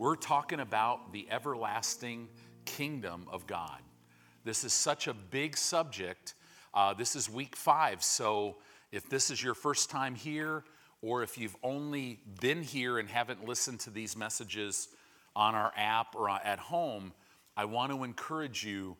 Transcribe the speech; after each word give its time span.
We're 0.00 0.16
talking 0.16 0.60
about 0.60 1.12
the 1.12 1.26
everlasting 1.30 2.30
kingdom 2.64 3.26
of 3.30 3.46
God. 3.46 3.82
This 4.46 4.64
is 4.64 4.72
such 4.72 5.08
a 5.08 5.12
big 5.12 5.58
subject. 5.58 6.32
Uh, 6.72 6.94
this 6.94 7.14
is 7.14 7.28
week 7.28 7.54
five. 7.54 8.02
So 8.02 8.56
if 8.92 9.10
this 9.10 9.30
is 9.30 9.44
your 9.44 9.52
first 9.52 9.90
time 9.90 10.14
here, 10.14 10.64
or 11.02 11.22
if 11.22 11.36
you've 11.36 11.54
only 11.62 12.18
been 12.40 12.62
here 12.62 12.98
and 12.98 13.10
haven't 13.10 13.46
listened 13.46 13.80
to 13.80 13.90
these 13.90 14.16
messages 14.16 14.88
on 15.36 15.54
our 15.54 15.70
app 15.76 16.16
or 16.16 16.30
at 16.30 16.58
home, 16.58 17.12
I 17.54 17.66
want 17.66 17.92
to 17.92 18.02
encourage 18.02 18.64
you. 18.64 18.96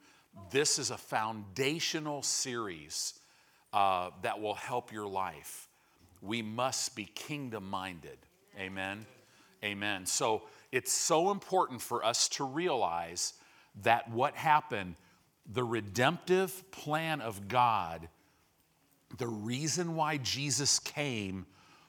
This 0.51 0.79
is 0.79 0.91
a 0.91 0.98
foundational 0.98 2.21
series 2.23 3.14
uh, 3.73 4.11
that 4.21 4.39
will 4.39 4.53
help 4.53 4.93
your 4.93 5.07
life. 5.07 5.67
We 6.21 6.43
must 6.43 6.95
be 6.95 7.07
kingdom 7.07 7.71
minded. 7.71 8.19
Amen. 8.59 9.07
Amen. 9.64 10.05
So 10.05 10.43
it's 10.73 10.93
so 10.93 11.30
important 11.30 11.80
for 11.80 12.05
us 12.05 12.29
to 12.30 12.45
realize 12.45 13.34
that 13.83 14.10
what 14.10 14.34
happened, 14.37 14.96
the 15.51 15.65
redemptive 15.65 16.70
plan 16.70 17.20
of 17.20 17.48
God, 17.48 18.09
the 19.19 19.27
reason 19.27 19.96
why 19.96 20.16
Jesus 20.19 20.79
came 20.79 21.46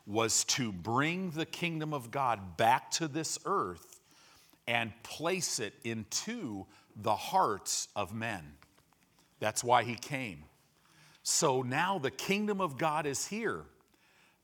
was 0.08 0.44
to 0.46 0.72
bring 0.72 1.32
the 1.32 1.46
kingdom 1.46 1.94
of 1.94 2.12
God 2.12 2.58
back 2.58 2.90
to 2.92 3.08
this 3.08 3.38
earth 3.46 4.00
and 4.68 4.92
place 5.04 5.60
it 5.60 5.74
into 5.84 6.66
the 6.96 7.16
hearts 7.16 7.88
of 7.96 8.14
men. 8.14 8.54
That's 9.40 9.64
why 9.64 9.84
he 9.84 9.96
came. 9.96 10.44
So 11.24 11.62
now 11.62 12.00
the 12.00 12.12
kingdom 12.12 12.62
of 12.62 12.78
God 12.78 13.06
is 13.06 13.28
here. 13.28 13.64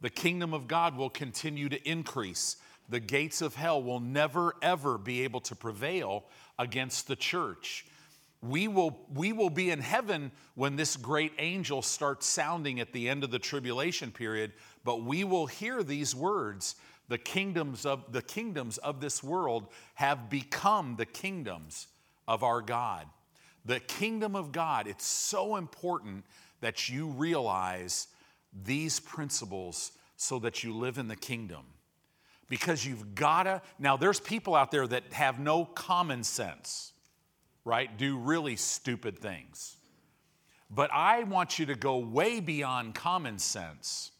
The 0.02 0.10
kingdom 0.10 0.54
of 0.54 0.68
God 0.68 0.96
will 0.96 1.10
continue 1.10 1.70
to 1.70 1.90
increase. 1.90 2.58
The 2.90 3.00
gates 3.00 3.42
of 3.42 3.56
hell 3.56 3.82
will 3.82 4.00
never, 4.00 4.54
ever 4.62 4.98
be 4.98 5.24
able 5.24 5.42
to 5.42 5.56
prevail 5.56 6.26
against 6.58 7.08
the 7.08 7.16
church. 7.16 7.86
We 8.42 8.68
will, 8.68 9.00
we 9.14 9.34
will 9.34 9.50
be 9.50 9.72
in 9.72 9.80
heaven 9.80 10.32
when 10.56 10.76
this 10.76 10.96
great 10.96 11.34
angel 11.40 11.82
starts 11.82 12.26
sounding 12.26 12.80
at 12.80 12.94
the 12.94 13.10
end 13.10 13.24
of 13.24 13.32
the 13.32 13.40
tribulation 13.40 14.12
period, 14.12 14.54
but 14.84 15.02
we 15.02 15.24
will 15.24 15.48
hear 15.48 15.84
these 15.84 16.16
words 16.16 16.76
the 17.10 17.18
kingdoms 17.18 17.86
of 17.86 18.12
the 18.12 18.22
kingdoms 18.22 18.78
of 18.80 19.00
this 19.00 19.24
world 19.24 19.68
have 19.96 20.30
become 20.30 20.96
the 20.98 21.06
kingdoms 21.06 21.88
of 22.28 22.44
our 22.44 22.62
God. 22.62 23.06
The 23.66 23.80
kingdom 23.80 24.36
of 24.36 24.52
God, 24.52 24.88
it's 24.88 25.06
so 25.06 25.56
important 25.56 26.26
that 26.62 26.90
you 26.90 27.08
realize 27.08 28.08
these 28.66 29.00
principles 29.00 29.92
so 30.16 30.40
that 30.40 30.64
you 30.64 30.76
live 30.76 30.98
in 30.98 31.08
the 31.08 31.16
kingdom. 31.16 31.64
Because 32.50 32.86
you've 32.86 33.16
gotta, 33.16 33.62
now 33.78 33.98
there's 33.98 34.20
people 34.20 34.56
out 34.56 34.72
there 34.72 34.88
that 34.88 35.12
have 35.14 35.40
no 35.40 35.66
common 35.66 36.24
sense, 36.24 36.94
right? 37.66 37.98
Do 37.98 38.18
really 38.18 38.56
stupid 38.56 39.20
things. 39.20 39.76
But 40.70 40.90
I 40.94 41.24
want 41.24 41.60
you 41.60 41.66
to 41.68 41.76
go 41.76 41.98
way 41.98 42.40
beyond 42.40 42.96
common 42.96 43.40
sense 43.40 44.12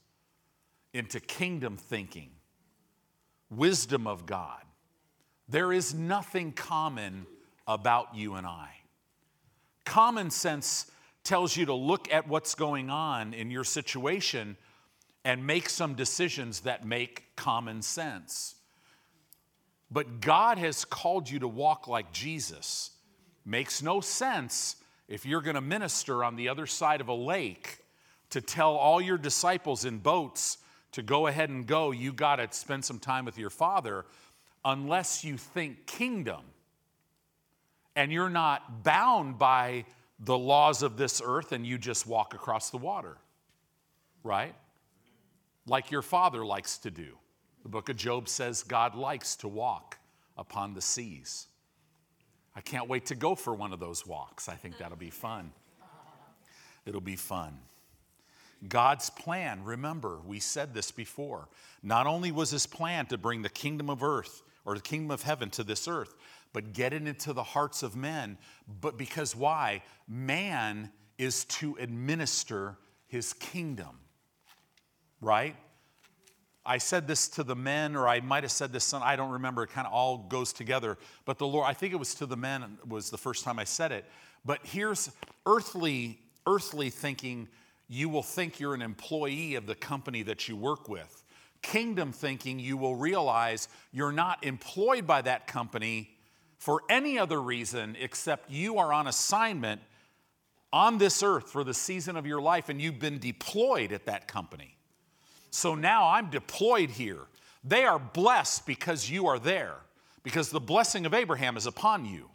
into 0.94 1.20
kingdom 1.20 1.78
thinking, 1.78 2.32
wisdom 3.50 4.08
of 4.08 4.26
God. 4.26 4.62
There 5.50 5.72
is 5.72 5.94
nothing 5.94 6.52
common 6.52 7.26
about 7.68 8.16
you 8.16 8.36
and 8.36 8.46
I. 8.46 8.70
Common 9.86 10.32
sense 10.32 10.92
tells 11.24 11.56
you 11.56 11.66
to 11.66 11.74
look 11.74 12.12
at 12.12 12.28
what's 12.28 12.56
going 12.56 12.90
on 12.90 13.34
in 13.34 13.52
your 13.52 13.64
situation 13.64 14.58
and 15.28 15.46
make 15.46 15.68
some 15.68 15.94
decisions 15.94 16.62
that 16.62 16.86
make 16.86 17.36
common 17.36 17.82
sense. 17.82 18.56
But 19.92 20.22
God 20.22 20.58
has 20.58 20.86
called 20.86 21.30
you 21.30 21.40
to 21.40 21.50
walk 21.50 21.86
like 21.86 22.14
Jesus. 22.14 22.92
Makes 23.44 23.84
no 23.84 24.00
sense 24.00 24.78
if 25.10 25.26
you're 25.26 25.42
going 25.42 25.56
to 25.56 25.62
minister 25.62 26.24
on 26.24 26.38
the 26.38 26.48
other 26.48 26.66
side 26.66 27.02
of 27.02 27.10
a 27.10 27.14
lake 27.14 27.80
to 28.30 28.40
tell 28.40 28.78
all 28.78 29.02
your 29.02 29.18
disciples 29.18 29.84
in 29.84 29.98
boats 29.98 30.60
to 30.94 31.02
go 31.02 31.28
ahead 31.28 31.50
and 31.50 31.68
go, 31.68 31.92
you 31.92 32.14
got 32.14 32.38
to 32.38 32.48
spend 32.52 32.86
some 32.86 32.98
time 32.98 33.26
with 33.26 33.38
your 33.38 33.50
Father, 33.50 34.06
unless 34.64 35.26
you 35.26 35.36
think 35.36 35.88
kingdom 35.88 36.40
and 37.98 38.14
you're 38.14 38.30
not 38.30 38.82
bound 38.82 39.38
by 39.38 39.84
the 40.22 40.38
laws 40.38 40.84
of 40.84 40.96
this 40.96 41.22
earth 41.22 41.52
and 41.52 41.68
you 41.68 41.78
just 41.78 42.08
walk 42.08 42.34
across 42.34 42.70
the 42.70 42.78
water, 42.78 43.18
right? 44.24 44.56
Like 45.68 45.92
your 45.92 46.02
father 46.02 46.46
likes 46.46 46.78
to 46.80 46.92
do. 46.92 47.18
The 47.64 47.70
book 47.70 47.90
of 47.90 47.98
Job 47.98 48.30
says 48.30 48.64
God 48.64 48.96
likes 48.96 49.36
to 49.38 49.48
walk 49.48 49.98
upon 50.38 50.74
the 50.74 50.82
seas. 50.82 51.48
I 52.56 52.62
can't 52.62 52.88
wait 52.88 53.06
to 53.08 53.16
go 53.16 53.36
for 53.36 53.54
one 53.54 53.74
of 53.74 53.80
those 53.80 54.08
walks. 54.08 54.50
I 54.50 54.56
think 54.56 54.78
that'll 54.78 54.98
be 54.98 55.10
fun. 55.10 55.52
It'll 56.86 57.02
be 57.02 57.18
fun. 57.18 57.60
God's 58.68 59.10
plan, 59.12 59.64
remember, 59.64 60.20
we 60.26 60.40
said 60.40 60.74
this 60.74 60.90
before. 60.90 61.50
Not 61.84 62.08
only 62.08 62.32
was 62.32 62.50
his 62.50 62.66
plan 62.66 63.06
to 63.08 63.18
bring 63.18 63.42
the 63.42 63.50
kingdom 63.50 63.90
of 63.90 64.02
earth 64.02 64.42
or 64.66 64.76
the 64.76 64.82
kingdom 64.82 65.12
of 65.12 65.22
heaven 65.22 65.50
to 65.52 65.64
this 65.64 65.88
earth, 65.88 66.16
but 66.54 66.74
get 66.74 66.94
it 66.94 67.06
into 67.06 67.34
the 67.34 67.44
hearts 67.44 67.84
of 67.84 67.96
men. 67.96 68.38
But 68.82 68.98
because 68.98 69.36
why? 69.36 69.84
Man 70.08 70.92
is 71.18 71.46
to 71.46 71.78
administer 71.80 72.78
his 73.08 73.34
kingdom, 73.34 74.00
right? 75.22 75.56
I 76.66 76.80
said 76.80 77.08
this 77.08 77.30
to 77.30 77.44
the 77.44 77.56
men, 77.56 77.96
or 77.96 78.08
I 78.08 78.20
might 78.20 78.44
have 78.44 78.52
said 78.52 78.74
this, 78.74 78.94
I 78.94 79.16
don't 79.16 79.32
remember, 79.32 79.64
it 79.64 79.70
kind 79.70 79.88
of 79.88 79.94
all 79.94 80.18
goes 80.18 80.52
together. 80.52 80.98
But 81.24 81.38
the 81.38 81.48
Lord, 81.48 81.66
I 81.68 81.74
think 81.74 81.94
it 81.94 81.98
was 81.98 82.14
to 82.16 82.26
the 82.26 82.36
men, 82.36 82.78
was 82.88 83.10
the 83.10 83.18
first 83.18 83.46
time 83.46 83.58
I 83.58 83.64
said 83.64 83.92
it. 83.92 84.06
But 84.44 84.60
here's 84.64 85.10
earthly, 85.46 86.20
earthly 86.46 86.90
thinking, 86.90 87.48
you 87.88 88.10
will 88.10 88.24
think 88.24 88.60
you're 88.60 88.74
an 88.74 88.82
employee 88.82 89.56
of 89.56 89.66
the 89.66 89.76
company 89.76 90.24
that 90.24 90.50
you 90.50 90.58
work 90.58 90.90
with. 90.90 91.24
Kingdom 91.62 92.12
thinking, 92.12 92.60
you 92.60 92.76
will 92.76 92.96
realize 92.96 93.70
you're 93.94 94.12
not 94.12 94.44
employed 94.46 95.08
by 95.08 95.22
that 95.22 95.48
company, 95.48 96.10
for 96.58 96.82
any 96.90 97.18
other 97.18 97.42
reason 97.42 97.96
except 98.00 98.50
you 98.50 98.78
are 98.78 98.92
on 98.92 99.08
assignment 99.08 99.82
on 100.74 100.98
this 100.98 101.24
earth 101.24 101.50
for 101.50 101.64
the 101.64 101.74
season 101.74 102.18
of 102.18 102.26
your 102.26 102.42
life 102.42 102.68
and 102.70 102.82
you've 102.82 103.00
been 103.00 103.20
deployed 103.20 103.92
at 103.92 104.06
that 104.06 104.28
company. 104.28 104.76
So 105.50 105.76
now 105.76 106.10
I'm 106.10 106.30
deployed 106.30 106.90
here. 106.90 107.22
They 107.64 107.84
are 107.84 108.00
blessed 108.00 108.66
because 108.66 109.10
you 109.10 109.28
are 109.28 109.40
there, 109.40 109.76
because 110.24 110.50
the 110.50 110.60
blessing 110.60 111.06
of 111.06 111.14
Abraham 111.14 111.58
is 111.58 111.66
upon 111.66 112.06
you. 112.06 112.30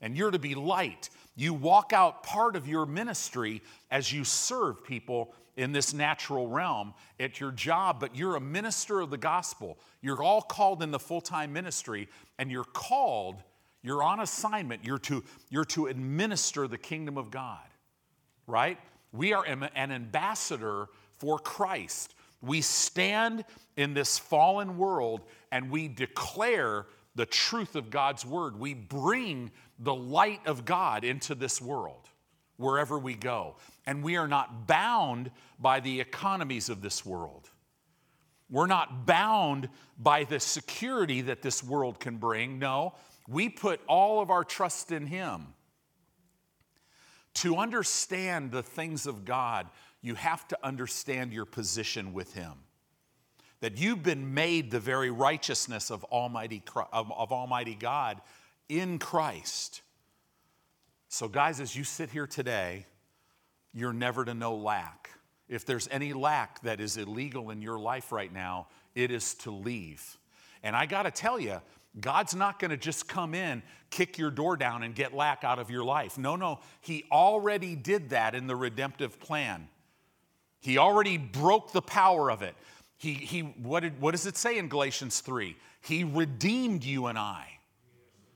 And 0.00 0.16
you're 0.16 0.30
to 0.30 0.38
be 0.38 0.54
light. 0.54 1.10
You 1.36 1.54
walk 1.54 1.92
out 1.92 2.22
part 2.22 2.56
of 2.56 2.66
your 2.66 2.86
ministry 2.86 3.62
as 3.90 4.12
you 4.12 4.24
serve 4.24 4.84
people 4.84 5.34
in 5.56 5.72
this 5.72 5.92
natural 5.92 6.48
realm 6.48 6.94
at 7.18 7.40
your 7.40 7.50
job, 7.50 8.00
but 8.00 8.16
you're 8.16 8.36
a 8.36 8.40
minister 8.40 9.00
of 9.00 9.10
the 9.10 9.18
gospel. 9.18 9.78
You're 10.00 10.22
all 10.22 10.40
called 10.40 10.82
in 10.82 10.90
the 10.90 10.98
full 10.98 11.20
time 11.20 11.52
ministry, 11.52 12.08
and 12.38 12.50
you're 12.50 12.64
called, 12.64 13.42
you're 13.82 14.02
on 14.02 14.20
assignment, 14.20 14.84
you're 14.84 14.98
to, 15.00 15.22
you're 15.50 15.64
to 15.66 15.86
administer 15.86 16.66
the 16.66 16.78
kingdom 16.78 17.18
of 17.18 17.30
God, 17.30 17.58
right? 18.46 18.78
We 19.12 19.32
are 19.32 19.44
an 19.44 19.92
ambassador 19.92 20.88
for 21.18 21.38
Christ. 21.38 22.14
We 22.42 22.60
stand 22.60 23.44
in 23.76 23.94
this 23.94 24.18
fallen 24.18 24.78
world 24.78 25.22
and 25.52 25.70
we 25.70 25.88
declare 25.88 26.86
the 27.14 27.26
truth 27.26 27.76
of 27.76 27.90
God's 27.90 28.24
word. 28.24 28.58
We 28.58 28.74
bring 28.74 29.50
the 29.78 29.94
light 29.94 30.46
of 30.46 30.64
God 30.64 31.04
into 31.04 31.34
this 31.34 31.60
world 31.60 32.08
wherever 32.56 32.98
we 32.98 33.14
go. 33.14 33.56
And 33.86 34.02
we 34.02 34.16
are 34.16 34.28
not 34.28 34.66
bound 34.66 35.30
by 35.58 35.80
the 35.80 36.00
economies 36.00 36.68
of 36.68 36.82
this 36.82 37.04
world. 37.04 37.48
We're 38.50 38.66
not 38.66 39.06
bound 39.06 39.68
by 39.98 40.24
the 40.24 40.40
security 40.40 41.22
that 41.22 41.42
this 41.42 41.62
world 41.62 42.00
can 42.00 42.16
bring. 42.16 42.58
No, 42.58 42.94
we 43.28 43.48
put 43.48 43.80
all 43.86 44.20
of 44.20 44.30
our 44.30 44.44
trust 44.44 44.92
in 44.92 45.06
Him. 45.06 45.54
To 47.34 47.56
understand 47.56 48.50
the 48.50 48.62
things 48.62 49.06
of 49.06 49.24
God, 49.24 49.68
you 50.02 50.14
have 50.14 50.46
to 50.48 50.58
understand 50.62 51.32
your 51.32 51.44
position 51.44 52.12
with 52.12 52.34
Him. 52.34 52.52
That 53.60 53.78
you've 53.78 54.02
been 54.02 54.32
made 54.32 54.70
the 54.70 54.80
very 54.80 55.10
righteousness 55.10 55.90
of 55.90 56.04
Almighty, 56.04 56.62
of, 56.92 57.10
Almighty 57.10 57.74
God 57.74 58.20
in 58.68 58.98
Christ. 58.98 59.82
So, 61.08 61.28
guys, 61.28 61.60
as 61.60 61.76
you 61.76 61.84
sit 61.84 62.10
here 62.10 62.26
today, 62.26 62.86
you're 63.74 63.92
never 63.92 64.24
to 64.24 64.32
know 64.32 64.54
lack. 64.54 65.10
If 65.48 65.66
there's 65.66 65.88
any 65.90 66.12
lack 66.12 66.62
that 66.62 66.80
is 66.80 66.96
illegal 66.96 67.50
in 67.50 67.60
your 67.60 67.78
life 67.78 68.12
right 68.12 68.32
now, 68.32 68.68
it 68.94 69.10
is 69.10 69.34
to 69.34 69.50
leave. 69.50 70.16
And 70.62 70.76
I 70.76 70.86
got 70.86 71.02
to 71.02 71.10
tell 71.10 71.38
you, 71.38 71.60
God's 71.98 72.34
not 72.34 72.60
going 72.60 72.70
to 72.70 72.76
just 72.76 73.08
come 73.08 73.34
in, 73.34 73.62
kick 73.90 74.16
your 74.16 74.30
door 74.30 74.56
down, 74.56 74.84
and 74.84 74.94
get 74.94 75.12
lack 75.12 75.42
out 75.42 75.58
of 75.58 75.70
your 75.70 75.84
life. 75.84 76.16
No, 76.16 76.36
no. 76.36 76.60
He 76.80 77.04
already 77.10 77.74
did 77.74 78.10
that 78.10 78.34
in 78.34 78.46
the 78.46 78.54
redemptive 78.54 79.18
plan. 79.18 79.68
He 80.60 80.78
already 80.78 81.16
broke 81.16 81.72
the 81.72 81.82
power 81.82 82.30
of 82.30 82.42
it. 82.42 82.54
He, 82.96 83.14
he, 83.14 83.40
what, 83.40 83.80
did, 83.80 84.00
what 84.00 84.10
does 84.12 84.26
it 84.26 84.36
say 84.36 84.58
in 84.58 84.68
Galatians 84.68 85.20
3? 85.20 85.56
He 85.80 86.04
redeemed 86.04 86.84
you 86.84 87.06
and 87.06 87.18
I 87.18 87.46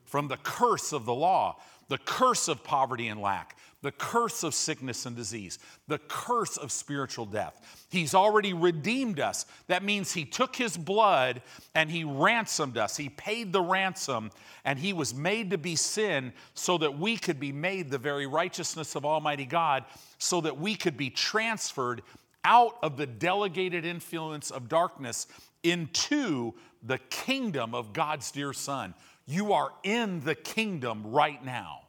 from 0.05 0.29
the 0.29 0.39
curse 0.39 0.93
of 0.93 1.05
the 1.05 1.15
law, 1.15 1.57
the 1.89 1.99
curse 1.99 2.49
of 2.49 2.65
poverty 2.65 3.09
and 3.09 3.21
lack, 3.21 3.57
the 3.83 3.93
curse 3.93 4.43
of 4.43 4.55
sickness 4.55 5.05
and 5.05 5.15
disease, 5.15 5.59
the 5.89 5.99
curse 6.09 6.57
of 6.57 6.73
spiritual 6.73 7.27
death. 7.27 7.87
He's 7.91 8.15
already 8.15 8.55
redeemed 8.55 9.21
us. 9.21 9.45
That 9.67 9.85
means 9.85 10.13
He 10.13 10.25
took 10.25 10.57
His 10.57 10.77
blood 10.77 11.43
and 11.75 11.91
He 11.91 12.03
ransomed 12.03 12.79
us. 12.79 12.97
He 12.97 13.11
paid 13.11 13.53
the 13.53 13.61
ransom 13.61 14.31
and 14.65 14.79
He 14.79 14.95
was 14.95 15.15
made 15.15 15.51
to 15.51 15.59
be 15.59 15.77
sin 15.77 16.33
so 16.55 16.79
that 16.79 16.99
we 16.99 17.19
could 17.19 17.39
be 17.39 17.53
made 17.53 17.91
the 17.91 17.99
very 17.99 18.27
righteousness 18.27 18.95
of 18.95 19.05
Almighty 19.05 19.45
God, 19.45 19.85
so 20.19 20.41
that 20.41 20.59
we 20.59 20.75
could 20.75 20.97
be 20.97 21.11
transferred 21.11 22.03
out 22.45 22.77
of 22.83 22.97
the 22.97 23.07
delegated 23.07 23.85
influence 23.85 24.51
of 24.51 24.69
darkness 24.69 25.27
into 25.63 26.53
the 26.83 26.99
kingdom 27.11 27.75
of 27.75 27.93
God's 27.93 28.31
dear 28.31 28.53
Son. 28.53 28.95
You 29.27 29.53
are 29.53 29.71
in 29.83 30.21
the 30.21 30.35
kingdom 30.35 31.03
right 31.07 31.43
now. 31.45 31.81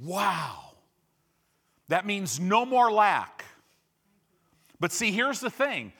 Wow. 0.00 0.72
That 1.88 2.06
means 2.06 2.40
no 2.40 2.64
more 2.64 2.90
lack. 2.90 3.44
But 4.80 4.92
see, 4.92 5.12
here's 5.12 5.40
the 5.40 5.50
thing 5.50 5.92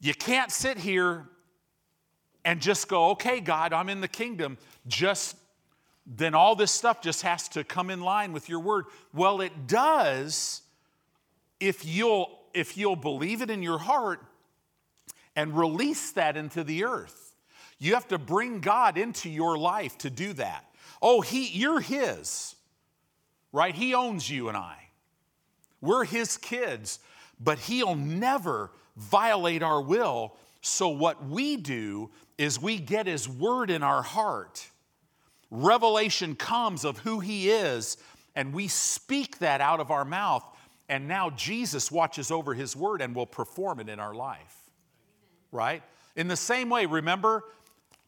you 0.00 0.14
can't 0.14 0.50
sit 0.50 0.78
here 0.78 1.26
and 2.44 2.60
just 2.60 2.88
go, 2.88 3.10
okay, 3.10 3.40
God, 3.40 3.72
I'm 3.72 3.88
in 3.88 4.00
the 4.00 4.08
kingdom. 4.08 4.58
Just 4.86 5.36
then 6.06 6.34
all 6.34 6.54
this 6.54 6.70
stuff 6.70 7.00
just 7.00 7.22
has 7.22 7.48
to 7.48 7.64
come 7.64 7.88
in 7.88 8.00
line 8.00 8.32
with 8.32 8.48
your 8.48 8.60
word. 8.60 8.84
Well, 9.14 9.40
it 9.40 9.66
does 9.66 10.60
if 11.60 11.86
you'll 11.86 12.38
if 12.52 12.76
you'll 12.76 12.96
believe 12.96 13.40
it 13.42 13.50
in 13.50 13.62
your 13.62 13.78
heart 13.78 14.20
and 15.34 15.56
release 15.56 16.12
that 16.12 16.36
into 16.36 16.62
the 16.62 16.84
earth. 16.84 17.23
You 17.78 17.94
have 17.94 18.08
to 18.08 18.18
bring 18.18 18.60
God 18.60 18.96
into 18.96 19.28
your 19.28 19.58
life 19.58 19.98
to 19.98 20.10
do 20.10 20.32
that. 20.34 20.64
Oh, 21.02 21.20
he 21.20 21.48
you're 21.48 21.80
his 21.80 22.54
right? 23.54 23.74
He 23.74 23.94
owns 23.94 24.28
you 24.28 24.48
and 24.48 24.56
I. 24.56 24.76
We're 25.80 26.04
his 26.04 26.36
kids, 26.36 26.98
but 27.38 27.58
he'll 27.60 27.94
never 27.94 28.72
violate 28.96 29.62
our 29.62 29.80
will. 29.80 30.34
So, 30.60 30.88
what 30.88 31.24
we 31.24 31.56
do 31.56 32.10
is 32.36 32.60
we 32.60 32.78
get 32.78 33.06
his 33.06 33.28
word 33.28 33.70
in 33.70 33.84
our 33.84 34.02
heart. 34.02 34.66
Revelation 35.50 36.34
comes 36.34 36.84
of 36.84 36.98
who 36.98 37.20
he 37.20 37.48
is, 37.48 37.96
and 38.34 38.52
we 38.52 38.66
speak 38.66 39.38
that 39.38 39.60
out 39.60 39.78
of 39.78 39.92
our 39.92 40.04
mouth. 40.04 40.44
And 40.88 41.06
now 41.06 41.30
Jesus 41.30 41.92
watches 41.92 42.32
over 42.32 42.54
his 42.54 42.74
word 42.74 43.00
and 43.00 43.14
will 43.14 43.26
perform 43.26 43.78
it 43.78 43.88
in 43.88 44.00
our 44.00 44.14
life. 44.14 44.56
Right? 45.52 45.82
In 46.16 46.26
the 46.26 46.36
same 46.36 46.70
way, 46.70 46.86
remember 46.86 47.44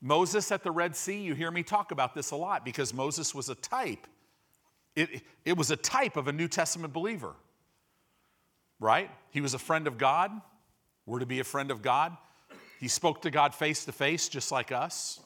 Moses 0.00 0.52
at 0.52 0.62
the 0.62 0.70
Red 0.70 0.94
Sea? 0.94 1.20
You 1.20 1.34
hear 1.34 1.50
me 1.50 1.62
talk 1.62 1.90
about 1.90 2.14
this 2.14 2.30
a 2.30 2.36
lot 2.36 2.64
because 2.64 2.92
Moses 2.92 3.34
was 3.34 3.48
a 3.48 3.54
type 3.54 4.06
it, 4.96 5.22
it 5.44 5.56
was 5.56 5.70
a 5.70 5.76
type 5.76 6.16
of 6.16 6.26
a 6.26 6.32
New 6.32 6.48
Testament 6.48 6.92
believer, 6.94 7.34
right? 8.80 9.10
He 9.30 9.42
was 9.42 9.52
a 9.52 9.58
friend 9.58 9.86
of 9.86 9.98
God. 9.98 10.32
We're 11.04 11.18
to 11.18 11.26
be 11.26 11.38
a 11.38 11.44
friend 11.44 11.70
of 11.70 11.82
God. 11.82 12.16
He 12.80 12.88
spoke 12.88 13.22
to 13.22 13.30
God 13.30 13.54
face 13.54 13.84
to 13.84 13.92
face, 13.92 14.28
just 14.28 14.50
like 14.50 14.72
us. 14.72 15.20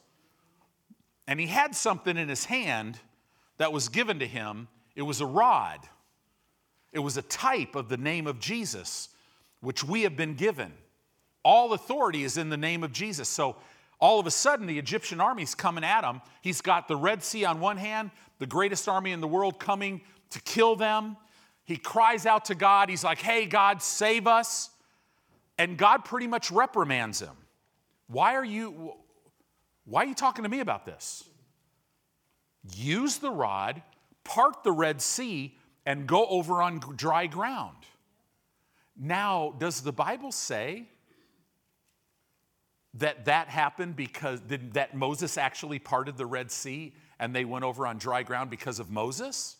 And 1.26 1.38
he 1.38 1.46
had 1.46 1.74
something 1.76 2.16
in 2.16 2.28
his 2.28 2.44
hand 2.44 2.98
that 3.58 3.72
was 3.72 3.88
given 3.88 4.18
to 4.18 4.26
him. 4.26 4.66
It 4.96 5.02
was 5.02 5.20
a 5.20 5.26
rod, 5.26 5.80
it 6.92 6.98
was 6.98 7.16
a 7.16 7.22
type 7.22 7.76
of 7.76 7.88
the 7.88 7.96
name 7.96 8.26
of 8.26 8.40
Jesus, 8.40 9.08
which 9.60 9.84
we 9.84 10.02
have 10.02 10.16
been 10.16 10.34
given. 10.34 10.72
All 11.44 11.72
authority 11.72 12.24
is 12.24 12.36
in 12.36 12.50
the 12.50 12.56
name 12.56 12.82
of 12.82 12.92
Jesus. 12.92 13.28
So 13.28 13.56
all 14.00 14.18
of 14.18 14.26
a 14.26 14.30
sudden, 14.30 14.66
the 14.66 14.78
Egyptian 14.78 15.20
army's 15.20 15.54
coming 15.54 15.84
at 15.84 16.04
him. 16.04 16.22
He's 16.40 16.62
got 16.62 16.88
the 16.88 16.96
Red 16.96 17.22
Sea 17.22 17.44
on 17.44 17.60
one 17.60 17.76
hand, 17.76 18.10
the 18.38 18.46
greatest 18.46 18.88
army 18.88 19.12
in 19.12 19.20
the 19.20 19.28
world 19.28 19.58
coming 19.60 20.00
to 20.30 20.40
kill 20.40 20.74
them. 20.74 21.16
He 21.64 21.76
cries 21.76 22.24
out 22.24 22.46
to 22.46 22.54
God. 22.54 22.88
He's 22.88 23.04
like, 23.04 23.20
Hey, 23.20 23.46
God, 23.46 23.82
save 23.82 24.26
us. 24.26 24.70
And 25.58 25.76
God 25.76 26.06
pretty 26.06 26.26
much 26.26 26.50
reprimands 26.50 27.20
him. 27.20 27.36
Why 28.06 28.34
are 28.34 28.44
you, 28.44 28.94
why 29.84 30.04
are 30.04 30.06
you 30.06 30.14
talking 30.14 30.42
to 30.44 30.48
me 30.48 30.60
about 30.60 30.86
this? 30.86 31.24
Use 32.74 33.18
the 33.18 33.30
rod, 33.30 33.82
part 34.24 34.64
the 34.64 34.72
Red 34.72 35.02
Sea, 35.02 35.56
and 35.84 36.06
go 36.06 36.26
over 36.26 36.62
on 36.62 36.80
dry 36.96 37.26
ground. 37.26 37.76
Now, 38.96 39.54
does 39.58 39.82
the 39.82 39.92
Bible 39.92 40.32
say 40.32 40.88
that 42.94 43.26
that 43.26 43.48
happened 43.48 43.96
because 43.96 44.40
that 44.48 44.94
Moses 44.94 45.38
actually 45.38 45.78
parted 45.78 46.16
the 46.16 46.26
Red 46.26 46.50
Sea 46.50 46.92
and 47.18 47.34
they 47.34 47.44
went 47.44 47.64
over 47.64 47.86
on 47.86 47.98
dry 47.98 48.22
ground 48.22 48.50
because 48.50 48.80
of 48.80 48.90
Moses? 48.90 49.56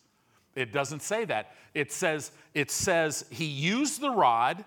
It 0.56 0.72
doesn't 0.72 1.02
say 1.02 1.24
that. 1.26 1.54
It 1.74 1.92
says 1.92 2.32
it 2.54 2.70
says 2.70 3.24
he 3.30 3.44
used 3.44 4.00
the 4.00 4.10
rod. 4.10 4.64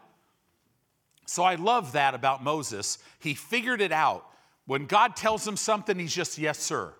So 1.26 1.44
I 1.44 1.56
love 1.56 1.94
that 1.94 2.14
about 2.14 2.44
Moses. 2.44 3.00
He 3.20 3.34
figured 3.34 3.82
it 3.82 3.92
out. 3.92 4.26
When 4.66 4.86
God 4.86 5.16
tells 5.16 5.46
him 5.46 5.58
something, 5.58 6.00
he's 6.00 6.14
just 6.14 6.38
yes, 6.38 6.60
sir. 6.60 6.94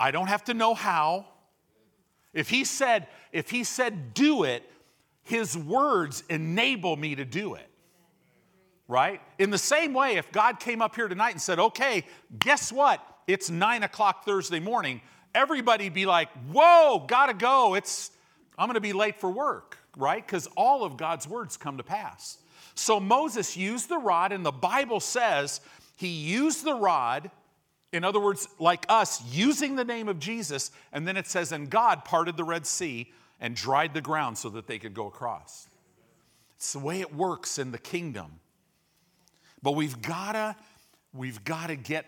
I 0.00 0.10
don't 0.10 0.28
have 0.28 0.44
to 0.44 0.54
know 0.54 0.74
how. 0.74 1.26
If 2.32 2.48
he 2.48 2.64
said, 2.64 3.08
if 3.32 3.50
he 3.50 3.64
said 3.64 4.14
do 4.14 4.44
it, 4.44 4.62
his 5.22 5.56
words 5.56 6.24
enable 6.30 6.96
me 6.96 7.14
to 7.14 7.24
do 7.26 7.54
it 7.54 7.68
right? 8.92 9.22
In 9.38 9.48
the 9.50 9.58
same 9.58 9.94
way, 9.94 10.16
if 10.16 10.30
God 10.30 10.60
came 10.60 10.82
up 10.82 10.94
here 10.94 11.08
tonight 11.08 11.30
and 11.30 11.40
said, 11.40 11.58
okay, 11.58 12.04
guess 12.38 12.70
what? 12.70 13.00
It's 13.26 13.48
nine 13.48 13.82
o'clock 13.82 14.26
Thursday 14.26 14.60
morning, 14.60 15.00
everybody 15.34 15.88
be 15.88 16.04
like, 16.04 16.28
whoa, 16.52 17.04
gotta 17.08 17.32
go. 17.32 17.74
It's, 17.74 18.10
I'm 18.58 18.68
gonna 18.68 18.80
be 18.80 18.92
late 18.92 19.18
for 19.18 19.30
work, 19.30 19.78
right? 19.96 20.24
Because 20.24 20.46
all 20.58 20.84
of 20.84 20.98
God's 20.98 21.26
words 21.26 21.56
come 21.56 21.78
to 21.78 21.82
pass. 21.82 22.36
So 22.74 23.00
Moses 23.00 23.56
used 23.56 23.88
the 23.88 23.96
rod, 23.98 24.30
and 24.30 24.44
the 24.44 24.52
Bible 24.52 25.00
says 25.00 25.62
he 25.96 26.08
used 26.08 26.62
the 26.62 26.74
rod, 26.74 27.30
in 27.92 28.04
other 28.04 28.20
words, 28.20 28.46
like 28.58 28.84
us, 28.90 29.22
using 29.32 29.74
the 29.76 29.84
name 29.84 30.08
of 30.08 30.18
Jesus, 30.18 30.70
and 30.92 31.08
then 31.08 31.16
it 31.16 31.26
says, 31.26 31.50
and 31.50 31.70
God 31.70 32.04
parted 32.04 32.36
the 32.36 32.44
Red 32.44 32.66
Sea 32.66 33.10
and 33.40 33.56
dried 33.56 33.94
the 33.94 34.02
ground 34.02 34.36
so 34.36 34.50
that 34.50 34.66
they 34.66 34.78
could 34.78 34.92
go 34.92 35.06
across. 35.06 35.66
It's 36.56 36.74
the 36.74 36.78
way 36.78 37.00
it 37.00 37.14
works 37.14 37.58
in 37.58 37.72
the 37.72 37.78
kingdom. 37.78 38.40
But 39.62 39.72
we've 39.72 40.00
gotta, 40.02 40.56
we've 41.12 41.42
gotta 41.44 41.76
get 41.76 42.06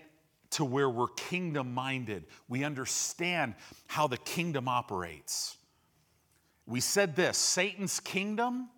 to 0.50 0.64
where 0.64 0.88
we're 0.88 1.08
kingdom 1.08 1.74
minded. 1.74 2.24
We 2.48 2.64
understand 2.64 3.54
how 3.88 4.06
the 4.06 4.16
kingdom 4.16 4.68
operates. 4.68 5.56
We 6.66 6.80
said 6.80 7.16
this 7.16 7.36
Satan's 7.36 8.00
kingdom, 8.00 8.70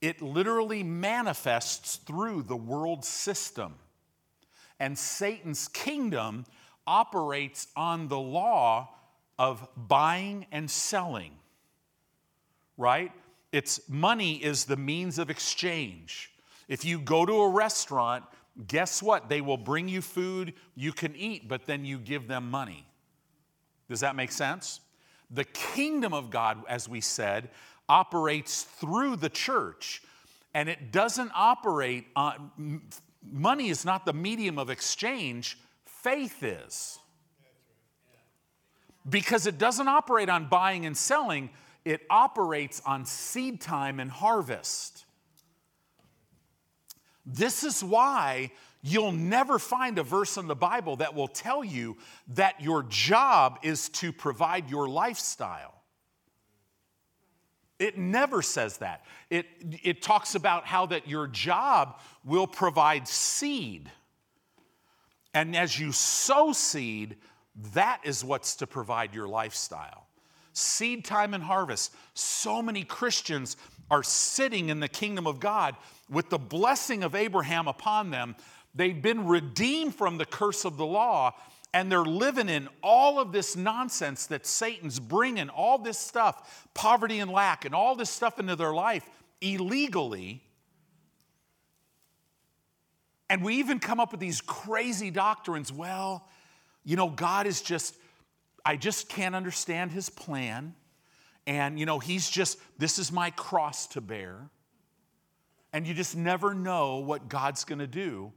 it 0.00 0.20
literally 0.20 0.82
manifests 0.82 1.96
through 1.96 2.42
the 2.42 2.56
world 2.56 3.04
system. 3.04 3.74
And 4.78 4.98
Satan's 4.98 5.68
kingdom 5.68 6.46
operates 6.86 7.68
on 7.76 8.08
the 8.08 8.18
law 8.18 8.88
of 9.38 9.68
buying 9.76 10.46
and 10.50 10.70
selling, 10.70 11.32
right? 12.76 13.12
It's 13.52 13.80
money 13.88 14.36
is 14.36 14.64
the 14.64 14.76
means 14.76 15.18
of 15.18 15.30
exchange. 15.30 16.32
If 16.70 16.84
you 16.84 17.00
go 17.00 17.26
to 17.26 17.32
a 17.32 17.48
restaurant, 17.50 18.24
guess 18.68 19.02
what? 19.02 19.28
They 19.28 19.40
will 19.40 19.56
bring 19.56 19.88
you 19.88 20.00
food 20.00 20.54
you 20.76 20.92
can 20.92 21.16
eat, 21.16 21.48
but 21.48 21.66
then 21.66 21.84
you 21.84 21.98
give 21.98 22.28
them 22.28 22.48
money. 22.48 22.86
Does 23.88 24.00
that 24.00 24.14
make 24.14 24.30
sense? 24.30 24.80
The 25.32 25.42
kingdom 25.42 26.14
of 26.14 26.30
God, 26.30 26.62
as 26.68 26.88
we 26.88 27.00
said, 27.00 27.50
operates 27.88 28.62
through 28.62 29.16
the 29.16 29.28
church, 29.28 30.00
and 30.54 30.68
it 30.68 30.92
doesn't 30.92 31.32
operate 31.34 32.06
on 32.14 32.82
money 33.28 33.68
is 33.68 33.84
not 33.84 34.06
the 34.06 34.12
medium 34.12 34.56
of 34.56 34.70
exchange, 34.70 35.58
faith 35.86 36.40
is. 36.44 37.00
Because 39.08 39.48
it 39.48 39.58
doesn't 39.58 39.88
operate 39.88 40.28
on 40.28 40.48
buying 40.48 40.86
and 40.86 40.96
selling, 40.96 41.50
it 41.84 42.02
operates 42.08 42.80
on 42.86 43.06
seed 43.06 43.60
time 43.60 43.98
and 43.98 44.08
harvest. 44.08 45.04
This 47.26 47.64
is 47.64 47.82
why 47.82 48.50
you'll 48.82 49.12
never 49.12 49.58
find 49.58 49.98
a 49.98 50.02
verse 50.02 50.36
in 50.36 50.46
the 50.46 50.56
Bible 50.56 50.96
that 50.96 51.14
will 51.14 51.28
tell 51.28 51.62
you 51.62 51.96
that 52.28 52.60
your 52.60 52.82
job 52.84 53.58
is 53.62 53.88
to 53.90 54.12
provide 54.12 54.70
your 54.70 54.88
lifestyle. 54.88 55.74
It 57.78 57.96
never 57.96 58.42
says 58.42 58.78
that. 58.78 59.04
It, 59.30 59.46
it 59.82 60.02
talks 60.02 60.34
about 60.34 60.66
how 60.66 60.86
that 60.86 61.08
your 61.08 61.26
job 61.26 62.00
will 62.24 62.46
provide 62.46 63.08
seed. 63.08 63.90
And 65.32 65.56
as 65.56 65.78
you 65.78 65.92
sow 65.92 66.52
seed, 66.52 67.16
that 67.72 68.00
is 68.04 68.24
what's 68.24 68.56
to 68.56 68.66
provide 68.66 69.14
your 69.14 69.28
lifestyle. 69.28 70.06
Seed 70.52 71.04
time 71.04 71.32
and 71.32 71.42
harvest. 71.42 71.94
So 72.14 72.60
many 72.60 72.84
Christians 72.84 73.56
are 73.90 74.02
sitting 74.02 74.68
in 74.68 74.80
the 74.80 74.88
kingdom 74.88 75.26
of 75.26 75.40
God 75.40 75.76
with 76.10 76.30
the 76.30 76.38
blessing 76.38 77.04
of 77.04 77.14
Abraham 77.14 77.68
upon 77.68 78.10
them, 78.10 78.34
They've 78.74 79.00
been 79.00 79.26
redeemed 79.26 79.94
from 79.94 80.18
the 80.18 80.24
curse 80.24 80.64
of 80.64 80.76
the 80.76 80.86
law, 80.86 81.34
and 81.74 81.90
they're 81.90 82.04
living 82.04 82.48
in 82.48 82.68
all 82.82 83.18
of 83.18 83.32
this 83.32 83.56
nonsense 83.56 84.26
that 84.26 84.46
Satan's 84.46 85.00
bringing, 85.00 85.48
all 85.48 85.78
this 85.78 85.98
stuff, 85.98 86.68
poverty 86.74 87.18
and 87.18 87.30
lack, 87.30 87.64
and 87.64 87.74
all 87.74 87.96
this 87.96 88.10
stuff 88.10 88.38
into 88.38 88.56
their 88.56 88.72
life 88.72 89.08
illegally. 89.40 90.42
And 93.28 93.44
we 93.44 93.56
even 93.56 93.78
come 93.78 94.00
up 94.00 94.10
with 94.12 94.20
these 94.20 94.40
crazy 94.40 95.10
doctrines. 95.10 95.72
Well, 95.72 96.26
you 96.84 96.96
know, 96.96 97.08
God 97.08 97.46
is 97.46 97.62
just, 97.62 97.94
I 98.64 98.76
just 98.76 99.08
can't 99.08 99.34
understand 99.34 99.92
his 99.92 100.10
plan. 100.10 100.74
And, 101.46 101.78
you 101.78 101.86
know, 101.86 101.98
he's 101.98 102.28
just, 102.28 102.58
this 102.78 102.98
is 102.98 103.10
my 103.10 103.30
cross 103.30 103.86
to 103.88 104.00
bear. 104.00 104.50
And 105.72 105.86
you 105.86 105.94
just 105.94 106.16
never 106.16 106.54
know 106.54 106.98
what 106.98 107.28
God's 107.28 107.64
going 107.64 107.78
to 107.78 107.86
do. 107.86 108.32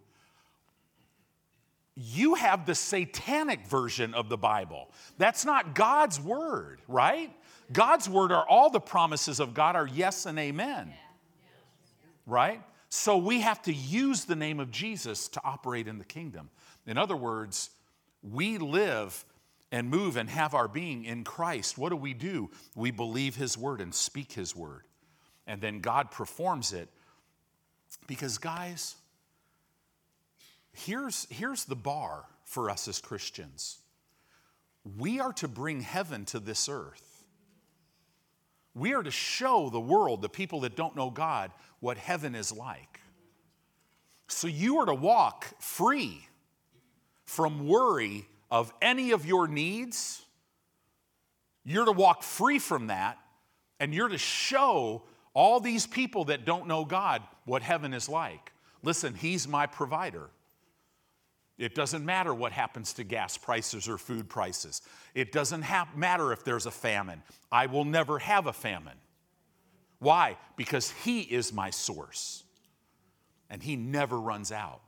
You 1.96 2.36
have 2.36 2.66
the 2.66 2.76
satanic 2.76 3.68
version 3.68 4.14
of 4.14 4.30
the 4.30 4.38
Bible. 4.38 4.90
That's 5.18 5.46
not 5.46 5.76
God's 5.76 6.20
word, 6.20 6.82
right? 6.88 7.32
God's 7.72 8.10
word 8.10 8.32
are 8.32 8.48
all 8.48 8.70
the 8.70 8.80
promises 8.80 9.40
of 9.40 9.54
God 9.54 9.76
are 9.76 9.88
yes 9.88 10.26
and 10.26 10.40
amen. 10.40 10.92
Right? 12.26 12.62
So 12.90 13.18
we 13.18 13.42
have 13.42 13.62
to 13.64 13.74
use 13.74 14.26
the 14.26 14.36
name 14.36 14.60
of 14.60 14.72
Jesus 14.72 15.28
to 15.30 15.42
operate 15.44 15.88
in 15.88 15.98
the 15.98 16.06
kingdom. 16.06 16.50
In 16.86 16.98
other 16.98 17.16
words, 17.16 17.70
we 18.22 18.58
live 18.58 19.26
and 19.72 19.90
move 19.90 20.18
and 20.18 20.30
have 20.30 20.54
our 20.54 20.68
being 20.68 21.04
in 21.04 21.24
Christ. 21.24 21.78
What 21.78 21.90
do 21.90 21.96
we 21.96 22.14
do? 22.14 22.52
We 22.76 22.92
believe 22.92 23.36
His 23.36 23.58
word 23.58 23.82
and 23.82 23.94
speak 23.94 24.32
His 24.32 24.56
word. 24.56 24.84
And 25.48 25.60
then 25.60 25.80
God 25.80 26.12
performs 26.12 26.74
it. 26.74 26.90
Because, 28.08 28.38
guys, 28.38 28.96
here's, 30.74 31.28
here's 31.30 31.66
the 31.66 31.76
bar 31.76 32.26
for 32.46 32.70
us 32.70 32.88
as 32.88 33.00
Christians 33.00 33.80
we 34.98 35.22
are 35.22 35.32
to 35.34 35.48
bring 35.48 35.80
heaven 35.80 36.26
to 36.26 36.40
this 36.40 36.68
earth. 36.68 37.24
We 38.76 38.94
are 38.94 39.04
to 39.04 39.12
show 39.12 39.70
the 39.70 39.80
world, 39.80 40.22
the 40.22 40.30
people 40.30 40.62
that 40.62 40.76
don't 40.76 40.96
know 40.96 41.10
God, 41.10 41.52
what 41.80 41.98
heaven 41.98 42.36
is 42.36 42.52
like. 42.52 43.00
So 44.28 44.48
you 44.48 44.80
are 44.80 44.86
to 44.86 44.94
walk 44.94 45.46
free 45.62 46.28
from 47.26 47.68
worry 47.68 48.28
of 48.52 48.74
any 48.82 49.12
of 49.12 49.26
your 49.26 49.48
needs. 49.48 50.22
You're 51.64 51.86
to 51.86 51.92
walk 51.92 52.24
free 52.24 52.60
from 52.60 52.88
that, 52.88 53.18
and 53.80 53.94
you're 53.94 54.10
to 54.10 54.18
show 54.18 55.04
all 55.34 55.60
these 55.60 55.88
people 55.88 56.26
that 56.26 56.46
don't 56.46 56.68
know 56.68 56.86
God 56.86 57.22
what 57.46 57.62
heaven 57.62 57.94
is 57.94 58.08
like. 58.08 58.52
Listen, 58.84 59.14
He's 59.16 59.48
my 59.48 59.66
provider. 59.66 60.30
It 61.58 61.76
doesn't 61.76 62.04
matter 62.04 62.34
what 62.34 62.52
happens 62.52 62.94
to 62.94 63.04
gas 63.04 63.38
prices 63.38 63.88
or 63.88 63.98
food 63.98 64.28
prices. 64.28 64.82
It 65.14 65.32
doesn't 65.32 65.62
ha- 65.62 65.88
matter 65.96 66.34
if 66.34 66.44
there's 66.44 66.66
a 66.66 66.72
famine. 66.72 67.22
I 67.52 67.68
will 67.68 67.86
never 67.86 68.20
have 68.20 68.48
a 68.48 68.54
famine. 68.54 68.98
Why? 70.00 70.38
Because 70.58 70.92
He 70.92 71.22
is 71.22 71.54
my 71.54 71.70
source 71.70 72.44
and 73.50 73.62
He 73.62 73.76
never 73.76 74.20
runs 74.20 74.52
out. 74.52 74.82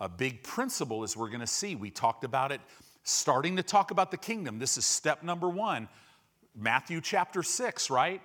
A 0.00 0.08
big 0.08 0.42
principle, 0.42 1.02
as 1.04 1.16
we're 1.16 1.28
going 1.28 1.40
to 1.40 1.46
see, 1.46 1.76
we 1.76 1.90
talked 1.90 2.24
about 2.24 2.50
it 2.50 2.60
starting 3.04 3.56
to 3.56 3.62
talk 3.62 3.90
about 3.90 4.10
the 4.10 4.16
kingdom. 4.16 4.58
This 4.58 4.76
is 4.76 4.84
step 4.84 5.22
number 5.22 5.48
one, 5.48 5.88
Matthew 6.56 7.00
chapter 7.00 7.42
6, 7.42 7.90
right? 7.90 8.20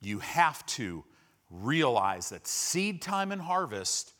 You 0.00 0.18
have 0.20 0.64
to 0.66 1.04
realize 1.50 2.30
that 2.30 2.46
seed 2.46 3.02
time 3.02 3.32
and 3.32 3.40
harvest 3.40 4.12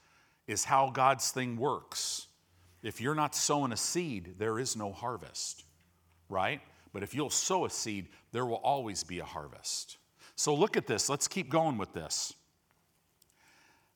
is 0.47 0.65
how 0.65 0.91
God's 0.91 1.31
thing 1.31 1.57
works. 1.57 2.27
If 2.83 3.01
you're 3.01 3.15
not 3.15 3.35
sowing 3.35 3.73
a 3.73 3.77
seed, 3.77 4.35
there 4.39 4.59
is 4.59 4.77
no 4.77 4.93
harvest, 4.93 5.65
right? 6.29 6.61
But 6.93 7.03
if 7.03 7.15
you'll 7.15 7.31
sow 7.31 7.65
a 7.65 7.71
seed, 7.71 8.09
there 8.33 8.47
will 8.47 8.57
always 8.57 9.05
be 9.05 9.19
a 9.19 9.25
harvest. 9.25 9.99
So 10.37 10.55
look 10.55 10.77
at 10.77 10.87
this. 10.87 11.09
Let's 11.09 11.29
keep 11.29 11.49
going 11.51 11.79
with 11.79 11.93
this. 11.93 12.33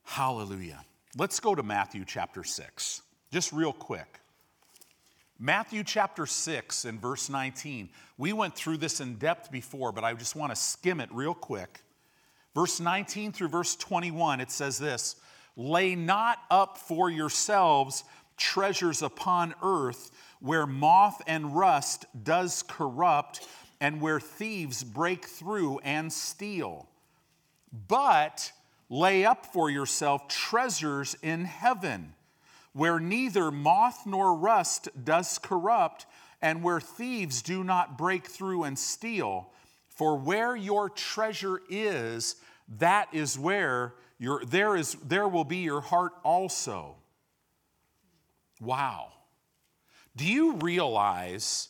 Hallelujah. 0.04 0.84
Let's 1.16 1.40
go 1.40 1.54
to 1.54 1.62
Matthew 1.62 2.04
chapter 2.04 2.44
6, 2.44 3.02
just 3.32 3.52
real 3.52 3.72
quick. 3.72 4.19
Matthew 5.42 5.84
chapter 5.84 6.26
6 6.26 6.84
and 6.84 7.00
verse 7.00 7.30
19. 7.30 7.88
We 8.18 8.34
went 8.34 8.54
through 8.54 8.76
this 8.76 9.00
in 9.00 9.14
depth 9.14 9.50
before, 9.50 9.90
but 9.90 10.04
I 10.04 10.12
just 10.12 10.36
want 10.36 10.52
to 10.52 10.56
skim 10.56 11.00
it 11.00 11.08
real 11.10 11.32
quick. 11.32 11.80
Verse 12.54 12.78
19 12.78 13.32
through 13.32 13.48
verse 13.48 13.74
21, 13.74 14.42
it 14.42 14.50
says 14.50 14.78
this 14.78 15.16
Lay 15.56 15.94
not 15.94 16.40
up 16.50 16.76
for 16.76 17.08
yourselves 17.08 18.04
treasures 18.36 19.00
upon 19.00 19.54
earth 19.62 20.10
where 20.40 20.66
moth 20.66 21.22
and 21.26 21.56
rust 21.56 22.04
does 22.22 22.62
corrupt 22.68 23.48
and 23.80 24.02
where 24.02 24.20
thieves 24.20 24.84
break 24.84 25.24
through 25.24 25.78
and 25.78 26.12
steal. 26.12 26.86
But 27.88 28.52
lay 28.90 29.24
up 29.24 29.46
for 29.46 29.70
yourself 29.70 30.28
treasures 30.28 31.16
in 31.22 31.46
heaven 31.46 32.12
where 32.72 33.00
neither 33.00 33.50
moth 33.50 34.06
nor 34.06 34.34
rust 34.34 34.88
does 35.04 35.38
corrupt 35.38 36.06
and 36.40 36.62
where 36.62 36.80
thieves 36.80 37.42
do 37.42 37.64
not 37.64 37.98
break 37.98 38.26
through 38.26 38.64
and 38.64 38.78
steal. 38.78 39.50
For 39.88 40.16
where 40.16 40.56
your 40.56 40.88
treasure 40.88 41.60
is, 41.68 42.36
that 42.78 43.08
is 43.12 43.38
where 43.38 43.94
your, 44.18 44.44
there, 44.44 44.76
is, 44.76 44.94
there 45.06 45.28
will 45.28 45.44
be 45.44 45.58
your 45.58 45.80
heart 45.80 46.12
also. 46.22 46.96
Wow. 48.60 49.12
Do 50.16 50.26
you 50.26 50.54
realize 50.54 51.68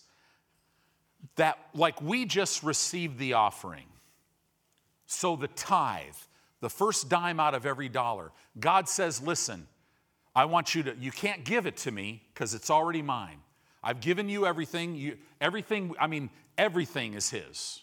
that, 1.37 1.59
like, 1.75 2.01
we 2.03 2.25
just 2.25 2.63
received 2.63 3.19
the 3.19 3.35
offering? 3.35 3.87
So 5.07 5.37
the 5.37 5.49
tithe, 5.49 6.15
the 6.61 6.71
first 6.71 7.09
dime 7.09 7.41
out 7.41 7.55
of 7.55 7.67
every 7.67 7.89
dollar, 7.89 8.33
God 8.59 8.89
says, 8.89 9.23
listen, 9.23 9.67
I 10.35 10.45
want 10.45 10.75
you 10.75 10.83
to, 10.85 10.97
you 10.99 11.11
can't 11.11 11.45
give 11.45 11.67
it 11.67 11.77
to 11.79 11.91
me 11.91 12.23
because 12.33 12.55
it's 12.55 12.71
already 12.71 13.03
mine. 13.03 13.39
I've 13.83 14.01
given 14.01 14.29
you 14.29 14.47
everything. 14.47 14.95
You, 14.95 15.17
everything, 15.41 15.95
I 15.99 16.07
mean, 16.07 16.31
everything 16.59 17.15
is 17.15 17.31
His. 17.31 17.83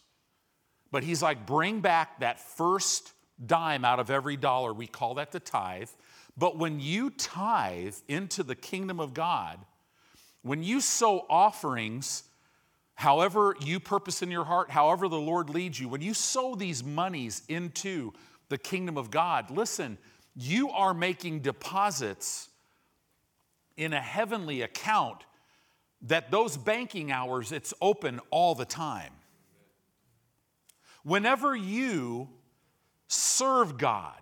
But 0.92 1.04
He's 1.04 1.22
like, 1.22 1.46
bring 1.46 1.82
back 1.82 2.20
that 2.20 2.40
first 2.40 3.12
dime 3.46 3.84
out 3.84 4.00
of 4.00 4.10
every 4.10 4.38
dollar. 4.38 4.74
We 4.74 4.88
call 4.88 5.16
that 5.16 5.32
the 5.32 5.40
tithe. 5.40 5.90
But 6.38 6.58
when 6.58 6.80
you 6.80 7.10
tithe 7.10 7.96
into 8.08 8.44
the 8.44 8.56
kingdom 8.56 9.00
of 9.00 9.14
God, 9.14 9.60
when 10.44 10.64
you 10.64 10.82
sow 10.82 11.26
offerings, 11.30 12.24
however 12.96 13.56
you 13.60 13.80
purpose 13.80 14.22
in 14.22 14.32
your 14.32 14.46
heart, 14.46 14.70
however 14.70 15.08
the 15.08 15.20
Lord 15.20 15.50
leads 15.50 15.80
you, 15.80 15.90
when 15.90 16.02
you 16.02 16.14
sow 16.14 16.56
these 16.56 16.84
monies 16.84 17.42
into 17.50 18.14
the 18.50 18.58
kingdom 18.58 18.98
of 18.98 19.12
God, 19.12 19.52
listen, 19.52 19.98
you 20.38 20.70
are 20.70 20.94
making 20.94 21.40
deposits 21.40 22.50
in 23.76 23.92
a 23.92 24.02
heavenly 24.02 24.62
account 24.62 25.26
that 26.04 26.30
those 26.30 26.56
banking 26.56 27.12
hours, 27.12 27.52
it's 27.52 27.74
open 27.82 28.20
all 28.30 28.54
the 28.54 28.66
time. 28.66 29.12
Whenever 31.04 31.56
you 31.56 32.30
serve 33.08 33.80
God, 33.80 34.14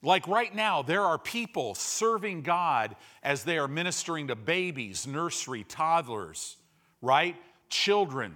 like 0.00 0.28
right 0.28 0.54
now, 0.54 0.82
there 0.82 1.02
are 1.02 1.18
people 1.18 1.74
serving 1.74 2.42
God 2.42 2.94
as 3.22 3.42
they 3.42 3.58
are 3.58 3.66
ministering 3.66 4.28
to 4.28 4.36
babies, 4.36 5.06
nursery, 5.08 5.64
toddlers, 5.64 6.56
right? 7.02 7.34
Children. 7.68 8.32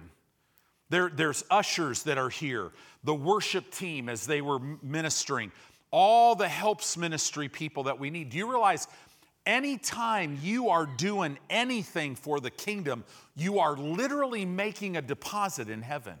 There, 0.89 1.09
there's 1.09 1.45
ushers 1.49 2.03
that 2.03 2.17
are 2.17 2.29
here, 2.29 2.71
the 3.05 3.15
worship 3.15 3.71
team 3.71 4.09
as 4.09 4.27
they 4.27 4.41
were 4.41 4.59
ministering, 4.83 5.53
all 5.91 6.35
the 6.35 6.47
helps 6.47 6.97
ministry 6.97 7.49
people 7.49 7.83
that 7.83 7.99
we 7.99 8.09
need. 8.09 8.29
Do 8.29 8.37
you 8.37 8.49
realize 8.49 8.87
anytime 9.45 10.39
you 10.41 10.69
are 10.69 10.85
doing 10.85 11.37
anything 11.49 12.15
for 12.15 12.39
the 12.39 12.49
kingdom, 12.49 13.03
you 13.35 13.59
are 13.59 13.75
literally 13.75 14.45
making 14.45 14.97
a 14.97 15.01
deposit 15.01 15.69
in 15.69 15.81
heaven? 15.81 16.15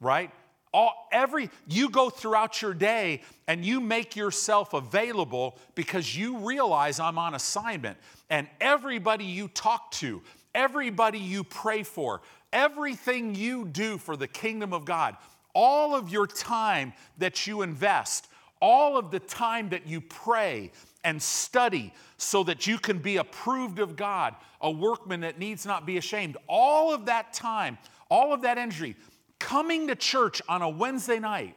Right? 0.00 0.30
All, 0.74 1.08
every 1.12 1.50
you 1.68 1.90
go 1.90 2.08
throughout 2.08 2.62
your 2.62 2.72
day 2.72 3.22
and 3.46 3.64
you 3.64 3.80
make 3.80 4.16
yourself 4.16 4.72
available 4.72 5.58
because 5.74 6.16
you 6.16 6.38
realize 6.38 6.98
I'm 6.98 7.18
on 7.18 7.34
assignment 7.34 7.98
and 8.30 8.48
everybody 8.60 9.24
you 9.24 9.48
talk 9.48 9.90
to 9.92 10.22
everybody 10.54 11.18
you 11.18 11.44
pray 11.44 11.82
for 11.82 12.20
everything 12.52 13.34
you 13.34 13.64
do 13.64 13.98
for 13.98 14.16
the 14.16 14.28
kingdom 14.28 14.72
of 14.72 14.84
God 14.84 15.16
all 15.54 15.94
of 15.94 16.10
your 16.10 16.26
time 16.26 16.92
that 17.18 17.46
you 17.46 17.62
invest 17.62 18.28
all 18.60 18.96
of 18.96 19.10
the 19.10 19.18
time 19.18 19.70
that 19.70 19.88
you 19.88 20.00
pray 20.00 20.70
and 21.02 21.20
study 21.20 21.92
so 22.16 22.44
that 22.44 22.64
you 22.66 22.78
can 22.78 22.98
be 22.98 23.16
approved 23.16 23.78
of 23.78 23.96
God 23.96 24.34
a 24.60 24.70
workman 24.70 25.20
that 25.20 25.38
needs 25.38 25.66
not 25.66 25.84
be 25.84 25.96
ashamed 25.96 26.36
all 26.48 26.94
of 26.94 27.06
that 27.06 27.32
time 27.32 27.76
all 28.08 28.32
of 28.32 28.42
that 28.42 28.58
energy 28.58 28.94
coming 29.38 29.88
to 29.88 29.96
church 29.96 30.40
on 30.48 30.62
a 30.62 30.68
Wednesday 30.68 31.18
night, 31.18 31.56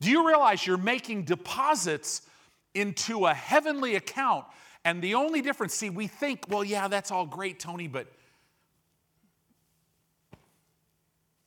do 0.00 0.10
you 0.10 0.26
realize 0.28 0.66
you're 0.66 0.76
making 0.76 1.22
deposits 1.22 2.22
into 2.76 3.24
a 3.24 3.34
heavenly 3.34 3.96
account. 3.96 4.44
And 4.84 5.02
the 5.02 5.14
only 5.14 5.40
difference, 5.40 5.74
see, 5.74 5.90
we 5.90 6.06
think, 6.06 6.44
well, 6.48 6.62
yeah, 6.62 6.86
that's 6.86 7.10
all 7.10 7.26
great, 7.26 7.58
Tony, 7.58 7.88
but 7.88 8.06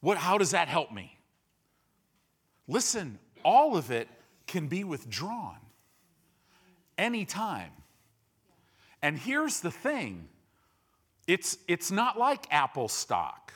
what, 0.01 0.17
how 0.17 0.38
does 0.38 0.51
that 0.51 0.67
help 0.67 0.91
me? 0.91 1.15
Listen, 2.69 3.17
all 3.43 3.75
of 3.75 3.89
it 3.89 4.07
can 4.45 4.67
be 4.67 4.83
withdrawn 4.83 5.57
anytime. 6.99 7.71
And 9.01 9.17
here's 9.17 9.59
the 9.59 9.71
thing 9.71 10.27
it's, 11.27 11.57
it's 11.67 11.89
not 11.89 12.17
like 12.17 12.45
Apple 12.51 12.88
stock. 12.88 13.53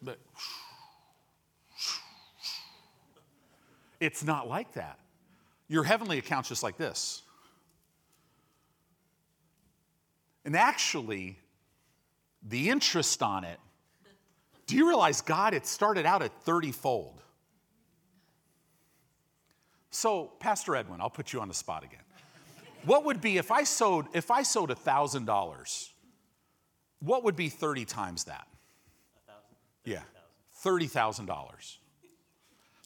But 0.00 0.18
it's 3.98 4.24
not 4.24 4.48
like 4.48 4.72
that. 4.74 4.98
Your 5.68 5.82
heavenly 5.82 6.18
account's 6.18 6.48
just 6.48 6.62
like 6.62 6.76
this. 6.76 7.22
And 10.44 10.56
actually, 10.56 11.36
the 12.48 12.70
interest 12.70 13.22
on 13.22 13.44
it, 13.44 13.58
do 14.66 14.76
you 14.76 14.86
realize 14.86 15.20
God, 15.20 15.52
it 15.52 15.66
started 15.66 16.06
out 16.06 16.22
at 16.22 16.32
30 16.44 16.70
fold? 16.72 17.22
So, 19.90 20.32
Pastor 20.38 20.76
Edwin, 20.76 21.00
I'll 21.00 21.10
put 21.10 21.32
you 21.32 21.40
on 21.40 21.48
the 21.48 21.54
spot 21.54 21.84
again. 21.84 22.00
What 22.84 23.04
would 23.04 23.20
be 23.20 23.36
if 23.36 23.50
I 23.50 23.64
sowed 23.64 24.06
if 24.14 24.30
I 24.30 24.42
sowed 24.42 24.70
$1,000? 24.70 25.88
What 27.00 27.24
would 27.24 27.36
be 27.36 27.48
30 27.48 27.84
times 27.84 28.24
that? 28.24 28.46
Yeah. 29.84 30.02
$30,000. 30.62 31.76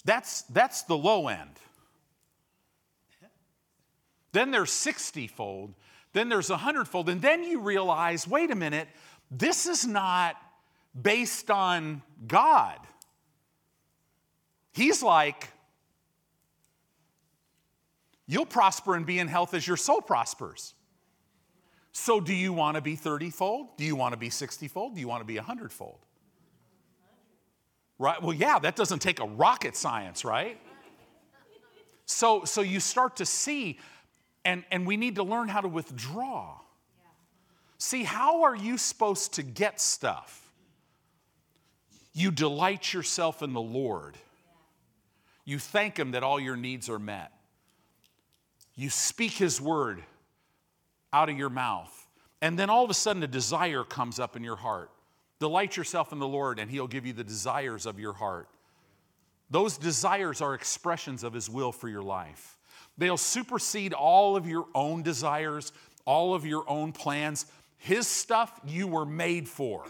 That's 0.05 0.43
that's 0.43 0.83
the 0.83 0.97
low 0.97 1.29
end. 1.29 1.59
Then 4.33 4.51
there's 4.51 4.73
60 4.73 5.29
fold, 5.29 5.75
then 6.13 6.29
there's 6.29 6.51
100 6.51 6.89
fold, 6.89 7.09
and 7.09 7.23
then 7.23 7.45
you 7.45 7.61
realize, 7.61 8.27
wait 8.27 8.51
a 8.51 8.57
minute, 8.57 8.89
this 9.31 9.67
is 9.67 9.87
not 9.87 10.37
based 11.01 11.53
on 11.53 12.03
God. 12.27 12.79
He's 14.73 15.05
like 15.05 15.49
You'll 18.27 18.47
prosper 18.47 18.95
and 18.95 19.05
be 19.05 19.19
in 19.19 19.29
health 19.29 19.55
as 19.55 19.67
your 19.67 19.77
soul 19.77 20.01
prospers. 20.01 20.75
So, 21.93 22.21
do 22.21 22.35
you 22.35 22.53
want 22.53 22.77
to 22.77 22.81
be 22.81 22.97
30 22.97 23.31
fold? 23.31 23.77
Do 23.77 23.85
you 23.85 23.95
want 23.95 24.15
to 24.15 24.17
be 24.17 24.31
60 24.31 24.67
fold? 24.69 24.95
Do 24.95 25.01
you 25.01 25.07
want 25.07 25.21
to 25.21 25.27
be 25.27 25.37
100 25.37 25.73
fold? 25.73 25.99
Right? 27.99 28.21
Well, 28.21 28.33
yeah, 28.33 28.59
that 28.59 28.75
doesn't 28.75 28.99
take 28.99 29.21
a 29.21 29.27
rocket 29.27 29.77
science, 29.77 30.25
right? 30.25 30.61
So, 32.07 32.45
so 32.45 32.61
you 32.61 32.81
start 32.81 33.17
to 33.17 33.27
see, 33.27 33.79
and, 34.45 34.65
and 34.71 34.87
we 34.87 34.97
need 34.97 35.17
to 35.17 35.23
learn 35.23 35.49
how 35.49 35.61
to 35.61 35.69
withdraw. 35.69 36.59
See, 37.79 38.03
how 38.03 38.43
are 38.43 38.57
you 38.57 38.77
supposed 38.79 39.35
to 39.35 39.43
get 39.43 39.81
stuff? 39.81 40.53
You 42.13 42.31
delight 42.31 42.93
yourself 42.93 43.43
in 43.43 43.53
the 43.53 43.61
Lord. 43.61 44.17
You 45.45 45.59
thank 45.59 45.99
Him 45.99 46.13
that 46.13 46.23
all 46.23 46.41
your 46.41 46.57
needs 46.57 46.89
are 46.89 46.99
met. 46.99 47.34
You 48.77 48.91
speak 48.91 49.33
His 49.33 49.61
word 49.61 50.03
out 51.13 51.29
of 51.29 51.39
your 51.39 51.51
mouth. 51.51 51.93
And 52.43 52.59
then 52.59 52.69
all 52.69 52.85
of 52.85 52.91
a 52.91 52.95
sudden, 52.95 53.23
a 53.23 53.27
desire 53.27 53.85
comes 53.85 54.19
up 54.19 54.37
in 54.37 54.45
your 54.45 54.57
heart. 54.57 54.91
Delight 55.39 55.77
yourself 55.77 56.13
in 56.13 56.19
the 56.19 56.29
Lord, 56.29 56.59
and 56.59 56.71
He'll 56.71 56.87
give 56.87 57.07
you 57.07 57.13
the 57.13 57.25
desires 57.25 57.87
of 57.87 57.99
your 57.99 58.13
heart. 58.13 58.49
Those 59.51 59.79
desires 59.79 60.41
are 60.41 60.55
expressions 60.55 61.23
of 61.23 61.33
His 61.33 61.49
will 61.49 61.73
for 61.73 61.89
your 61.89 62.03
life. 62.03 62.59
They'll 62.99 63.17
supersede 63.17 63.93
all 63.93 64.37
of 64.37 64.47
your 64.47 64.67
own 64.75 65.03
desires, 65.03 65.73
all 66.05 66.35
of 66.35 66.45
your 66.45 66.69
own 66.69 66.93
plans. 66.93 67.47
His 67.77 68.07
stuff 68.07 68.61
you 68.67 68.87
were 68.87 69.07
made 69.07 69.49
for. 69.49 69.85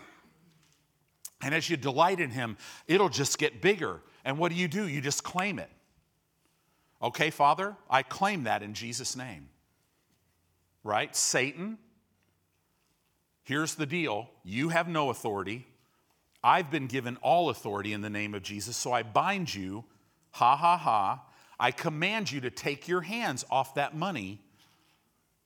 And 1.42 1.54
as 1.54 1.68
you 1.68 1.76
delight 1.76 2.20
in 2.20 2.30
Him, 2.30 2.56
it'll 2.86 3.08
just 3.08 3.38
get 3.38 3.60
bigger. 3.60 4.00
And 4.24 4.38
what 4.38 4.50
do 4.50 4.56
you 4.56 4.68
do? 4.68 4.88
You 4.88 5.00
just 5.00 5.22
claim 5.22 5.58
it. 5.58 5.70
Okay, 7.04 7.28
Father, 7.28 7.76
I 7.90 8.02
claim 8.02 8.44
that 8.44 8.62
in 8.62 8.72
Jesus' 8.72 9.14
name. 9.14 9.50
Right? 10.82 11.14
Satan, 11.14 11.76
here's 13.42 13.74
the 13.74 13.84
deal 13.84 14.30
you 14.42 14.70
have 14.70 14.88
no 14.88 15.10
authority. 15.10 15.66
I've 16.42 16.70
been 16.70 16.86
given 16.86 17.18
all 17.18 17.50
authority 17.50 17.92
in 17.92 18.00
the 18.00 18.08
name 18.08 18.34
of 18.34 18.42
Jesus, 18.42 18.76
so 18.76 18.90
I 18.90 19.02
bind 19.02 19.54
you, 19.54 19.84
ha 20.30 20.56
ha 20.56 20.78
ha. 20.78 21.22
I 21.60 21.70
command 21.72 22.32
you 22.32 22.40
to 22.40 22.50
take 22.50 22.88
your 22.88 23.02
hands 23.02 23.44
off 23.50 23.74
that 23.74 23.94
money 23.94 24.40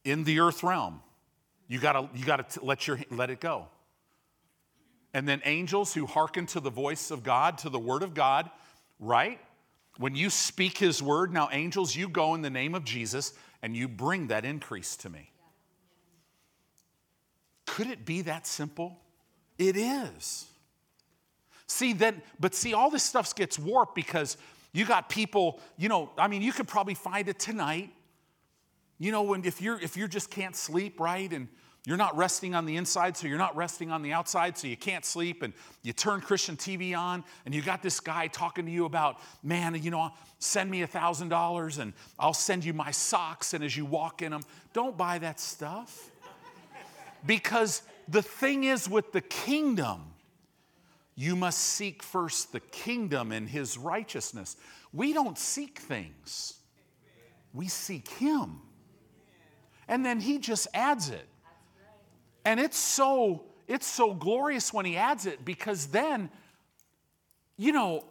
in 0.05 0.23
the 0.23 0.41
earth 0.41 0.63
realm. 0.63 1.03
You 1.67 1.81
gotta, 1.81 2.09
you 2.15 2.25
gotta 2.25 2.47
let, 2.63 2.87
your, 2.87 3.01
let 3.11 3.31
it 3.31 3.41
go. 3.41 3.67
And 5.13 5.29
then 5.29 5.43
angels 5.45 5.93
who 5.93 6.07
hearken 6.07 6.47
to 6.47 6.61
the 6.61 6.71
voice 6.71 7.11
of 7.11 7.25
God, 7.25 7.59
to 7.59 7.69
the 7.69 7.79
word 7.79 8.05
of 8.05 8.15
God, 8.15 8.49
right? 9.01 9.41
When 9.99 10.15
you 10.15 10.31
speak 10.31 10.79
his 10.79 11.03
word, 11.03 11.33
now, 11.33 11.49
angels, 11.51 11.95
you 11.95 12.09
go 12.09 12.35
in 12.35 12.43
the 12.43 12.51
name 12.51 12.75
of 12.75 12.85
Jesus 12.85 13.33
and 13.63 13.77
you 13.77 13.89
bring 13.89 14.29
that 14.29 14.45
increase 14.45 14.97
to 14.99 15.11
me. 15.11 15.31
Could 17.67 17.89
it 17.89 18.07
be 18.07 18.23
that 18.23 18.47
simple? 18.47 18.97
It 19.59 19.77
is. 19.77 20.47
See, 21.67 21.93
then, 21.93 22.23
but 22.39 22.55
see, 22.55 22.75
all 22.75 22.91
this 22.91 23.03
stuff 23.03 23.35
gets 23.35 23.59
warped 23.59 23.95
because 23.95 24.37
you 24.73 24.85
got 24.85 25.09
people, 25.09 25.61
you 25.77 25.89
know, 25.89 26.11
I 26.17 26.29
mean, 26.29 26.43
you 26.43 26.53
could 26.53 26.69
probably 26.69 26.95
find 26.95 27.29
it 27.29 27.39
tonight. 27.39 27.93
You 28.99 29.13
know, 29.13 29.23
when 29.23 29.45
if 29.45 29.61
you're 29.61 29.81
if 29.81 29.97
you 29.97 30.09
just 30.09 30.31
can't 30.31 30.57
sleep, 30.57 30.99
right? 30.99 31.31
And 31.33 31.49
you're 31.89 31.97
not 31.97 32.15
resting 32.19 32.55
on 32.55 32.67
the 32.67 32.77
inside, 32.77 33.17
so 33.17 33.27
you're 33.27 33.39
not 33.39 33.57
resting 33.57 33.91
on 33.91 34.03
the 34.03 34.13
outside, 34.13 34.59
so 34.59 34.67
you 34.67 34.77
can't 34.77 35.07
sleep. 35.07 35.43
And 35.43 35.55
you 35.83 35.95
turn 35.95 36.21
Christian 36.21 36.55
TV 36.55 36.95
on, 36.95 37.25
and 37.47 37.55
you 37.55 37.63
got 37.63 37.83
this 37.83 37.99
guy 37.99 38.27
talking 38.27 38.67
to 38.67 38.71
you 38.71 38.85
about, 38.85 39.17
man, 39.43 39.75
you 39.75 39.91
know, 39.91 40.11
send 40.39 40.71
me 40.71 40.83
a 40.83 40.87
$1,000 40.87 41.79
and 41.79 41.95
I'll 42.19 42.35
send 42.35 42.63
you 42.67 42.75
my 42.75 42.91
socks. 42.91 43.55
And 43.55 43.65
as 43.65 43.75
you 43.75 43.87
walk 43.87 44.21
in 44.21 44.33
them, 44.33 44.43
don't 44.75 44.99
buy 44.99 45.17
that 45.21 45.41
stuff. 45.41 46.11
Because 47.25 47.81
the 48.07 48.21
thing 48.21 48.65
is 48.65 48.87
with 48.87 49.13
the 49.13 49.23
kingdom, 49.23 50.13
you 51.15 51.37
must 51.37 51.59
seek 51.59 52.03
first 52.03 52.53
the 52.53 52.61
kingdom 52.61 53.33
and 53.33 53.49
his 53.49 53.79
righteousness. 53.79 54.59
We 54.93 55.15
don't 55.15 55.39
seek 55.39 55.79
things, 55.79 56.53
we 57.55 57.67
seek 57.67 58.09
him. 58.09 58.61
And 59.89 60.05
then 60.05 60.21
he 60.21 60.39
just 60.39 60.69
adds 60.75 61.09
it. 61.09 61.27
And 62.49 62.59
it's 62.59 62.79
so 62.79 63.43
it's 63.67 63.87
so 63.87 64.15
glorious 64.15 64.73
when 64.73 64.87
he 64.87 64.97
adds 64.97 65.27
it 65.27 65.45
because 65.45 65.89
then 65.89 66.31
you 67.59 67.73
know 67.73 68.07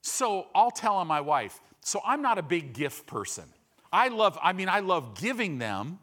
so 0.00 0.46
I'll 0.54 0.70
tell 0.70 0.94
on 0.94 1.06
my 1.06 1.20
wife. 1.20 1.60
So 1.82 2.00
I'm 2.06 2.22
not 2.22 2.38
a 2.38 2.42
big 2.42 2.72
gift 2.72 3.06
person. 3.06 3.44
I 3.92 4.08
love 4.08 4.38
I 4.42 4.54
mean 4.54 4.70
I 4.70 4.80
love 4.80 5.20
giving 5.20 5.58
them. 5.58 5.98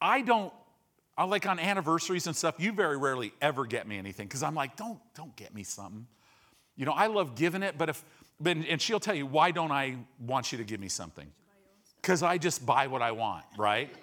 I 0.00 0.22
don't 0.22 0.54
I 1.18 1.24
like 1.24 1.44
on 1.44 1.58
anniversaries 1.58 2.26
and 2.26 2.34
stuff, 2.34 2.54
you 2.56 2.72
very 2.72 2.96
rarely 2.96 3.34
ever 3.42 3.66
get 3.66 3.86
me 3.86 3.98
anything 3.98 4.26
because 4.26 4.42
I'm 4.42 4.54
like, 4.54 4.74
don't 4.74 4.98
don't 5.14 5.36
get 5.36 5.54
me 5.54 5.64
something. 5.64 6.06
You 6.76 6.86
know, 6.86 6.92
I 6.92 7.08
love 7.08 7.34
giving 7.34 7.62
it, 7.62 7.76
but 7.76 7.90
if 7.90 8.02
and 8.42 8.80
she'll 8.80 9.00
tell 9.00 9.14
you, 9.14 9.26
why 9.26 9.50
don't 9.50 9.70
I 9.70 9.98
want 10.18 10.50
you 10.50 10.56
to 10.56 10.64
give 10.64 10.80
me 10.80 10.88
something? 10.88 11.30
Because 12.00 12.22
I 12.22 12.38
just 12.38 12.64
buy 12.64 12.86
what 12.86 13.02
I 13.02 13.12
want, 13.12 13.44
right? 13.58 13.94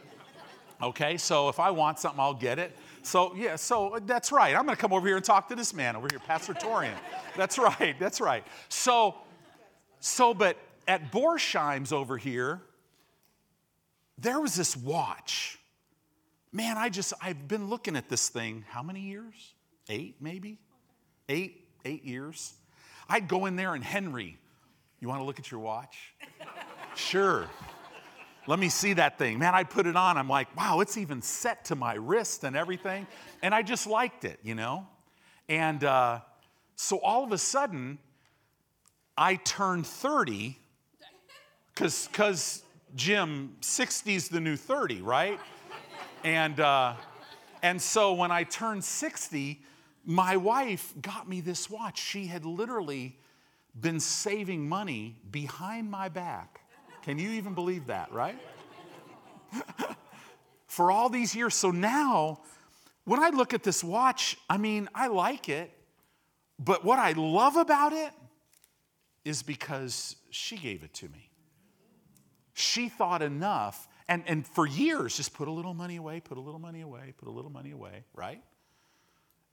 Okay, 0.81 1.17
so 1.17 1.49
if 1.49 1.59
I 1.59 1.71
want 1.71 1.99
something, 1.99 2.19
I'll 2.19 2.33
get 2.33 2.57
it. 2.57 2.75
So, 3.01 3.35
yeah, 3.35 3.57
so 3.57 3.95
uh, 3.95 3.99
that's 4.05 4.31
right. 4.31 4.55
I'm 4.55 4.63
going 4.65 4.75
to 4.75 4.81
come 4.81 4.93
over 4.93 5.07
here 5.07 5.17
and 5.17 5.25
talk 5.25 5.49
to 5.49 5.55
this 5.55 5.73
man 5.73 5.95
over 5.95 6.07
here, 6.09 6.19
Pastor 6.19 6.53
Torian. 6.53 6.95
That's 7.35 7.57
right, 7.57 7.99
that's 7.99 8.21
right. 8.21 8.45
So, 8.69 9.15
so, 9.99 10.33
but 10.33 10.57
at 10.87 11.11
Borsheim's 11.11 11.91
over 11.91 12.17
here, 12.17 12.61
there 14.17 14.39
was 14.39 14.55
this 14.55 14.75
watch. 14.75 15.59
Man, 16.51 16.77
I 16.77 16.89
just, 16.89 17.13
I've 17.21 17.47
been 17.47 17.69
looking 17.69 17.95
at 17.95 18.09
this 18.09 18.29
thing, 18.29 18.65
how 18.69 18.81
many 18.81 19.01
years? 19.01 19.53
Eight, 19.89 20.15
maybe? 20.21 20.59
Eight, 21.27 21.67
eight 21.85 22.05
years. 22.05 22.53
I'd 23.07 23.27
go 23.27 23.45
in 23.45 23.55
there 23.55 23.75
and 23.75 23.83
Henry, 23.83 24.37
you 24.99 25.07
want 25.07 25.19
to 25.19 25.25
look 25.25 25.39
at 25.39 25.51
your 25.51 25.59
watch? 25.59 26.13
sure. 26.95 27.47
Let 28.49 28.57
me 28.57 28.69
see 28.69 28.93
that 28.93 29.19
thing. 29.19 29.38
Man, 29.38 29.53
I 29.53 29.63
put 29.63 29.85
it 29.85 29.95
on. 29.95 30.17
I'm 30.17 30.27
like, 30.27 30.57
wow, 30.57 30.79
it's 30.79 30.97
even 30.97 31.21
set 31.21 31.65
to 31.65 31.75
my 31.75 31.93
wrist 31.93 32.43
and 32.43 32.55
everything. 32.55 33.05
And 33.43 33.53
I 33.53 33.62
just 33.62 33.85
liked 33.85 34.25
it, 34.25 34.39
you 34.41 34.55
know? 34.55 34.88
And 35.47 35.83
uh, 35.83 36.21
so 36.75 36.97
all 36.97 37.23
of 37.23 37.31
a 37.31 37.38
sudden, 37.38 37.99
I 39.15 39.35
turned 39.35 39.85
30 39.85 40.57
because 41.75 42.63
Jim, 42.95 43.55
60's 43.62 44.29
the 44.29 44.41
new 44.41 44.55
30, 44.55 45.03
right? 45.03 45.39
And, 46.23 46.59
uh, 46.59 46.95
and 47.62 47.79
so 47.79 48.15
when 48.15 48.31
I 48.31 48.45
turned 48.45 48.83
60, 48.83 49.62
my 50.05 50.38
wife 50.38 50.91
got 51.03 51.29
me 51.29 51.41
this 51.41 51.69
watch. 51.69 52.01
She 52.01 52.25
had 52.25 52.45
literally 52.45 53.15
been 53.79 53.99
saving 53.99 54.67
money 54.67 55.17
behind 55.29 55.91
my 55.91 56.09
back 56.09 56.62
Can 57.01 57.17
you 57.17 57.31
even 57.31 57.53
believe 57.53 57.88
that, 57.88 58.12
right? 58.12 58.38
For 60.67 60.91
all 60.91 61.09
these 61.09 61.35
years. 61.35 61.55
So 61.55 61.71
now, 61.71 62.41
when 63.05 63.19
I 63.19 63.29
look 63.29 63.53
at 63.53 63.63
this 63.63 63.83
watch, 63.83 64.38
I 64.49 64.57
mean, 64.57 64.88
I 64.93 65.07
like 65.07 65.49
it, 65.49 65.71
but 66.59 66.83
what 66.85 66.99
I 66.99 67.13
love 67.13 67.55
about 67.55 67.93
it 67.93 68.12
is 69.25 69.43
because 69.43 70.15
she 70.29 70.57
gave 70.57 70.83
it 70.83 70.93
to 70.95 71.07
me. 71.09 71.29
She 72.53 72.89
thought 72.89 73.21
enough, 73.21 73.88
and, 74.07 74.23
and 74.27 74.45
for 74.45 74.67
years, 74.67 75.15
just 75.15 75.33
put 75.33 75.47
a 75.47 75.51
little 75.51 75.73
money 75.73 75.95
away, 75.95 76.19
put 76.19 76.38
a 76.38 76.41
little 76.41 76.59
money 76.59 76.81
away, 76.81 77.13
put 77.17 77.27
a 77.27 77.31
little 77.31 77.51
money 77.51 77.71
away, 77.71 78.03
right? 78.13 78.41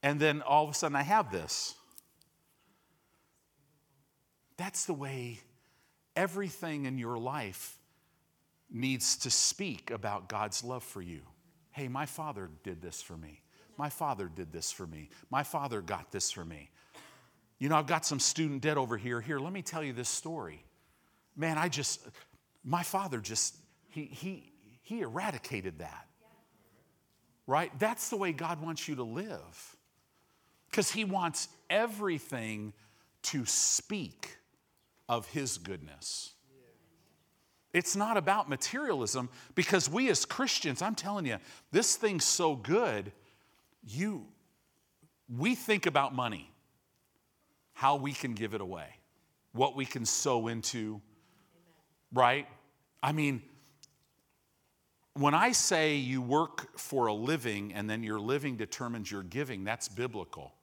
And 0.02 0.18
then 0.20 0.42
all 0.42 0.64
of 0.64 0.70
a 0.70 0.74
sudden, 0.74 0.96
I 0.96 1.02
have 1.02 1.30
this. 1.30 1.74
That's 4.56 4.86
the 4.86 4.94
way 4.94 5.40
everything 6.16 6.86
in 6.86 6.98
your 6.98 7.18
life 7.18 7.78
needs 8.70 9.16
to 9.18 9.30
speak 9.30 9.90
about 9.90 10.28
God's 10.28 10.64
love 10.64 10.82
for 10.82 11.02
you. 11.02 11.20
Hey, 11.70 11.88
my 11.88 12.06
father 12.06 12.50
did 12.64 12.82
this 12.82 13.02
for 13.02 13.16
me. 13.16 13.42
My 13.76 13.90
father 13.90 14.30
did 14.34 14.52
this 14.52 14.72
for 14.72 14.86
me. 14.86 15.10
My 15.30 15.42
father 15.42 15.82
got 15.82 16.10
this 16.10 16.30
for 16.30 16.44
me. 16.44 16.70
You 17.58 17.68
know, 17.68 17.76
I've 17.76 17.86
got 17.86 18.04
some 18.04 18.18
student 18.18 18.62
debt 18.62 18.78
over 18.78 18.96
here. 18.96 19.20
Here, 19.20 19.38
let 19.38 19.52
me 19.52 19.62
tell 19.62 19.82
you 19.84 19.92
this 19.92 20.08
story. 20.08 20.64
Man, 21.36 21.58
I 21.58 21.68
just, 21.68 22.00
my 22.64 22.82
father 22.82 23.20
just, 23.20 23.56
he, 23.90 24.04
he, 24.04 24.52
he 24.82 25.00
eradicated 25.00 25.78
that. 25.78 26.06
Right? 27.46 27.70
That's 27.78 28.08
the 28.08 28.16
way 28.16 28.32
God 28.32 28.60
wants 28.60 28.88
you 28.88 28.96
to 28.96 29.04
live. 29.04 29.76
Because 30.70 30.90
he 30.90 31.04
wants 31.04 31.48
everything 31.70 32.72
to 33.22 33.44
speak 33.46 34.36
of 35.08 35.28
his 35.28 35.58
goodness. 35.58 36.32
It's 37.72 37.94
not 37.94 38.16
about 38.16 38.48
materialism 38.48 39.28
because 39.54 39.88
we 39.90 40.08
as 40.08 40.24
Christians, 40.24 40.80
I'm 40.80 40.94
telling 40.94 41.26
you, 41.26 41.36
this 41.72 41.96
thing's 41.96 42.24
so 42.24 42.56
good, 42.56 43.12
you 43.86 44.26
we 45.34 45.54
think 45.54 45.86
about 45.86 46.14
money 46.14 46.50
how 47.72 47.96
we 47.96 48.12
can 48.12 48.32
give 48.32 48.54
it 48.54 48.60
away, 48.60 48.86
what 49.52 49.76
we 49.76 49.84
can 49.84 50.06
sow 50.06 50.48
into, 50.48 51.00
right? 52.12 52.46
I 53.02 53.12
mean, 53.12 53.42
when 55.14 55.34
I 55.34 55.52
say 55.52 55.96
you 55.96 56.22
work 56.22 56.78
for 56.78 57.06
a 57.06 57.12
living 57.12 57.74
and 57.74 57.88
then 57.88 58.02
your 58.02 58.18
living 58.18 58.56
determines 58.56 59.10
your 59.10 59.22
giving, 59.22 59.64
that's 59.64 59.88
biblical. 59.88 60.54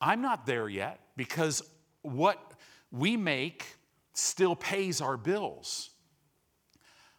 I'm 0.00 0.20
not 0.20 0.46
there 0.46 0.68
yet 0.68 1.00
because 1.16 1.62
what 2.02 2.49
we 2.90 3.16
make 3.16 3.64
still 4.12 4.56
pays 4.56 5.00
our 5.00 5.16
bills. 5.16 5.90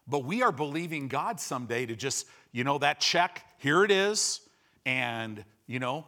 But 0.07 0.25
we 0.25 0.41
are 0.41 0.51
believing 0.51 1.07
God 1.07 1.39
someday 1.39 1.85
to 1.85 1.95
just, 1.95 2.27
you 2.51 2.63
know, 2.63 2.77
that 2.79 2.99
check, 2.99 3.45
here 3.57 3.83
it 3.83 3.91
is, 3.91 4.41
and, 4.85 5.43
you 5.67 5.79
know, 5.79 6.05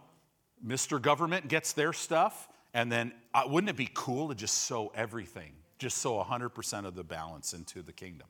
Mr. 0.65 1.01
Government 1.01 1.47
gets 1.47 1.73
their 1.73 1.93
stuff, 1.93 2.49
and 2.73 2.91
then 2.91 3.13
uh, 3.33 3.43
wouldn't 3.45 3.69
it 3.69 3.77
be 3.77 3.89
cool 3.93 4.29
to 4.29 4.35
just 4.35 4.59
sow 4.59 4.91
everything, 4.95 5.53
just 5.77 5.97
sow 5.99 6.23
100% 6.23 6.85
of 6.85 6.95
the 6.95 7.03
balance 7.03 7.53
into 7.53 7.81
the 7.81 7.93
kingdom? 7.93 8.27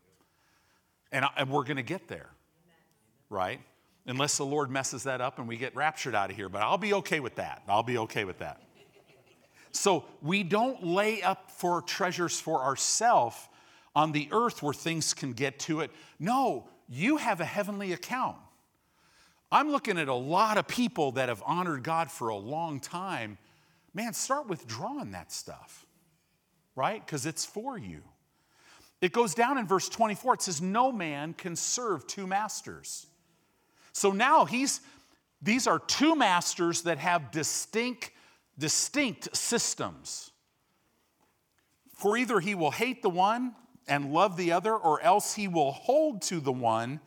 And, 1.11 1.25
and 1.37 1.49
we're 1.49 1.63
going 1.63 1.77
to 1.77 1.83
get 1.83 2.07
there, 2.07 2.29
right? 3.29 3.59
Unless 4.05 4.37
the 4.37 4.45
Lord 4.45 4.69
messes 4.69 5.03
that 5.03 5.21
up 5.21 5.39
and 5.39 5.47
we 5.47 5.57
get 5.57 5.75
raptured 5.75 6.15
out 6.15 6.29
of 6.29 6.35
here. 6.35 6.49
But 6.49 6.63
I'll 6.63 6.77
be 6.77 6.93
okay 6.95 7.19
with 7.19 7.35
that. 7.35 7.61
I'll 7.67 7.83
be 7.83 7.99
okay 7.99 8.25
with 8.25 8.39
that. 8.39 8.61
So 9.73 10.05
we 10.21 10.43
don't 10.43 10.83
lay 10.85 11.21
up 11.21 11.51
for 11.51 11.81
treasures 11.81 12.39
for 12.39 12.61
ourselves 12.61 13.37
on 13.95 14.11
the 14.11 14.29
earth 14.31 14.63
where 14.63 14.73
things 14.73 15.13
can 15.13 15.33
get 15.33 15.59
to 15.59 15.81
it. 15.81 15.91
No, 16.19 16.69
you 16.87 17.17
have 17.17 17.41
a 17.41 17.45
heavenly 17.45 17.91
account. 17.93 18.37
I'm 19.51 19.71
looking 19.71 19.99
at 19.99 20.07
a 20.07 20.13
lot 20.13 20.57
of 20.57 20.67
people 20.67 21.11
that 21.13 21.29
have 21.29 21.43
honored 21.45 21.83
God 21.83 22.09
for 22.09 22.29
a 22.29 22.35
long 22.35 22.79
time 22.79 23.37
man, 23.93 24.13
start 24.13 24.47
withdrawing 24.47 25.11
that 25.11 25.31
stuff, 25.31 25.85
right? 26.75 27.05
Because 27.05 27.25
it's 27.25 27.45
for 27.45 27.77
you. 27.77 28.01
It 29.01 29.11
goes 29.11 29.33
down 29.33 29.57
in 29.57 29.67
verse 29.67 29.89
24. 29.89 30.35
It 30.35 30.41
says, 30.41 30.61
No 30.61 30.91
man 30.91 31.33
can 31.33 31.55
serve 31.55 32.07
two 32.07 32.25
masters. 32.25 33.05
So 33.91 34.11
now 34.11 34.45
he's, 34.45 34.81
these 35.41 35.67
are 35.67 35.79
two 35.79 36.15
masters 36.15 36.83
that 36.83 36.97
have 36.97 37.31
distinct, 37.31 38.11
distinct 38.57 39.35
systems. 39.35 40.31
For 41.95 42.17
either 42.17 42.39
he 42.39 42.55
will 42.55 42.71
hate 42.71 43.01
the 43.01 43.09
one 43.09 43.55
and 43.87 44.13
love 44.13 44.37
the 44.37 44.51
other, 44.51 44.75
or 44.75 45.01
else 45.01 45.35
he 45.35 45.47
will 45.47 45.71
hold 45.71 46.21
to 46.23 46.39
the 46.39 46.51
one 46.51 46.99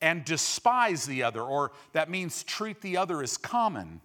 and 0.00 0.24
despise 0.24 1.06
the 1.06 1.22
other, 1.22 1.42
or 1.42 1.72
that 1.92 2.10
means 2.10 2.42
treat 2.42 2.80
the 2.80 2.96
other 2.96 3.22
as 3.22 3.36
common. 3.36 4.00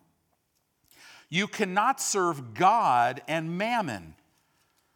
You 1.30 1.48
cannot 1.48 2.02
serve 2.02 2.54
God 2.54 3.22
and 3.28 3.58
mammon, 3.58 4.16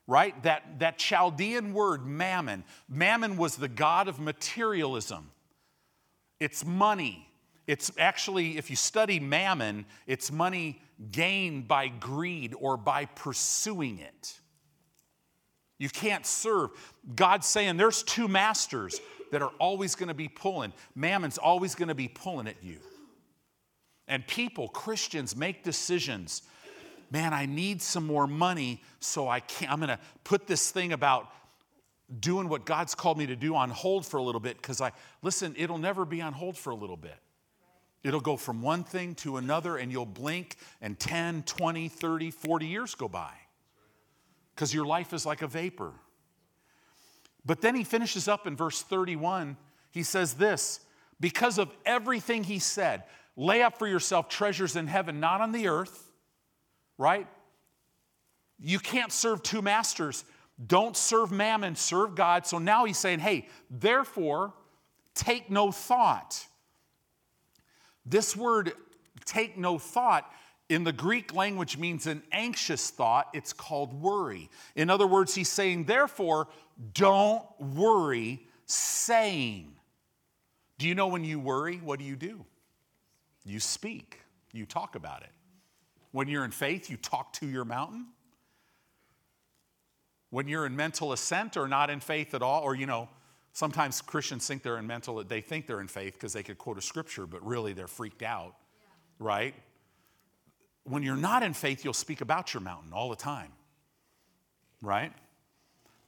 right? 0.08 0.42
That, 0.44 0.80
that 0.80 0.98
Chaldean 0.98 1.74
word, 1.74 2.06
mammon. 2.06 2.64
Mammon 2.90 3.38
was 3.38 3.56
the 3.56 3.68
god 3.68 4.08
of 4.08 4.20
materialism, 4.20 5.32
it's 6.40 6.66
money. 6.66 7.30
It's 7.66 7.94
actually, 7.98 8.58
if 8.58 8.70
you 8.70 8.76
study 8.76 9.22
mammon, 9.22 9.86
it's 10.06 10.34
money 10.34 10.82
gained 11.12 11.68
by 11.68 11.88
greed 11.88 12.56
or 12.60 12.78
by 12.78 13.06
pursuing 13.06 14.00
it. 14.00 14.40
You 15.80 15.90
can't 15.90 16.26
serve. 16.26 16.70
God's 17.16 17.48
saying 17.48 17.78
there's 17.78 18.04
two 18.04 18.28
masters 18.28 19.02
that 19.32 19.42
are 19.42 19.52
always 19.60 19.96
going 19.96 20.08
to 20.08 20.14
be 20.14 20.28
pulling. 20.28 20.74
Mammon's 20.96 21.38
always 21.38 21.76
going 21.76 21.90
to 21.90 21.96
be 21.96 22.08
pulling 22.08 22.48
at 22.48 22.64
you. 22.64 22.78
And 24.08 24.26
people, 24.28 24.68
Christians, 24.68 25.36
make 25.36 25.64
decisions. 25.64 26.44
Man, 27.10 27.34
I 27.34 27.46
need 27.46 27.82
some 27.82 28.06
more 28.06 28.28
money, 28.28 28.82
so 29.00 29.28
I 29.28 29.40
can't. 29.40 29.72
I'm 29.72 29.80
going 29.80 29.90
to 29.90 30.00
put 30.24 30.48
this 30.48 30.72
thing 30.72 30.94
about 30.94 31.30
doing 32.20 32.50
what 32.50 32.66
God's 32.66 32.96
called 32.96 33.18
me 33.18 33.26
to 33.28 33.36
do 33.36 33.56
on 33.56 33.70
hold 33.70 34.06
for 34.06 34.18
a 34.18 34.24
little 34.24 34.42
bit 34.42 34.58
because 34.58 34.82
I, 34.82 34.92
listen, 35.22 35.56
it'll 35.58 35.78
never 35.78 36.06
be 36.06 36.22
on 36.22 36.34
hold 36.34 36.58
for 36.58 36.70
a 36.70 36.76
little 36.76 36.98
bit. 36.98 37.18
It'll 38.04 38.20
go 38.20 38.36
from 38.36 38.62
one 38.62 38.84
thing 38.84 39.16
to 39.16 39.38
another, 39.38 39.78
and 39.78 39.92
you'll 39.92 40.06
blink, 40.06 40.58
and 40.82 41.00
10, 41.00 41.44
20, 41.44 41.88
30, 41.88 42.32
40 42.32 42.66
years 42.66 42.96
go 42.96 43.08
by 43.08 43.32
because 44.54 44.74
your 44.74 44.86
life 44.86 45.14
is 45.14 45.26
like 45.26 45.42
a 45.42 45.48
vapor. 45.48 45.92
But 47.46 47.62
then 47.62 47.76
he 47.76 47.84
finishes 47.84 48.28
up 48.28 48.46
in 48.48 48.56
verse 48.56 48.82
31. 48.82 49.58
He 49.92 50.04
says 50.04 50.34
this 50.36 50.80
because 51.20 51.58
of 51.58 51.72
everything 51.86 52.44
he 52.44 52.60
said, 52.60 53.04
Lay 53.36 53.64
up 53.64 53.80
for 53.80 53.88
yourself 53.88 54.30
treasures 54.30 54.76
in 54.76 54.88
heaven, 54.88 55.20
not 55.20 55.42
on 55.42 55.52
the 55.52 55.68
earth, 55.68 56.12
right? 56.98 57.28
You 58.60 58.80
can't 58.80 59.12
serve 59.12 59.42
two 59.42 59.62
masters. 59.62 60.24
Don't 60.66 60.96
serve 60.96 61.32
mammon, 61.32 61.76
serve 61.76 62.16
God. 62.16 62.46
So 62.46 62.60
now 62.60 62.86
he's 62.86 62.98
saying, 62.98 63.20
hey, 63.20 63.48
therefore, 63.70 64.54
take 65.16 65.50
no 65.50 65.72
thought. 65.72 66.46
This 68.06 68.36
word, 68.36 68.74
take 69.26 69.58
no 69.58 69.78
thought, 69.80 70.32
in 70.70 70.84
the 70.84 70.94
Greek 70.94 71.34
language 71.34 71.78
means 71.78 72.08
an 72.08 72.24
anxious 72.32 72.90
thought. 72.90 73.28
It's 73.34 73.54
called 73.54 73.94
worry. 73.94 74.50
In 74.76 74.90
other 74.90 75.06
words, 75.06 75.36
he's 75.36 75.50
saying, 75.50 75.86
therefore, 75.86 76.48
don't 76.94 77.46
worry, 77.60 78.48
saying. 78.66 79.76
Do 80.78 80.88
you 80.88 80.96
know 80.96 81.08
when 81.08 81.24
you 81.24 81.40
worry, 81.40 81.78
what 81.78 82.00
do 82.00 82.06
you 82.06 82.16
do? 82.16 82.46
You 83.46 83.60
speak, 83.60 84.22
you 84.52 84.66
talk 84.66 84.96
about 84.96 85.22
it. 85.22 85.30
When 86.12 86.28
you're 86.28 86.46
in 86.46 86.52
faith, 86.52 86.90
you 86.90 86.98
talk 86.98 87.34
to 87.34 87.48
your 87.48 87.66
mountain. 87.66 88.08
When 90.30 90.48
you're 90.48 90.66
in 90.66 90.76
mental 90.76 91.12
assent 91.12 91.58
or 91.58 91.68
not 91.68 91.90
in 91.90 92.00
faith 92.00 92.34
at 92.34 92.42
all, 92.42 92.64
or 92.64 92.74
you 92.74 92.86
know, 92.86 93.10
sometimes 93.54 94.02
Christians 94.02 94.46
think 94.46 94.64
they're 94.64 94.78
in 94.78 94.88
mental, 94.88 95.24
they 95.24 95.42
think 95.42 95.68
they're 95.68 95.82
in 95.82 95.88
faith 95.88 96.14
because 96.14 96.34
they 96.34 96.44
could 96.44 96.58
quote 96.58 96.78
a 96.78 96.82
scripture, 96.82 97.26
but 97.26 97.46
really 97.46 97.74
they're 97.74 97.88
freaked 97.88 98.24
out, 98.24 98.56
yeah. 98.80 98.88
right? 99.20 99.56
When 100.84 101.04
you're 101.04 101.16
not 101.16 101.44
in 101.44 101.54
faith, 101.54 101.86
you'll 101.86 101.94
speak 101.94 102.22
about 102.22 102.54
your 102.54 102.62
mountain 102.62 102.92
all 102.92 103.10
the 103.10 103.16
time, 103.16 103.52
right? 104.82 105.14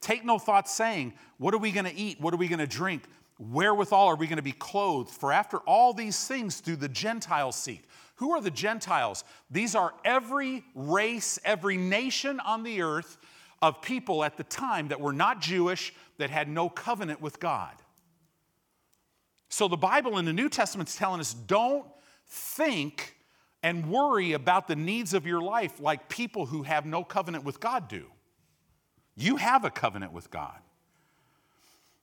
Take 0.01 0.25
no 0.25 0.37
thought 0.37 0.67
saying, 0.67 1.13
What 1.37 1.53
are 1.53 1.59
we 1.59 1.71
going 1.71 1.85
to 1.85 1.95
eat? 1.95 2.19
What 2.19 2.33
are 2.33 2.37
we 2.37 2.47
going 2.47 2.59
to 2.59 2.67
drink? 2.67 3.03
Wherewithal 3.39 4.07
are 4.07 4.15
we 4.15 4.27
going 4.27 4.37
to 4.37 4.43
be 4.43 4.51
clothed? 4.51 5.09
For 5.09 5.31
after 5.31 5.57
all 5.59 5.93
these 5.93 6.27
things 6.27 6.61
do 6.61 6.75
the 6.75 6.87
Gentiles 6.87 7.55
seek. 7.55 7.83
Who 8.15 8.31
are 8.31 8.41
the 8.41 8.51
Gentiles? 8.51 9.23
These 9.51 9.75
are 9.75 9.93
every 10.05 10.63
race, 10.73 11.37
every 11.43 11.75
nation 11.75 12.39
on 12.39 12.63
the 12.63 12.81
earth 12.81 13.17
of 13.65 13.81
people 13.81 14.23
at 14.23 14.37
the 14.37 14.43
time 14.43 14.89
that 14.89 15.01
were 15.01 15.13
not 15.13 15.41
Jewish, 15.41 15.93
that 16.17 16.29
had 16.29 16.47
no 16.47 16.69
covenant 16.69 17.19
with 17.19 17.39
God. 17.39 17.73
So 19.49 19.67
the 19.67 19.77
Bible 19.77 20.17
in 20.17 20.25
the 20.25 20.33
New 20.33 20.49
Testament 20.49 20.89
is 20.89 20.95
telling 20.95 21.19
us 21.19 21.33
don't 21.33 21.85
think 22.27 23.15
and 23.63 23.89
worry 23.89 24.33
about 24.33 24.67
the 24.67 24.75
needs 24.75 25.13
of 25.13 25.25
your 25.25 25.41
life 25.41 25.79
like 25.79 26.09
people 26.09 26.45
who 26.45 26.63
have 26.63 26.85
no 26.85 27.03
covenant 27.03 27.43
with 27.43 27.59
God 27.59 27.87
do. 27.87 28.05
You 29.15 29.37
have 29.37 29.65
a 29.65 29.71
covenant 29.71 30.11
with 30.11 30.29
God. 30.29 30.59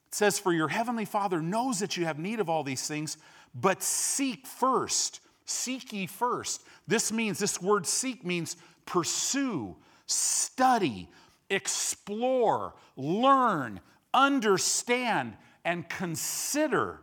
It 0.08 0.14
says, 0.14 0.38
For 0.38 0.52
your 0.52 0.68
heavenly 0.68 1.04
Father 1.04 1.40
knows 1.40 1.78
that 1.78 1.96
you 1.96 2.04
have 2.06 2.18
need 2.18 2.40
of 2.40 2.48
all 2.48 2.64
these 2.64 2.88
things, 2.88 3.16
but 3.54 3.82
seek 3.82 4.46
first. 4.46 5.20
Seek 5.44 5.92
ye 5.92 6.06
first. 6.06 6.64
This 6.88 7.12
means, 7.12 7.38
this 7.38 7.62
word 7.62 7.86
seek 7.86 8.24
means 8.24 8.56
pursue, 8.84 9.76
study, 10.06 11.08
explore, 11.52 12.74
learn, 12.96 13.80
understand, 14.12 15.34
and 15.64 15.88
consider 15.88 17.00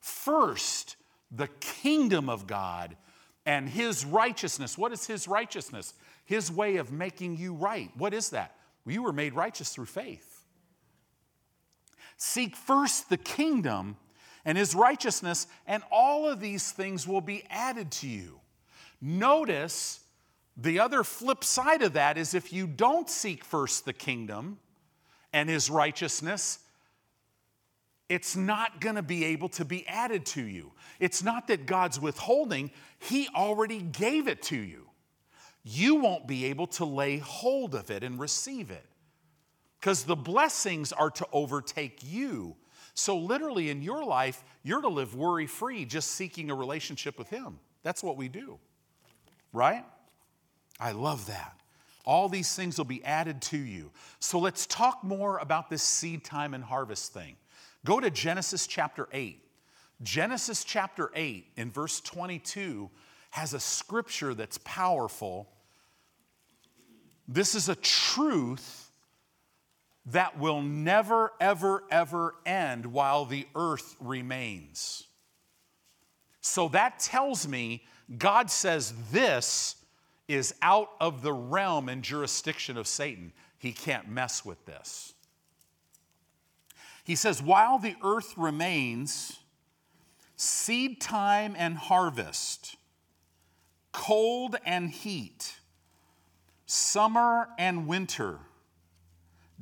first 0.00 0.96
the 1.30 1.48
kingdom 1.60 2.28
of 2.28 2.46
God 2.46 2.96
and 3.46 3.68
his 3.68 4.04
righteousness. 4.04 4.76
What 4.76 4.92
is 4.92 5.06
his 5.06 5.26
righteousness? 5.28 5.94
His 6.24 6.50
way 6.50 6.76
of 6.76 6.92
making 6.92 7.36
you 7.36 7.54
right. 7.54 7.90
What 7.96 8.14
is 8.14 8.30
that? 8.30 8.54
Well, 8.84 8.94
you 8.94 9.02
were 9.02 9.12
made 9.12 9.34
righteous 9.34 9.72
through 9.72 9.86
faith. 9.86 10.44
Seek 12.16 12.54
first 12.54 13.08
the 13.08 13.16
kingdom 13.16 13.96
and 14.44 14.56
his 14.56 14.74
righteousness, 14.74 15.46
and 15.66 15.82
all 15.90 16.28
of 16.28 16.40
these 16.40 16.70
things 16.72 17.06
will 17.06 17.20
be 17.20 17.44
added 17.50 17.90
to 17.90 18.08
you. 18.08 18.40
Notice 19.00 19.99
the 20.60 20.80
other 20.80 21.04
flip 21.04 21.42
side 21.42 21.82
of 21.82 21.94
that 21.94 22.18
is 22.18 22.34
if 22.34 22.52
you 22.52 22.66
don't 22.66 23.08
seek 23.08 23.44
first 23.44 23.84
the 23.84 23.92
kingdom 23.92 24.58
and 25.32 25.48
his 25.48 25.70
righteousness, 25.70 26.58
it's 28.10 28.36
not 28.36 28.80
going 28.80 28.96
to 28.96 29.02
be 29.02 29.24
able 29.26 29.48
to 29.50 29.64
be 29.64 29.86
added 29.86 30.26
to 30.26 30.42
you. 30.42 30.72
It's 30.98 31.22
not 31.22 31.46
that 31.46 31.64
God's 31.64 32.00
withholding, 32.00 32.72
He 32.98 33.28
already 33.34 33.80
gave 33.80 34.26
it 34.26 34.42
to 34.42 34.56
you. 34.56 34.88
You 35.62 35.94
won't 35.96 36.26
be 36.26 36.46
able 36.46 36.66
to 36.68 36.84
lay 36.84 37.18
hold 37.18 37.74
of 37.74 37.90
it 37.90 38.02
and 38.02 38.18
receive 38.18 38.70
it 38.70 38.84
because 39.78 40.02
the 40.04 40.16
blessings 40.16 40.92
are 40.92 41.10
to 41.10 41.26
overtake 41.32 42.00
you. 42.02 42.56
So, 42.94 43.16
literally, 43.16 43.70
in 43.70 43.80
your 43.80 44.04
life, 44.04 44.42
you're 44.64 44.82
to 44.82 44.88
live 44.88 45.14
worry 45.14 45.46
free, 45.46 45.84
just 45.84 46.10
seeking 46.10 46.50
a 46.50 46.54
relationship 46.54 47.16
with 47.16 47.30
Him. 47.30 47.60
That's 47.84 48.02
what 48.02 48.16
we 48.16 48.28
do, 48.28 48.58
right? 49.52 49.84
I 50.80 50.92
love 50.92 51.26
that. 51.26 51.60
All 52.04 52.28
these 52.28 52.54
things 52.56 52.78
will 52.78 52.86
be 52.86 53.04
added 53.04 53.42
to 53.42 53.58
you. 53.58 53.90
So, 54.18 54.38
let's 54.38 54.66
talk 54.66 55.04
more 55.04 55.38
about 55.38 55.68
this 55.68 55.82
seed 55.82 56.24
time 56.24 56.54
and 56.54 56.64
harvest 56.64 57.12
thing. 57.12 57.36
Go 57.84 58.00
to 58.00 58.10
Genesis 58.10 58.66
chapter 58.66 59.06
8. 59.12 59.40
Genesis 60.02 60.64
chapter 60.64 61.10
8, 61.14 61.46
in 61.56 61.70
verse 61.70 62.00
22, 62.00 62.90
has 63.30 63.52
a 63.52 63.60
scripture 63.60 64.32
that's 64.32 64.58
powerful. 64.64 65.48
This 67.28 67.54
is 67.54 67.68
a 67.68 67.74
truth 67.76 68.90
that 70.06 70.38
will 70.38 70.62
never, 70.62 71.32
ever, 71.38 71.84
ever 71.90 72.34
end 72.46 72.86
while 72.86 73.26
the 73.26 73.46
earth 73.54 73.94
remains. 74.00 75.06
So 76.40 76.68
that 76.68 76.98
tells 76.98 77.46
me 77.46 77.84
God 78.16 78.50
says 78.50 78.94
this 79.12 79.76
is 80.34 80.54
out 80.62 80.90
of 81.00 81.22
the 81.22 81.32
realm 81.32 81.88
and 81.88 82.02
jurisdiction 82.02 82.76
of 82.76 82.86
Satan. 82.86 83.32
He 83.58 83.72
can't 83.72 84.08
mess 84.08 84.44
with 84.44 84.64
this. 84.66 85.14
He 87.04 87.16
says, 87.16 87.42
While 87.42 87.78
the 87.78 87.96
earth 88.02 88.34
remains, 88.36 89.38
seed 90.36 91.00
time 91.00 91.54
and 91.58 91.76
harvest, 91.76 92.76
cold 93.92 94.56
and 94.64 94.90
heat, 94.90 95.56
summer 96.66 97.48
and 97.58 97.86
winter, 97.86 98.38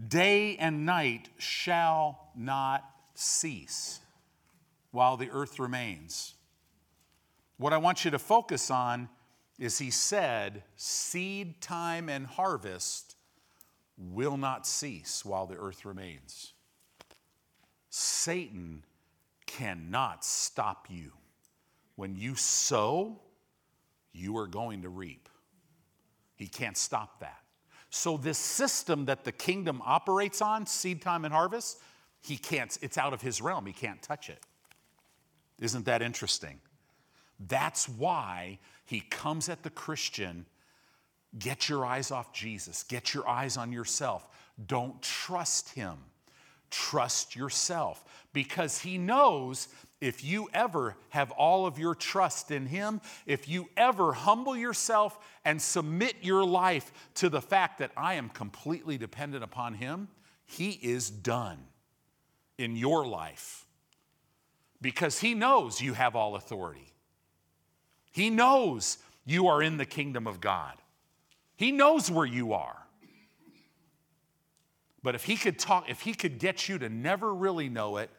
day 0.06 0.56
and 0.56 0.84
night 0.84 1.28
shall 1.38 2.30
not 2.36 2.84
cease 3.14 4.00
while 4.90 5.16
the 5.16 5.30
earth 5.30 5.58
remains. 5.58 6.34
What 7.56 7.72
I 7.72 7.78
want 7.78 8.04
you 8.04 8.10
to 8.12 8.18
focus 8.18 8.70
on 8.70 9.08
is 9.58 9.78
he 9.78 9.90
said, 9.90 10.62
seed 10.76 11.60
time 11.60 12.08
and 12.08 12.26
harvest 12.26 13.16
will 13.96 14.36
not 14.36 14.66
cease 14.66 15.24
while 15.24 15.46
the 15.46 15.56
earth 15.56 15.84
remains. 15.84 16.52
Satan 17.90 18.84
cannot 19.46 20.24
stop 20.24 20.86
you. 20.88 21.12
When 21.96 22.14
you 22.14 22.36
sow, 22.36 23.20
you 24.12 24.36
are 24.38 24.46
going 24.46 24.82
to 24.82 24.88
reap. 24.88 25.28
He 26.36 26.46
can't 26.46 26.76
stop 26.76 27.20
that. 27.20 27.42
So, 27.90 28.16
this 28.16 28.38
system 28.38 29.06
that 29.06 29.24
the 29.24 29.32
kingdom 29.32 29.82
operates 29.84 30.42
on, 30.42 30.66
seed 30.66 31.00
time 31.00 31.24
and 31.24 31.32
harvest, 31.32 31.80
he 32.20 32.36
can't, 32.36 32.76
it's 32.82 32.98
out 32.98 33.12
of 33.12 33.22
his 33.22 33.40
realm. 33.40 33.66
He 33.66 33.72
can't 33.72 34.00
touch 34.02 34.28
it. 34.28 34.40
Isn't 35.58 35.86
that 35.86 36.02
interesting? 36.02 36.60
That's 37.40 37.88
why 37.88 38.58
he 38.88 39.00
comes 39.00 39.50
at 39.50 39.62
the 39.62 39.70
Christian. 39.70 40.46
Get 41.38 41.68
your 41.68 41.84
eyes 41.84 42.10
off 42.10 42.32
Jesus, 42.32 42.82
get 42.82 43.12
your 43.12 43.28
eyes 43.28 43.58
on 43.58 43.70
yourself. 43.70 44.26
Don't 44.66 45.00
trust 45.02 45.68
him. 45.70 45.98
Trust 46.70 47.36
yourself 47.36 48.04
because 48.32 48.78
he 48.78 48.98
knows 48.98 49.68
if 50.00 50.22
you 50.22 50.48
ever 50.54 50.96
have 51.10 51.30
all 51.32 51.66
of 51.66 51.78
your 51.78 51.94
trust 51.94 52.50
in 52.50 52.66
Him, 52.66 53.00
if 53.26 53.48
you 53.48 53.68
ever 53.76 54.12
humble 54.12 54.56
yourself 54.56 55.18
and 55.44 55.60
submit 55.60 56.16
your 56.22 56.44
life 56.44 56.92
to 57.14 57.28
the 57.28 57.40
fact 57.40 57.78
that 57.78 57.90
I 57.96 58.14
am 58.14 58.28
completely 58.28 58.96
dependent 58.96 59.42
upon 59.42 59.74
Him, 59.74 60.08
He 60.46 60.70
is 60.70 61.10
done 61.10 61.58
in 62.58 62.76
your 62.76 63.06
life 63.06 63.66
because 64.80 65.18
He 65.18 65.34
knows 65.34 65.80
you 65.80 65.94
have 65.94 66.14
all 66.14 66.36
authority. 66.36 66.87
He 68.18 68.30
knows 68.30 68.98
you 69.24 69.46
are 69.46 69.62
in 69.62 69.76
the 69.76 69.86
kingdom 69.86 70.26
of 70.26 70.40
God, 70.40 70.74
He 71.54 71.70
knows 71.70 72.10
where 72.10 72.26
you 72.26 72.52
are. 72.52 72.76
But 75.04 75.14
if 75.14 75.22
he 75.22 75.36
could 75.36 75.60
talk, 75.60 75.88
if 75.88 76.00
he 76.00 76.12
could 76.12 76.40
get 76.40 76.68
you 76.68 76.76
to 76.80 76.88
never 76.88 77.32
really 77.32 77.68
know 77.68 77.98
it, 77.98 78.10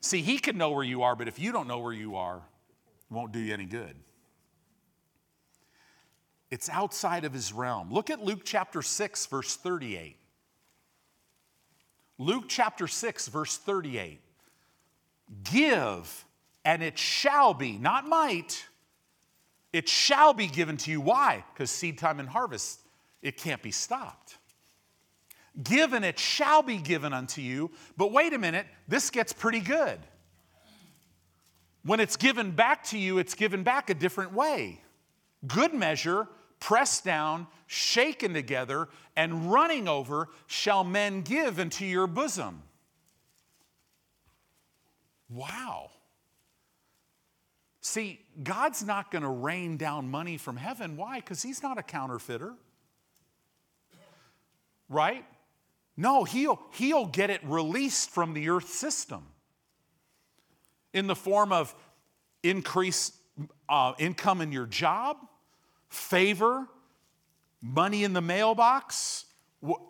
see, 0.00 0.22
he 0.22 0.38
could 0.38 0.54
know 0.54 0.70
where 0.70 0.84
you 0.84 1.02
are, 1.02 1.16
but 1.16 1.26
if 1.26 1.40
you 1.40 1.50
don't 1.50 1.66
know 1.66 1.80
where 1.80 1.92
you 1.92 2.14
are, 2.14 2.36
it 2.36 3.12
won't 3.12 3.32
do 3.32 3.40
you 3.40 3.52
any 3.52 3.64
good. 3.64 3.96
It's 6.52 6.68
outside 6.68 7.24
of 7.24 7.32
his 7.32 7.52
realm. 7.52 7.92
Look 7.92 8.08
at 8.08 8.22
Luke 8.22 8.42
chapter 8.44 8.82
6, 8.82 9.26
verse 9.26 9.56
38. 9.56 10.16
Luke 12.18 12.44
chapter 12.46 12.86
6, 12.86 13.26
verse 13.26 13.58
38. 13.58 14.20
Give, 15.42 16.24
and 16.64 16.84
it 16.84 16.96
shall 16.96 17.52
be, 17.52 17.78
not 17.78 18.06
might, 18.06 18.64
it 19.72 19.88
shall 19.88 20.34
be 20.34 20.46
given 20.46 20.76
to 20.78 20.90
you. 20.90 21.00
Why? 21.00 21.44
Because 21.52 21.70
seed 21.70 21.98
time 21.98 22.20
and 22.20 22.28
harvest, 22.28 22.80
it 23.22 23.36
can't 23.36 23.62
be 23.62 23.70
stopped. 23.70 24.36
Given 25.62 26.04
it 26.04 26.18
shall 26.18 26.62
be 26.62 26.78
given 26.78 27.12
unto 27.12 27.40
you. 27.40 27.70
But 27.96 28.12
wait 28.12 28.32
a 28.32 28.38
minute, 28.38 28.66
this 28.88 29.10
gets 29.10 29.32
pretty 29.32 29.60
good. 29.60 29.98
When 31.84 32.00
it's 32.00 32.16
given 32.16 32.52
back 32.52 32.84
to 32.84 32.98
you, 32.98 33.18
it's 33.18 33.34
given 33.34 33.62
back 33.62 33.90
a 33.90 33.94
different 33.94 34.32
way. 34.32 34.80
Good 35.46 35.74
measure, 35.74 36.28
pressed 36.60 37.04
down, 37.04 37.48
shaken 37.66 38.32
together, 38.34 38.88
and 39.16 39.50
running 39.50 39.88
over, 39.88 40.28
shall 40.46 40.84
men 40.84 41.22
give 41.22 41.58
into 41.58 41.84
your 41.84 42.06
bosom. 42.06 42.62
Wow. 45.28 45.90
See, 47.80 48.21
God's 48.42 48.84
not 48.84 49.10
going 49.10 49.22
to 49.22 49.28
rain 49.28 49.76
down 49.76 50.10
money 50.10 50.36
from 50.36 50.56
heaven. 50.56 50.96
Why? 50.96 51.16
Because 51.16 51.42
He's 51.42 51.62
not 51.62 51.78
a 51.78 51.82
counterfeiter. 51.82 52.54
Right? 54.88 55.24
No, 55.96 56.24
he'll, 56.24 56.60
he'll 56.74 57.06
get 57.06 57.30
it 57.30 57.40
released 57.44 58.10
from 58.10 58.34
the 58.34 58.48
earth 58.48 58.68
system 58.68 59.26
in 60.92 61.06
the 61.06 61.14
form 61.14 61.52
of 61.52 61.74
increased 62.42 63.14
uh, 63.68 63.92
income 63.98 64.40
in 64.40 64.52
your 64.52 64.66
job, 64.66 65.16
favor, 65.88 66.66
money 67.60 68.04
in 68.04 68.12
the 68.12 68.20
mailbox, 68.20 69.26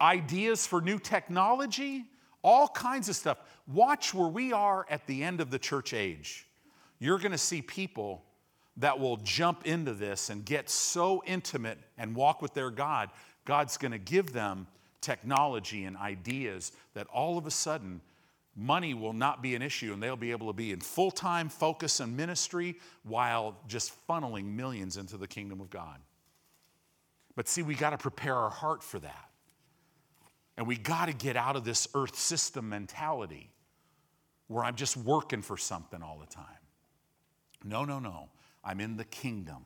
ideas 0.00 0.66
for 0.66 0.80
new 0.80 0.98
technology, 0.98 2.04
all 2.42 2.68
kinds 2.68 3.08
of 3.08 3.16
stuff. 3.16 3.38
Watch 3.66 4.12
where 4.12 4.28
we 4.28 4.52
are 4.52 4.86
at 4.90 5.06
the 5.06 5.22
end 5.22 5.40
of 5.40 5.50
the 5.50 5.58
church 5.58 5.94
age. 5.94 6.46
You're 6.98 7.18
going 7.18 7.32
to 7.32 7.38
see 7.38 7.62
people 7.62 8.24
that 8.78 8.98
will 8.98 9.16
jump 9.18 9.66
into 9.66 9.92
this 9.92 10.30
and 10.30 10.44
get 10.44 10.70
so 10.70 11.22
intimate 11.26 11.78
and 11.98 12.14
walk 12.14 12.42
with 12.42 12.54
their 12.54 12.70
God. 12.70 13.10
God's 13.44 13.76
going 13.76 13.92
to 13.92 13.98
give 13.98 14.32
them 14.32 14.66
technology 15.00 15.84
and 15.84 15.96
ideas 15.96 16.72
that 16.94 17.06
all 17.08 17.38
of 17.38 17.46
a 17.46 17.50
sudden 17.50 18.00
money 18.56 18.94
will 18.94 19.12
not 19.12 19.42
be 19.42 19.54
an 19.54 19.62
issue 19.62 19.92
and 19.92 20.02
they'll 20.02 20.16
be 20.16 20.30
able 20.30 20.46
to 20.46 20.52
be 20.52 20.72
in 20.72 20.80
full 20.80 21.10
time 21.10 21.48
focus 21.48 22.00
and 22.00 22.16
ministry 22.16 22.76
while 23.02 23.56
just 23.68 23.92
funneling 24.08 24.44
millions 24.54 24.96
into 24.96 25.16
the 25.16 25.26
kingdom 25.26 25.60
of 25.60 25.70
God. 25.70 25.98
But 27.34 27.48
see, 27.48 27.62
we 27.62 27.74
got 27.74 27.90
to 27.90 27.98
prepare 27.98 28.36
our 28.36 28.50
heart 28.50 28.82
for 28.82 28.98
that. 29.00 29.30
And 30.56 30.66
we 30.66 30.76
got 30.76 31.06
to 31.06 31.14
get 31.14 31.36
out 31.36 31.56
of 31.56 31.64
this 31.64 31.88
earth 31.94 32.16
system 32.16 32.68
mentality. 32.68 33.50
where 34.48 34.64
I'm 34.64 34.76
just 34.76 34.96
working 34.96 35.42
for 35.42 35.56
something 35.56 36.02
all 36.02 36.18
the 36.18 36.26
time. 36.26 36.44
No, 37.64 37.84
no, 37.84 37.98
no. 37.98 38.28
I'm 38.64 38.80
in 38.80 38.96
the 38.96 39.04
kingdom. 39.04 39.64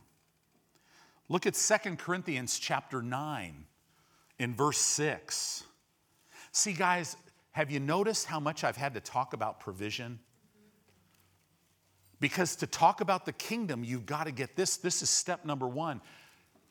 Look 1.28 1.46
at 1.46 1.56
Second 1.56 1.98
Corinthians 1.98 2.58
chapter 2.58 3.02
9 3.02 3.64
in 4.38 4.54
verse 4.54 4.78
6. 4.78 5.64
See, 6.52 6.72
guys, 6.72 7.16
have 7.52 7.70
you 7.70 7.80
noticed 7.80 8.26
how 8.26 8.38
much 8.38 8.64
I've 8.64 8.76
had 8.76 8.94
to 8.94 9.00
talk 9.00 9.32
about 9.32 9.60
provision? 9.60 10.18
Because 12.20 12.56
to 12.56 12.66
talk 12.66 13.00
about 13.00 13.26
the 13.26 13.32
kingdom, 13.32 13.84
you've 13.84 14.06
got 14.06 14.24
to 14.24 14.32
get 14.32 14.56
this. 14.56 14.76
This 14.76 15.02
is 15.02 15.10
step 15.10 15.44
number 15.44 15.66
one. 15.66 16.00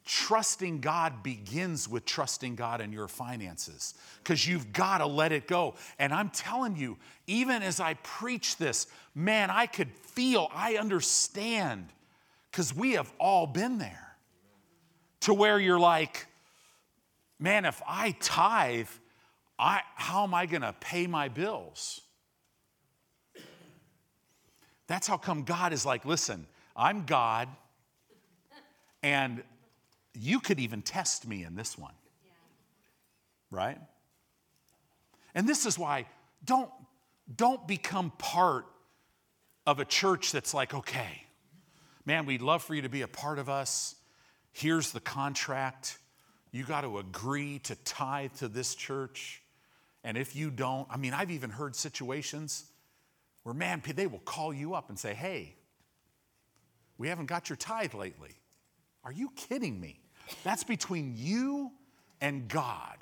Trusting 0.06 0.82
God 0.82 1.24
begins 1.24 1.90
with 1.90 2.06
trusting 2.06 2.56
God 2.56 2.80
in 2.80 2.94
your 2.94 3.08
finances 3.08 3.96
because 4.24 4.48
you've 4.48 4.72
got 4.72 5.00
to 5.00 5.08
let 5.08 5.32
it 5.32 5.48
go. 5.48 5.76
And 5.98 6.14
I'm 6.14 6.30
telling 6.30 6.76
you, 6.76 6.98
even 7.26 7.64
as 7.64 7.80
I 7.80 7.96
preach 7.96 8.58
this, 8.58 8.88
man, 9.16 9.50
I 9.50 9.66
could 9.66 9.92
feel, 9.92 10.50
I 10.54 10.76
understand 10.76 11.90
because 12.56 12.74
we 12.74 12.94
have 12.94 13.12
all 13.20 13.46
been 13.46 13.80
there 13.80 14.16
to 15.20 15.34
where 15.34 15.60
you're 15.60 15.78
like, 15.78 16.26
man, 17.38 17.66
if 17.66 17.82
I 17.86 18.16
tithe, 18.22 18.88
I, 19.60 19.82
how 19.96 20.24
am 20.24 20.34
I 20.34 20.46
going 20.46 20.62
to 20.62 20.74
pay 20.80 21.06
my 21.06 21.28
bills? 21.28 22.00
That's 24.88 25.06
how 25.06 25.18
come 25.18 25.44
God 25.44 25.74
is 25.74 25.86
like, 25.86 26.06
listen, 26.06 26.48
I'm 26.78 27.04
God, 27.04 27.50
and 29.04 29.44
you 30.14 30.40
could 30.40 30.62
even 30.62 30.82
test 30.82 31.28
me 31.28 31.44
in 31.44 31.58
this 31.58 31.78
one. 31.78 31.94
Right? 33.52 33.80
And 35.34 35.46
this 35.46 35.66
is 35.66 35.78
why 35.78 36.06
don't, 36.46 36.72
don't 37.36 37.68
become 37.68 38.14
part 38.18 38.66
of 39.68 39.82
a 39.82 39.86
church 39.86 40.32
that's 40.32 40.54
like, 40.54 40.74
okay, 40.74 41.25
man, 42.06 42.26
we'd 42.26 42.42
love 42.42 42.64
for 42.64 42.76
you 42.76 42.84
to 42.84 42.90
be 42.90 43.02
a 43.02 43.08
part 43.08 43.40
of 43.40 43.50
us. 43.50 43.96
Here's 44.52 44.92
the 44.92 45.00
contract. 45.00 45.98
You 46.52 46.64
got 46.64 46.82
to 46.82 47.00
agree 47.00 47.60
to 47.60 47.76
tithe 47.76 48.34
to 48.38 48.48
this 48.48 48.76
church. 48.76 49.42
And 50.04 50.18
if 50.18 50.36
you 50.36 50.52
don't, 50.52 50.88
I 50.90 50.98
mean, 50.98 51.14
I've 51.14 51.32
even 51.32 51.50
heard 51.50 51.76
situations 51.76 52.66
where, 53.44 53.54
man, 53.54 53.82
they 53.96 54.08
will 54.08 54.20
call 54.20 54.54
you 54.54 54.74
up 54.76 54.90
and 54.90 54.98
say, 54.98 55.14
hey, 55.14 55.56
we 56.98 57.10
haven't 57.10 57.26
got 57.26 57.50
your 57.50 57.58
tithe 57.58 57.94
lately. 57.94 58.36
Are 59.04 59.12
you 59.12 59.32
kidding 59.36 59.80
me? 59.80 60.00
That's 60.44 60.64
between 60.64 61.14
you 61.18 61.72
and 62.22 62.48
God. 62.48 62.98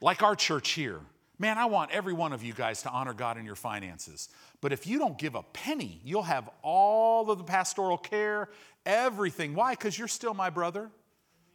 Like 0.00 0.22
our 0.22 0.36
church 0.36 0.72
here. 0.72 1.00
Man, 1.38 1.58
I 1.58 1.66
want 1.66 1.90
every 1.90 2.14
one 2.14 2.32
of 2.32 2.42
you 2.42 2.54
guys 2.54 2.82
to 2.82 2.90
honor 2.90 3.12
God 3.12 3.36
in 3.36 3.44
your 3.44 3.56
finances. 3.56 4.28
But 4.62 4.72
if 4.72 4.86
you 4.86 4.98
don't 4.98 5.18
give 5.18 5.34
a 5.34 5.42
penny, 5.42 6.00
you'll 6.02 6.22
have 6.22 6.48
all 6.62 7.30
of 7.30 7.38
the 7.38 7.44
pastoral 7.44 7.98
care, 7.98 8.48
everything. 8.86 9.54
Why? 9.54 9.72
Because 9.72 9.98
you're 9.98 10.08
still 10.08 10.32
my 10.32 10.48
brother. 10.48 10.90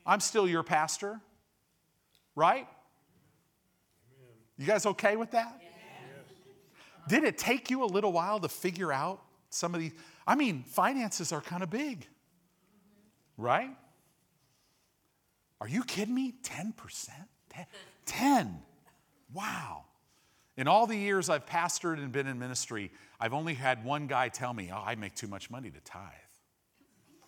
I'm 0.06 0.20
still 0.20 0.48
your 0.48 0.62
pastor. 0.62 1.20
Right? 2.36 2.68
You 4.58 4.68
guys 4.68 4.86
okay 4.86 5.16
with 5.16 5.32
that? 5.32 5.60
Did 7.08 7.24
it 7.24 7.40
take 7.40 7.72
you 7.72 7.84
a 7.84 7.86
little 7.86 8.12
while 8.12 8.40
to 8.40 8.48
figure 8.48 8.94
out 8.94 9.24
some 9.50 9.74
of 9.74 9.82
these? 9.82 9.94
I 10.28 10.36
mean, 10.36 10.64
finances 10.64 11.32
are 11.32 11.42
kind 11.42 11.64
of 11.64 11.72
big, 11.72 12.08
right? 13.38 13.76
Are 15.60 15.68
you 15.68 15.84
kidding 15.84 16.14
me? 16.14 16.36
10%? 16.44 17.10
10? 17.50 17.66
10. 18.06 18.62
Wow. 19.34 19.86
In 20.58 20.68
all 20.68 20.88
the 20.88 20.96
years 20.96 21.30
I've 21.30 21.46
pastored 21.46 21.98
and 21.98 22.12
been 22.12 22.28
in 22.28 22.38
ministry, 22.38 22.92
I've 23.20 23.34
only 23.34 23.54
had 23.54 23.84
one 23.84 24.08
guy 24.08 24.30
tell 24.30 24.54
me, 24.54 24.70
oh, 24.74 24.82
I 24.86 24.96
make 24.96 25.16
too 25.16 25.28
much 25.28 25.50
money 25.50 25.70
to 25.70 25.80
tithe. 25.82 26.12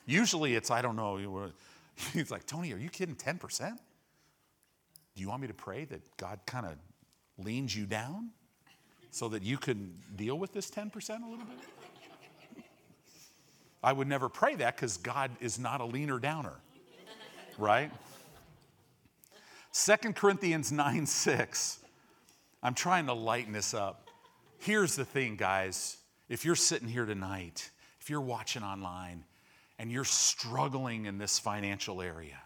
Usually 0.06 0.56
it's, 0.56 0.70
I 0.70 0.82
don't 0.82 0.96
know, 0.96 1.52
he's 2.14 2.32
like, 2.32 2.46
Tony, 2.46 2.74
are 2.74 2.78
you 2.78 2.90
kidding? 2.90 3.16
10%? 3.16 3.78
Do 5.16 5.22
you 5.22 5.30
want 5.30 5.42
me 5.42 5.48
to 5.48 5.54
pray 5.54 5.86
that 5.86 6.02
God 6.18 6.40
kind 6.46 6.66
of 6.66 6.74
leans 7.38 7.76
you 7.76 7.86
down? 7.86 8.32
so 9.14 9.30
that 9.30 9.44
you 9.44 9.60
can 9.60 9.94
deal 10.16 10.40
with 10.40 10.52
this 10.54 10.72
10% 10.72 10.92
a 11.24 11.30
little 11.30 11.46
bit? 11.46 12.66
I 13.84 13.94
would 13.94 14.08
never 14.08 14.28
pray 14.28 14.56
that 14.56 14.76
because 14.76 14.98
God 14.98 15.30
is 15.40 15.60
not 15.60 15.82
a 15.82 15.86
leaner 15.86 16.18
downer, 16.18 16.56
right? 17.60 17.92
Second 19.72 20.16
Corinthians 20.16 20.72
9 20.72 21.06
6. 21.06 21.80
I'm 22.64 22.74
trying 22.74 23.08
to 23.08 23.14
lighten 23.14 23.52
this 23.52 23.74
up. 23.74 24.10
Here's 24.58 24.96
the 24.96 25.04
thing, 25.04 25.36
guys. 25.36 25.98
If 26.30 26.46
you're 26.46 26.56
sitting 26.56 26.88
here 26.88 27.06
tonight, 27.06 27.70
if 28.00 28.10
you're 28.10 28.22
watching 28.22 28.64
online, 28.64 29.26
and 29.78 29.92
you're 29.92 30.06
struggling 30.06 31.06
in 31.06 31.18
this 31.18 31.38
financial 31.38 32.02
area, 32.02 32.40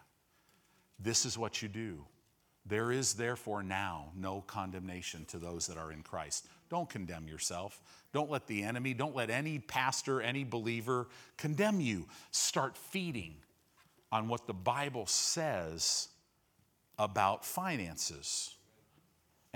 this 0.99 1.23
is 1.23 1.37
what 1.37 1.61
you 1.61 1.67
do. 1.67 2.03
There 2.65 2.91
is 2.91 3.13
therefore 3.13 3.61
now 3.61 4.11
no 4.15 4.41
condemnation 4.41 5.25
to 5.25 5.37
those 5.37 5.67
that 5.67 5.77
are 5.77 5.91
in 5.91 6.01
Christ. 6.01 6.47
Don't 6.69 6.89
condemn 6.89 7.27
yourself. 7.27 7.79
Don't 8.11 8.31
let 8.31 8.47
the 8.47 8.63
enemy, 8.63 8.95
don't 8.95 9.15
let 9.15 9.29
any 9.29 9.59
pastor, 9.59 10.19
any 10.19 10.43
believer 10.43 11.07
condemn 11.37 11.79
you. 11.79 12.07
Start 12.31 12.75
feeding 12.75 13.35
on 14.11 14.27
what 14.27 14.47
the 14.47 14.53
Bible 14.53 15.05
says 15.05 16.09
about 16.97 17.45
finances. 17.45 18.56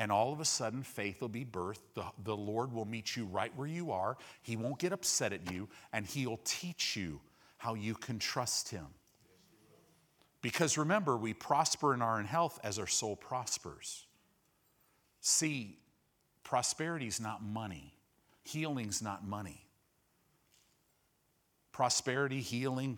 And 0.02 0.12
all 0.12 0.34
of 0.34 0.40
a 0.40 0.46
sudden, 0.46 0.82
faith 0.82 1.22
will 1.22 1.30
be 1.30 1.46
birthed. 1.46 1.94
The, 1.94 2.06
the 2.24 2.36
Lord 2.36 2.74
will 2.74 2.86
meet 2.86 3.16
you 3.16 3.26
right 3.26 3.52
where 3.56 3.68
you 3.68 3.92
are. 3.92 4.18
He 4.42 4.56
won't 4.56 4.80
get 4.80 4.94
upset 4.94 5.32
at 5.32 5.52
you, 5.52 5.70
and 5.94 6.08
He'll 6.08 6.40
teach 6.44 6.98
you 6.98 7.22
how 7.58 7.76
you 7.76 7.94
can 7.94 8.18
trust 8.18 8.70
Him. 8.70 8.88
Because 10.42 10.76
remember, 10.76 11.18
we 11.18 11.36
prosper 11.36 11.94
in 11.94 12.02
our 12.02 12.20
in 12.20 12.26
health 12.26 12.60
as 12.64 12.80
our 12.80 12.88
soul 12.88 13.16
prospers. 13.16 14.08
See, 15.20 15.78
prosperity 16.44 17.06
is 17.06 17.22
not 17.22 17.44
money, 17.44 17.94
healing's 18.44 19.04
not 19.04 19.24
money. 19.24 19.68
Prosperity, 21.74 22.42
healing, 22.42 22.98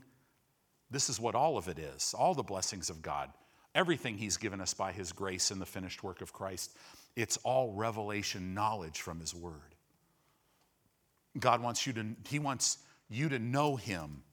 this 0.90 1.10
is 1.10 1.20
what 1.20 1.36
all 1.36 1.58
of 1.58 1.68
it 1.68 1.80
is 1.80 2.16
all 2.18 2.34
the 2.34 2.44
blessings 2.44 2.90
of 2.90 3.02
God, 3.02 3.30
everything 3.76 4.18
He's 4.18 4.38
given 4.38 4.62
us 4.62 4.74
by 4.74 4.92
His 4.92 5.12
grace 5.12 5.52
in 5.52 5.60
the 5.60 5.66
finished 5.66 6.04
work 6.04 6.22
of 6.22 6.34
Christ. 6.34 6.76
It's 7.16 7.38
all 7.44 7.74
revelation 7.74 8.54
knowledge 8.54 9.02
from 9.02 9.20
His 9.20 9.34
Word. 9.34 9.54
God 11.40 11.62
wants 11.62 11.88
you 11.88 11.94
to, 11.94 12.06
He 12.28 12.40
wants 12.40 12.78
you 13.10 13.30
to 13.30 13.40
know 13.40 13.76
Him 13.76 14.24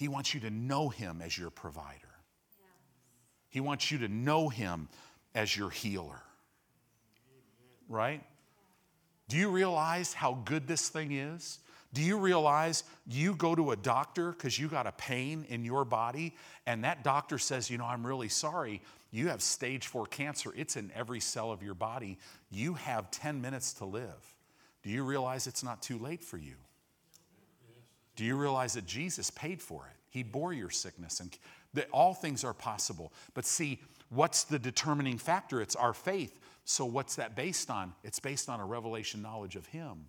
he 0.00 0.08
wants 0.08 0.32
you 0.32 0.40
to 0.40 0.50
know 0.50 0.88
Him 0.88 1.20
as 1.22 1.36
your 1.36 1.50
provider. 1.50 2.08
He 3.50 3.60
wants 3.60 3.90
you 3.90 3.98
to 3.98 4.08
know 4.08 4.48
Him 4.48 4.88
as 5.34 5.54
your 5.54 5.68
healer. 5.68 6.22
Right? 7.86 8.24
Do 9.28 9.36
you 9.36 9.50
realize 9.50 10.14
how 10.14 10.38
good 10.46 10.66
this 10.66 10.88
thing 10.88 11.12
is? 11.12 11.58
Do 11.92 12.02
you 12.02 12.18
realize 12.18 12.84
you 13.06 13.34
go 13.34 13.54
to 13.54 13.72
a 13.72 13.76
doctor 13.76 14.30
because 14.30 14.58
you 14.58 14.68
got 14.68 14.86
a 14.86 14.92
pain 14.92 15.44
in 15.48 15.64
your 15.64 15.84
body, 15.84 16.36
and 16.66 16.84
that 16.84 17.02
doctor 17.02 17.38
says, 17.38 17.68
You 17.68 17.78
know, 17.78 17.86
I'm 17.86 18.06
really 18.06 18.28
sorry. 18.28 18.80
You 19.10 19.28
have 19.28 19.42
stage 19.42 19.88
four 19.88 20.06
cancer. 20.06 20.52
It's 20.56 20.76
in 20.76 20.92
every 20.94 21.18
cell 21.18 21.50
of 21.50 21.62
your 21.62 21.74
body. 21.74 22.18
You 22.50 22.74
have 22.74 23.10
10 23.10 23.40
minutes 23.40 23.72
to 23.74 23.84
live. 23.84 24.34
Do 24.82 24.90
you 24.90 25.02
realize 25.02 25.46
it's 25.46 25.64
not 25.64 25.82
too 25.82 25.98
late 25.98 26.22
for 26.22 26.38
you? 26.38 26.54
Do 28.14 28.24
you 28.24 28.36
realize 28.36 28.74
that 28.74 28.86
Jesus 28.86 29.30
paid 29.30 29.60
for 29.60 29.86
it? 29.90 29.96
He 30.10 30.22
bore 30.22 30.52
your 30.52 30.70
sickness 30.70 31.20
and 31.20 31.36
that 31.74 31.88
all 31.92 32.14
things 32.14 32.44
are 32.44 32.54
possible. 32.54 33.12
But 33.34 33.44
see, 33.44 33.80
what's 34.10 34.44
the 34.44 34.58
determining 34.58 35.18
factor? 35.18 35.60
It's 35.60 35.76
our 35.76 35.94
faith. 35.94 36.38
So 36.64 36.84
what's 36.84 37.16
that 37.16 37.34
based 37.34 37.70
on? 37.70 37.94
It's 38.04 38.20
based 38.20 38.48
on 38.48 38.60
a 38.60 38.66
revelation 38.66 39.22
knowledge 39.22 39.56
of 39.56 39.66
him. 39.66 40.06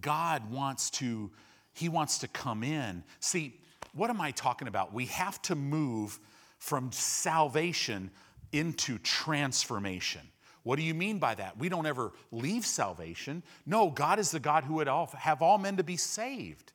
God 0.00 0.50
wants 0.50 0.90
to 0.90 1.30
he 1.74 1.88
wants 1.88 2.18
to 2.18 2.28
come 2.28 2.62
in. 2.62 3.02
See, 3.18 3.60
what 3.94 4.08
am 4.08 4.20
I 4.20 4.30
talking 4.30 4.68
about? 4.68 4.94
We 4.94 5.06
have 5.06 5.42
to 5.42 5.56
move 5.56 6.20
from 6.58 6.92
salvation 6.92 8.10
into 8.52 8.98
transformation. 8.98 10.22
What 10.62 10.76
do 10.76 10.82
you 10.82 10.94
mean 10.94 11.18
by 11.18 11.34
that? 11.34 11.58
We 11.58 11.68
don't 11.68 11.84
ever 11.84 12.12
leave 12.30 12.64
salvation. 12.64 13.42
No, 13.66 13.90
God 13.90 14.18
is 14.18 14.30
the 14.30 14.40
God 14.40 14.64
who 14.64 14.74
would 14.74 14.88
have 14.88 15.42
all 15.42 15.58
men 15.58 15.76
to 15.76 15.84
be 15.84 15.96
saved. 15.96 16.72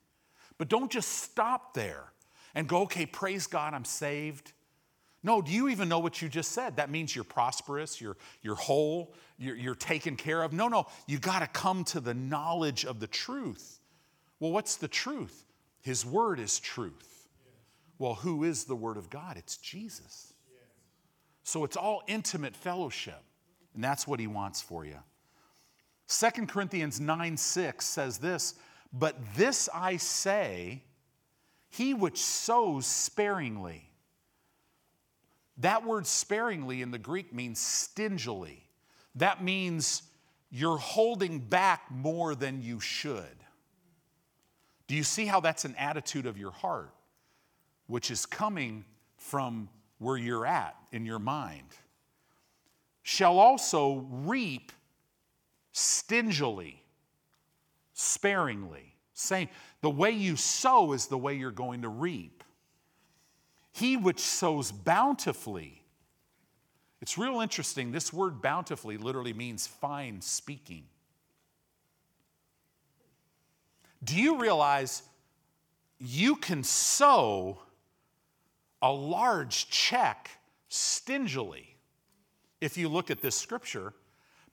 But 0.57 0.67
don't 0.67 0.91
just 0.91 1.09
stop 1.09 1.73
there 1.73 2.11
and 2.53 2.67
go, 2.67 2.81
okay, 2.81 3.05
praise 3.05 3.47
God, 3.47 3.73
I'm 3.73 3.85
saved. 3.85 4.51
No, 5.21 5.41
do 5.41 5.51
you 5.51 5.67
even 5.67 5.89
know 5.89 5.99
what 5.99 6.21
you 6.21 6.29
just 6.29 6.53
said? 6.53 6.77
That 6.77 6.89
means 6.89 7.13
you're 7.13 7.25
prosperous, 7.25 7.99
you're, 7.99 8.15
you're 8.41 8.55
whole, 8.55 9.13
you're, 9.37 9.55
you're 9.55 9.75
taken 9.75 10.15
care 10.15 10.41
of. 10.41 10.53
No, 10.53 10.67
no, 10.69 10.87
you 11.07 11.19
got 11.19 11.39
to 11.39 11.47
come 11.47 11.83
to 11.85 11.99
the 11.99 12.13
knowledge 12.13 12.85
of 12.85 12.99
the 12.99 13.07
truth. 13.07 13.79
Well, 14.39 14.51
what's 14.51 14.77
the 14.77 14.87
truth? 14.87 15.43
His 15.81 16.05
word 16.05 16.39
is 16.39 16.59
truth. 16.59 17.27
Well, 17.97 18.15
who 18.15 18.45
is 18.45 18.63
the 18.63 18.75
word 18.75 18.95
of 18.95 19.09
God? 19.09 19.35
It's 19.35 19.57
Jesus. 19.57 20.33
So 21.43 21.65
it's 21.65 21.75
all 21.75 22.03
intimate 22.07 22.55
fellowship. 22.55 23.21
And 23.73 23.83
that's 23.83 24.07
what 24.07 24.19
he 24.19 24.27
wants 24.27 24.61
for 24.61 24.85
you. 24.85 24.97
2 26.07 26.45
Corinthians 26.47 26.99
9 26.99 27.37
6 27.37 27.85
says 27.85 28.17
this, 28.17 28.55
but 28.91 29.15
this 29.35 29.69
I 29.73 29.97
say, 29.97 30.83
he 31.69 31.93
which 31.93 32.19
sows 32.19 32.87
sparingly. 32.87 33.88
That 35.59 35.85
word 35.85 36.07
sparingly 36.07 36.81
in 36.81 36.91
the 36.91 36.97
Greek 36.97 37.33
means 37.33 37.59
stingily. 37.59 38.63
That 39.15 39.43
means 39.43 40.03
you're 40.49 40.77
holding 40.77 41.39
back 41.39 41.91
more 41.91 42.33
than 42.33 42.61
you 42.61 42.79
should. 42.79 43.23
Do 44.87 44.95
you 44.95 45.03
see 45.03 45.25
how 45.25 45.39
that's 45.39 45.65
an 45.65 45.75
attitude 45.75 46.25
of 46.25 46.37
your 46.37 46.51
heart, 46.51 46.93
which 47.87 48.09
is 48.09 48.25
coming 48.25 48.85
from 49.17 49.69
where 49.99 50.17
you're 50.17 50.45
at 50.45 50.75
in 50.91 51.05
your 51.05 51.19
mind? 51.19 51.67
Shall 53.03 53.37
also 53.37 54.07
reap 54.09 54.71
stingily, 55.73 56.81
sparingly. 57.93 58.95
Saying 59.13 59.49
the 59.81 59.89
way 59.89 60.11
you 60.11 60.37
sow 60.37 60.93
is 60.93 61.07
the 61.07 61.17
way 61.17 61.35
you're 61.35 61.51
going 61.51 61.81
to 61.81 61.89
reap. 61.89 62.43
He 63.79 63.95
which 63.95 64.19
sows 64.19 64.73
bountifully, 64.73 65.81
it's 67.01 67.17
real 67.17 67.39
interesting. 67.39 67.93
This 67.93 68.11
word 68.11 68.41
bountifully 68.41 68.97
literally 68.97 69.31
means 69.31 69.67
fine 69.67 70.19
speaking. 70.19 70.83
Do 74.03 74.17
you 74.17 74.37
realize 74.37 75.03
you 75.97 76.35
can 76.35 76.61
sow 76.63 77.59
a 78.81 78.91
large 78.91 79.69
check 79.69 80.29
stingily 80.67 81.77
if 82.59 82.77
you 82.77 82.89
look 82.89 83.09
at 83.09 83.21
this 83.21 83.35
scripture? 83.35 83.93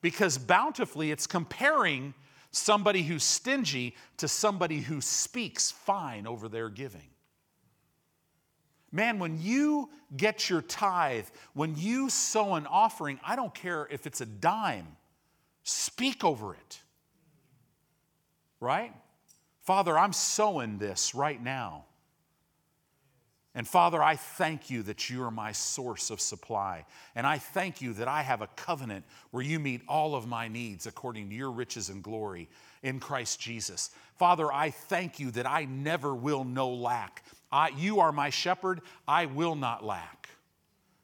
Because 0.01 0.37
bountifully, 0.37 1.11
it's 1.11 1.27
comparing 1.27 2.13
somebody 2.51 3.03
who's 3.03 3.23
stingy 3.23 3.93
to 4.17 4.29
somebody 4.29 4.79
who 4.79 5.01
speaks 5.01 5.69
fine 5.69 6.25
over 6.25 6.47
their 6.47 6.69
giving. 6.69 7.09
Man, 8.91 9.19
when 9.19 9.41
you 9.41 9.89
get 10.15 10.49
your 10.49 10.61
tithe, 10.61 11.25
when 11.53 11.75
you 11.75 12.09
sow 12.09 12.55
an 12.55 12.65
offering, 12.65 13.19
I 13.25 13.35
don't 13.35 13.53
care 13.53 13.87
if 13.91 14.07
it's 14.07 14.21
a 14.21 14.25
dime, 14.25 14.87
speak 15.63 16.23
over 16.23 16.53
it. 16.53 16.81
Right? 18.59 18.93
Father, 19.59 19.97
I'm 19.97 20.13
sowing 20.13 20.77
this 20.77 21.13
right 21.13 21.41
now. 21.41 21.83
And 23.57 23.67
Father, 23.67 24.03
I 24.03 24.15
thank 24.15 24.69
you 24.69 24.83
that 24.83 25.09
you 25.09 25.23
are 25.23 25.31
my 25.31 25.51
source 25.51 26.11
of 26.11 26.21
supply. 26.21 26.85
And 27.15 27.25
I 27.25 27.39
thank 27.39 27.81
you 27.81 27.91
that 27.93 28.07
I 28.07 28.21
have 28.21 28.43
a 28.43 28.47
covenant 28.55 29.03
where 29.31 29.43
you 29.43 29.59
meet 29.59 29.81
all 29.87 30.13
of 30.13 30.27
my 30.27 30.47
needs 30.47 30.85
according 30.85 31.29
to 31.29 31.35
your 31.35 31.49
riches 31.49 31.89
and 31.89 32.03
glory 32.03 32.49
in 32.83 32.99
Christ 32.99 33.39
Jesus. 33.39 33.89
Father, 34.15 34.53
I 34.53 34.69
thank 34.69 35.19
you 35.19 35.31
that 35.31 35.47
I 35.47 35.65
never 35.65 36.13
will 36.13 36.43
know 36.43 36.69
lack. 36.69 37.23
I, 37.51 37.69
you 37.69 37.99
are 37.99 38.11
my 38.11 38.29
shepherd, 38.29 38.81
I 39.07 39.25
will 39.25 39.55
not 39.55 39.83
lack. 39.83 40.29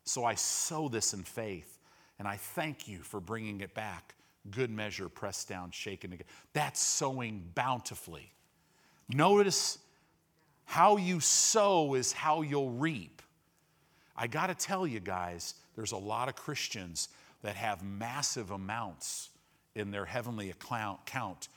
So 0.03 0.25
I 0.25 0.35
sow 0.35 0.89
this 0.89 1.13
in 1.13 1.23
faith, 1.23 1.79
and 2.19 2.27
I 2.27 2.35
thank 2.35 2.87
you 2.87 2.99
for 2.99 3.19
bringing 3.19 3.61
it 3.61 3.73
back. 3.73 4.15
Good 4.51 4.69
measure, 4.69 5.07
pressed 5.07 5.47
down, 5.47 5.71
shaken 5.71 6.11
again. 6.11 6.27
That's 6.51 6.81
sowing 6.81 7.49
bountifully. 7.55 8.33
Notice 9.07 9.77
how 10.65 10.97
you 10.97 11.21
sow 11.21 11.93
is 11.93 12.11
how 12.11 12.41
you'll 12.41 12.71
reap. 12.71 13.21
I 14.15 14.27
got 14.27 14.47
to 14.47 14.55
tell 14.55 14.85
you 14.85 14.99
guys, 14.99 15.55
there's 15.75 15.93
a 15.93 15.97
lot 15.97 16.27
of 16.27 16.35
Christians 16.35 17.09
that 17.41 17.55
have 17.55 17.83
massive 17.83 18.51
amounts 18.51 19.29
in 19.75 19.91
their 19.91 20.05
heavenly 20.05 20.51
account 20.51 21.47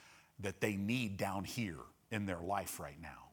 that 0.40 0.60
they 0.60 0.76
need 0.76 1.16
down 1.16 1.44
here 1.44 1.78
in 2.10 2.26
their 2.26 2.40
life 2.40 2.78
right 2.78 3.00
now 3.02 3.25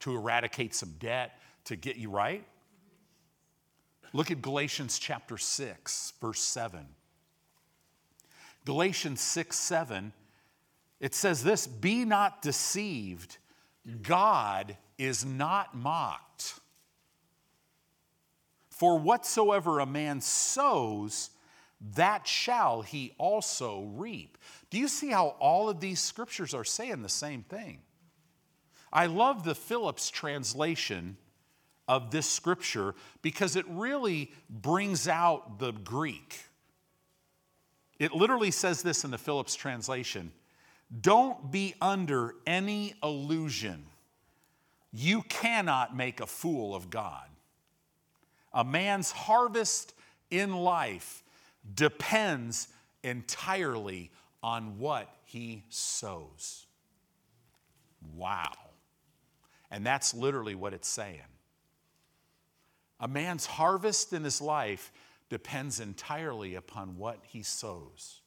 to 0.00 0.14
eradicate 0.14 0.74
some 0.74 0.94
debt, 0.98 1.38
to 1.64 1.76
get 1.76 1.96
you 1.96 2.10
right. 2.10 2.44
Look 4.12 4.30
at 4.30 4.42
Galatians 4.42 4.98
chapter 4.98 5.38
6, 5.38 6.12
verse 6.20 6.40
7. 6.40 6.86
Galatians 8.64 9.20
6, 9.20 9.56
7, 9.56 10.12
it 10.98 11.14
says 11.14 11.42
this 11.42 11.66
Be 11.66 12.04
not 12.04 12.42
deceived, 12.42 13.38
God 14.02 14.76
is 14.98 15.24
not 15.24 15.74
mocked. 15.74 16.54
For 18.68 18.98
whatsoever 18.98 19.80
a 19.80 19.86
man 19.86 20.20
sows, 20.20 21.30
that 21.94 22.26
shall 22.26 22.82
he 22.82 23.14
also 23.18 23.90
reap. 23.94 24.38
Do 24.70 24.78
you 24.78 24.88
see 24.88 25.10
how 25.10 25.36
all 25.38 25.68
of 25.68 25.80
these 25.80 26.00
scriptures 26.00 26.54
are 26.54 26.64
saying 26.64 27.02
the 27.02 27.08
same 27.08 27.42
thing? 27.42 27.80
I 28.92 29.06
love 29.06 29.44
the 29.44 29.54
Phillips 29.54 30.10
translation 30.10 31.16
of 31.86 32.10
this 32.10 32.26
scripture 32.28 32.94
because 33.22 33.56
it 33.56 33.64
really 33.68 34.32
brings 34.48 35.08
out 35.08 35.58
the 35.58 35.72
Greek. 35.72 36.40
It 37.98 38.12
literally 38.12 38.50
says 38.50 38.82
this 38.82 39.04
in 39.04 39.10
the 39.10 39.18
Phillips 39.18 39.54
translation 39.54 40.32
Don't 41.00 41.50
be 41.50 41.74
under 41.80 42.34
any 42.46 42.94
illusion 43.02 43.86
you 44.92 45.22
cannot 45.22 45.96
make 45.96 46.20
a 46.20 46.26
fool 46.26 46.74
of 46.74 46.90
God. 46.90 47.26
A 48.52 48.64
man's 48.64 49.12
harvest 49.12 49.94
in 50.30 50.54
life 50.54 51.22
depends 51.74 52.68
entirely 53.04 54.10
on 54.42 54.78
what 54.78 55.08
he 55.24 55.64
sows. 55.68 56.66
Wow. 58.16 58.52
And 59.70 59.86
that's 59.86 60.14
literally 60.14 60.54
what 60.54 60.74
it's 60.74 60.88
saying. 60.88 61.20
A 62.98 63.08
man's 63.08 63.46
harvest 63.46 64.12
in 64.12 64.24
his 64.24 64.40
life 64.40 64.92
depends 65.28 65.80
entirely 65.80 66.56
upon 66.56 66.96
what 66.96 67.18
he 67.22 67.42
sows. 67.42 68.20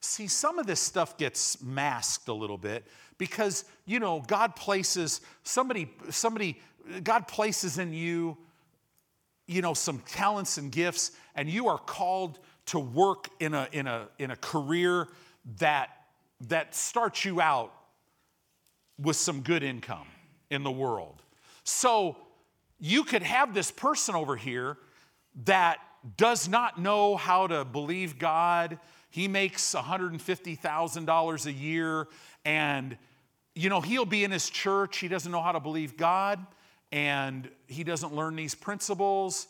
See, 0.00 0.28
some 0.28 0.58
of 0.58 0.66
this 0.66 0.80
stuff 0.80 1.18
gets 1.18 1.62
masked 1.62 2.28
a 2.28 2.32
little 2.32 2.58
bit 2.58 2.84
because, 3.18 3.64
you 3.86 4.00
know, 4.00 4.22
God 4.26 4.56
places 4.56 5.20
somebody, 5.42 5.90
somebody, 6.10 6.60
God 7.02 7.28
places 7.28 7.78
in 7.78 7.92
you, 7.92 8.36
you 9.46 9.62
know, 9.62 9.74
some 9.74 9.98
talents 10.00 10.58
and 10.58 10.72
gifts, 10.72 11.12
and 11.34 11.48
you 11.48 11.68
are 11.68 11.78
called 11.78 12.38
to 12.66 12.78
work 12.78 13.28
in 13.40 13.54
a, 13.54 13.68
in 13.72 13.86
a, 13.86 14.08
in 14.18 14.30
a 14.30 14.36
career 14.36 15.08
that, 15.58 15.90
that 16.48 16.74
starts 16.74 17.24
you 17.24 17.40
out 17.40 17.72
with 18.98 19.16
some 19.16 19.40
good 19.40 19.62
income 19.62 20.06
in 20.50 20.62
the 20.62 20.70
world. 20.70 21.22
So 21.64 22.16
you 22.78 23.04
could 23.04 23.22
have 23.22 23.54
this 23.54 23.70
person 23.70 24.14
over 24.14 24.36
here 24.36 24.76
that 25.44 25.78
does 26.16 26.48
not 26.48 26.80
know 26.80 27.16
how 27.16 27.46
to 27.46 27.64
believe 27.64 28.18
God 28.18 28.78
he 29.16 29.28
makes 29.28 29.74
$150,000 29.74 31.46
a 31.46 31.52
year, 31.52 32.06
and 32.44 32.98
you 33.54 33.70
know, 33.70 33.80
he'll 33.80 34.04
be 34.04 34.24
in 34.24 34.30
his 34.30 34.50
church. 34.50 34.98
He 34.98 35.08
doesn't 35.08 35.32
know 35.32 35.40
how 35.40 35.52
to 35.52 35.60
believe 35.60 35.96
God, 35.96 36.44
and 36.92 37.48
he 37.66 37.82
doesn't 37.82 38.14
learn 38.14 38.36
these 38.36 38.54
principles, 38.54 39.46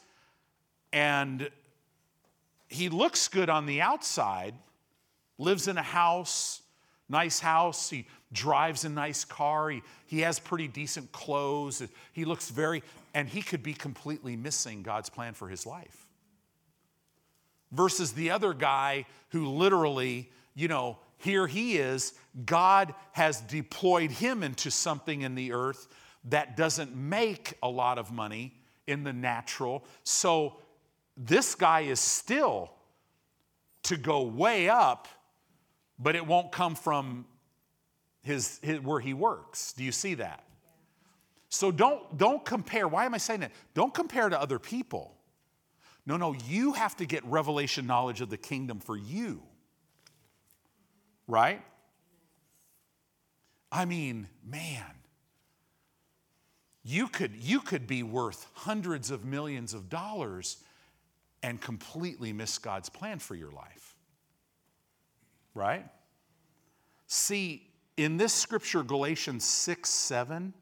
and 0.92 1.50
he 2.68 2.88
looks 2.88 3.26
good 3.26 3.50
on 3.50 3.66
the 3.66 3.80
outside, 3.80 4.54
lives 5.36 5.66
in 5.66 5.78
a 5.78 5.82
house, 5.82 6.62
nice 7.08 7.40
house. 7.40 7.90
He 7.90 8.06
drives 8.32 8.84
a 8.84 8.88
nice 8.88 9.24
car. 9.24 9.70
He, 9.70 9.82
he 10.06 10.20
has 10.20 10.38
pretty 10.38 10.68
decent 10.68 11.12
clothes. 11.12 11.82
He 12.12 12.24
looks 12.24 12.50
very, 12.50 12.82
and 13.14 13.28
he 13.28 13.42
could 13.42 13.62
be 13.62 13.74
completely 13.74 14.36
missing 14.36 14.82
God's 14.82 15.08
plan 15.08 15.34
for 15.34 15.48
his 15.48 15.66
life 15.66 16.06
versus 17.72 18.12
the 18.12 18.30
other 18.30 18.54
guy 18.54 19.06
who 19.30 19.48
literally, 19.48 20.30
you 20.54 20.68
know, 20.68 20.98
here 21.18 21.46
he 21.46 21.76
is, 21.76 22.14
God 22.44 22.94
has 23.12 23.40
deployed 23.40 24.10
him 24.10 24.42
into 24.42 24.70
something 24.70 25.22
in 25.22 25.34
the 25.34 25.52
earth 25.52 25.88
that 26.24 26.56
doesn't 26.56 26.94
make 26.94 27.54
a 27.62 27.68
lot 27.68 27.98
of 27.98 28.12
money 28.12 28.54
in 28.86 29.04
the 29.04 29.12
natural. 29.12 29.84
So 30.04 30.56
this 31.16 31.54
guy 31.54 31.80
is 31.80 32.00
still 32.00 32.70
to 33.84 33.96
go 33.96 34.22
way 34.22 34.68
up, 34.68 35.08
but 35.98 36.16
it 36.16 36.26
won't 36.26 36.52
come 36.52 36.74
from 36.74 37.24
his, 38.26 38.58
his, 38.62 38.80
where 38.80 39.00
he 39.00 39.14
works. 39.14 39.72
Do 39.72 39.84
you 39.84 39.92
see 39.92 40.14
that? 40.14 40.44
So 41.48 41.70
don't, 41.70 42.18
don't 42.18 42.44
compare. 42.44 42.88
Why 42.88 43.06
am 43.06 43.14
I 43.14 43.18
saying 43.18 43.40
that? 43.40 43.52
Don't 43.72 43.94
compare 43.94 44.28
to 44.28 44.40
other 44.40 44.58
people. 44.58 45.14
No, 46.04 46.16
no, 46.16 46.34
you 46.46 46.72
have 46.72 46.96
to 46.96 47.06
get 47.06 47.24
revelation 47.24 47.86
knowledge 47.86 48.20
of 48.20 48.28
the 48.28 48.36
kingdom 48.36 48.80
for 48.80 48.96
you. 48.96 49.42
Right? 51.28 51.62
I 53.72 53.84
mean, 53.84 54.28
man, 54.44 54.84
you 56.84 57.08
could, 57.08 57.32
you 57.36 57.60
could 57.60 57.86
be 57.86 58.02
worth 58.02 58.46
hundreds 58.54 59.10
of 59.10 59.24
millions 59.24 59.74
of 59.74 59.88
dollars 59.88 60.58
and 61.42 61.60
completely 61.60 62.32
miss 62.32 62.58
God's 62.58 62.88
plan 62.88 63.18
for 63.18 63.34
your 63.36 63.50
life. 63.52 63.94
right? 65.54 65.86
See, 67.06 67.65
in 67.96 68.16
this 68.16 68.32
scripture, 68.32 68.82
Galatians 68.82 69.44
6 69.44 69.88
7, 69.88 70.52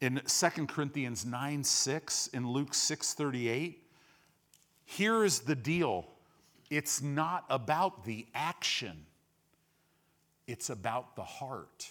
in 0.00 0.20
2 0.26 0.66
Corinthians 0.66 1.24
9 1.24 1.64
6, 1.64 2.26
in 2.28 2.48
Luke 2.48 2.74
6 2.74 3.14
38, 3.14 3.82
here 4.84 5.24
is 5.24 5.40
the 5.40 5.54
deal 5.54 6.06
it's 6.70 7.00
not 7.00 7.44
about 7.48 8.04
the 8.04 8.26
action, 8.34 9.06
it's 10.46 10.70
about 10.70 11.16
the 11.16 11.24
heart. 11.24 11.88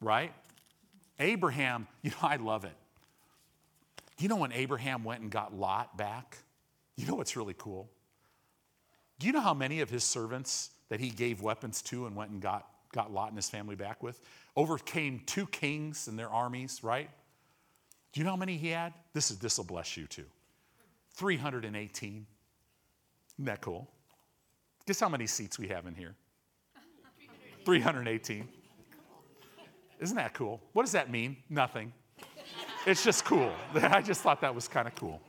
Right? 0.00 0.32
Abraham, 1.18 1.86
you 2.02 2.10
know, 2.10 2.16
I 2.28 2.36
love 2.36 2.64
it. 2.64 2.76
You 4.18 4.28
know 4.28 4.36
when 4.36 4.52
Abraham 4.52 5.02
went 5.04 5.22
and 5.22 5.30
got 5.30 5.54
Lot 5.54 5.96
back? 5.96 6.38
You 6.96 7.06
know 7.06 7.14
what's 7.14 7.36
really 7.36 7.54
cool? 7.56 7.88
Do 9.18 9.26
you 9.26 9.32
know 9.32 9.40
how 9.40 9.54
many 9.54 9.80
of 9.80 9.90
his 9.90 10.04
servants 10.04 10.70
that 10.88 11.00
he 11.00 11.10
gave 11.10 11.42
weapons 11.42 11.82
to 11.82 12.06
and 12.06 12.14
went 12.14 12.30
and 12.30 12.40
got, 12.40 12.68
got 12.92 13.12
Lot 13.12 13.28
and 13.28 13.36
his 13.36 13.48
family 13.48 13.74
back 13.74 14.02
with? 14.02 14.20
Overcame 14.56 15.22
two 15.26 15.46
kings 15.46 16.08
and 16.08 16.18
their 16.18 16.28
armies, 16.28 16.84
right? 16.84 17.10
Do 18.12 18.20
you 18.20 18.24
know 18.24 18.30
how 18.30 18.36
many 18.36 18.56
he 18.56 18.68
had? 18.68 18.92
This 19.12 19.30
is 19.30 19.38
this 19.38 19.58
will 19.58 19.64
bless 19.64 19.96
you 19.96 20.06
too. 20.06 20.26
318. 21.14 22.26
Isn't 23.36 23.44
that 23.44 23.60
cool? 23.60 23.88
Guess 24.86 25.00
how 25.00 25.08
many 25.08 25.26
seats 25.26 25.58
we 25.58 25.68
have 25.68 25.86
in 25.86 25.94
here? 25.94 26.14
318. 27.64 28.48
Isn't 30.00 30.16
that 30.16 30.34
cool? 30.34 30.60
What 30.72 30.82
does 30.82 30.92
that 30.92 31.10
mean? 31.10 31.36
Nothing. 31.48 31.92
It's 32.86 33.02
just 33.02 33.24
cool. 33.24 33.52
I 33.74 34.02
just 34.02 34.20
thought 34.20 34.40
that 34.42 34.54
was 34.54 34.68
kind 34.68 34.86
of 34.86 34.94
cool. 34.94 35.20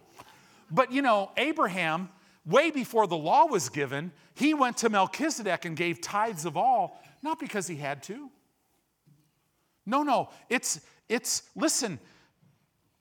But 0.70 0.92
you 0.92 1.02
know, 1.02 1.32
Abraham, 1.38 2.10
way 2.46 2.72
before 2.72 3.08
the 3.08 3.18
law 3.18 3.46
was 3.46 3.70
given, 3.70 4.12
he 4.34 4.54
went 4.54 4.78
to 4.78 4.90
Melchizedek 4.90 5.66
and 5.66 5.76
gave 5.76 6.02
tithes 6.02 6.46
of 6.46 6.58
all, 6.58 7.02
not 7.22 7.40
because 7.40 7.68
he 7.68 7.76
had 7.76 8.04
to. 8.04 8.30
No, 9.86 10.04
no, 10.04 10.30
it's, 10.50 10.82
it's, 11.10 11.44
listen, 11.56 12.00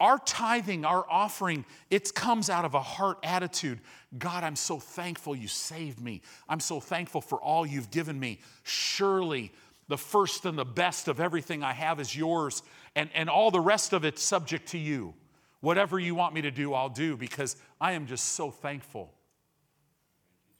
our 0.00 0.18
tithing, 0.18 0.84
our 0.84 1.06
offering, 1.08 1.64
it 1.90 2.14
comes 2.14 2.50
out 2.50 2.64
of 2.64 2.74
a 2.74 2.80
heart 2.80 3.18
attitude. 3.22 3.80
God, 4.18 4.44
I'm 4.44 4.56
so 4.56 4.78
thankful 4.78 5.34
you 5.34 5.48
saved 5.48 6.00
me. 6.00 6.20
I'm 6.48 6.60
so 6.60 6.80
thankful 6.80 7.20
for 7.20 7.40
all 7.40 7.64
you've 7.64 7.90
given 7.90 8.18
me. 8.18 8.40
Surely 8.64 9.52
the 9.88 9.98
first 9.98 10.44
and 10.46 10.58
the 10.58 10.64
best 10.64 11.08
of 11.08 11.20
everything 11.20 11.62
I 11.62 11.72
have 11.72 12.00
is 12.00 12.16
yours, 12.16 12.62
and, 12.96 13.10
and 13.14 13.28
all 13.28 13.50
the 13.50 13.60
rest 13.60 13.92
of 13.92 14.04
it's 14.04 14.22
subject 14.22 14.68
to 14.68 14.78
you. 14.78 15.14
Whatever 15.60 15.98
you 15.98 16.14
want 16.14 16.34
me 16.34 16.42
to 16.42 16.50
do, 16.50 16.74
I'll 16.74 16.88
do 16.88 17.16
because 17.16 17.56
I 17.80 17.92
am 17.92 18.06
just 18.06 18.32
so 18.32 18.50
thankful. 18.50 19.12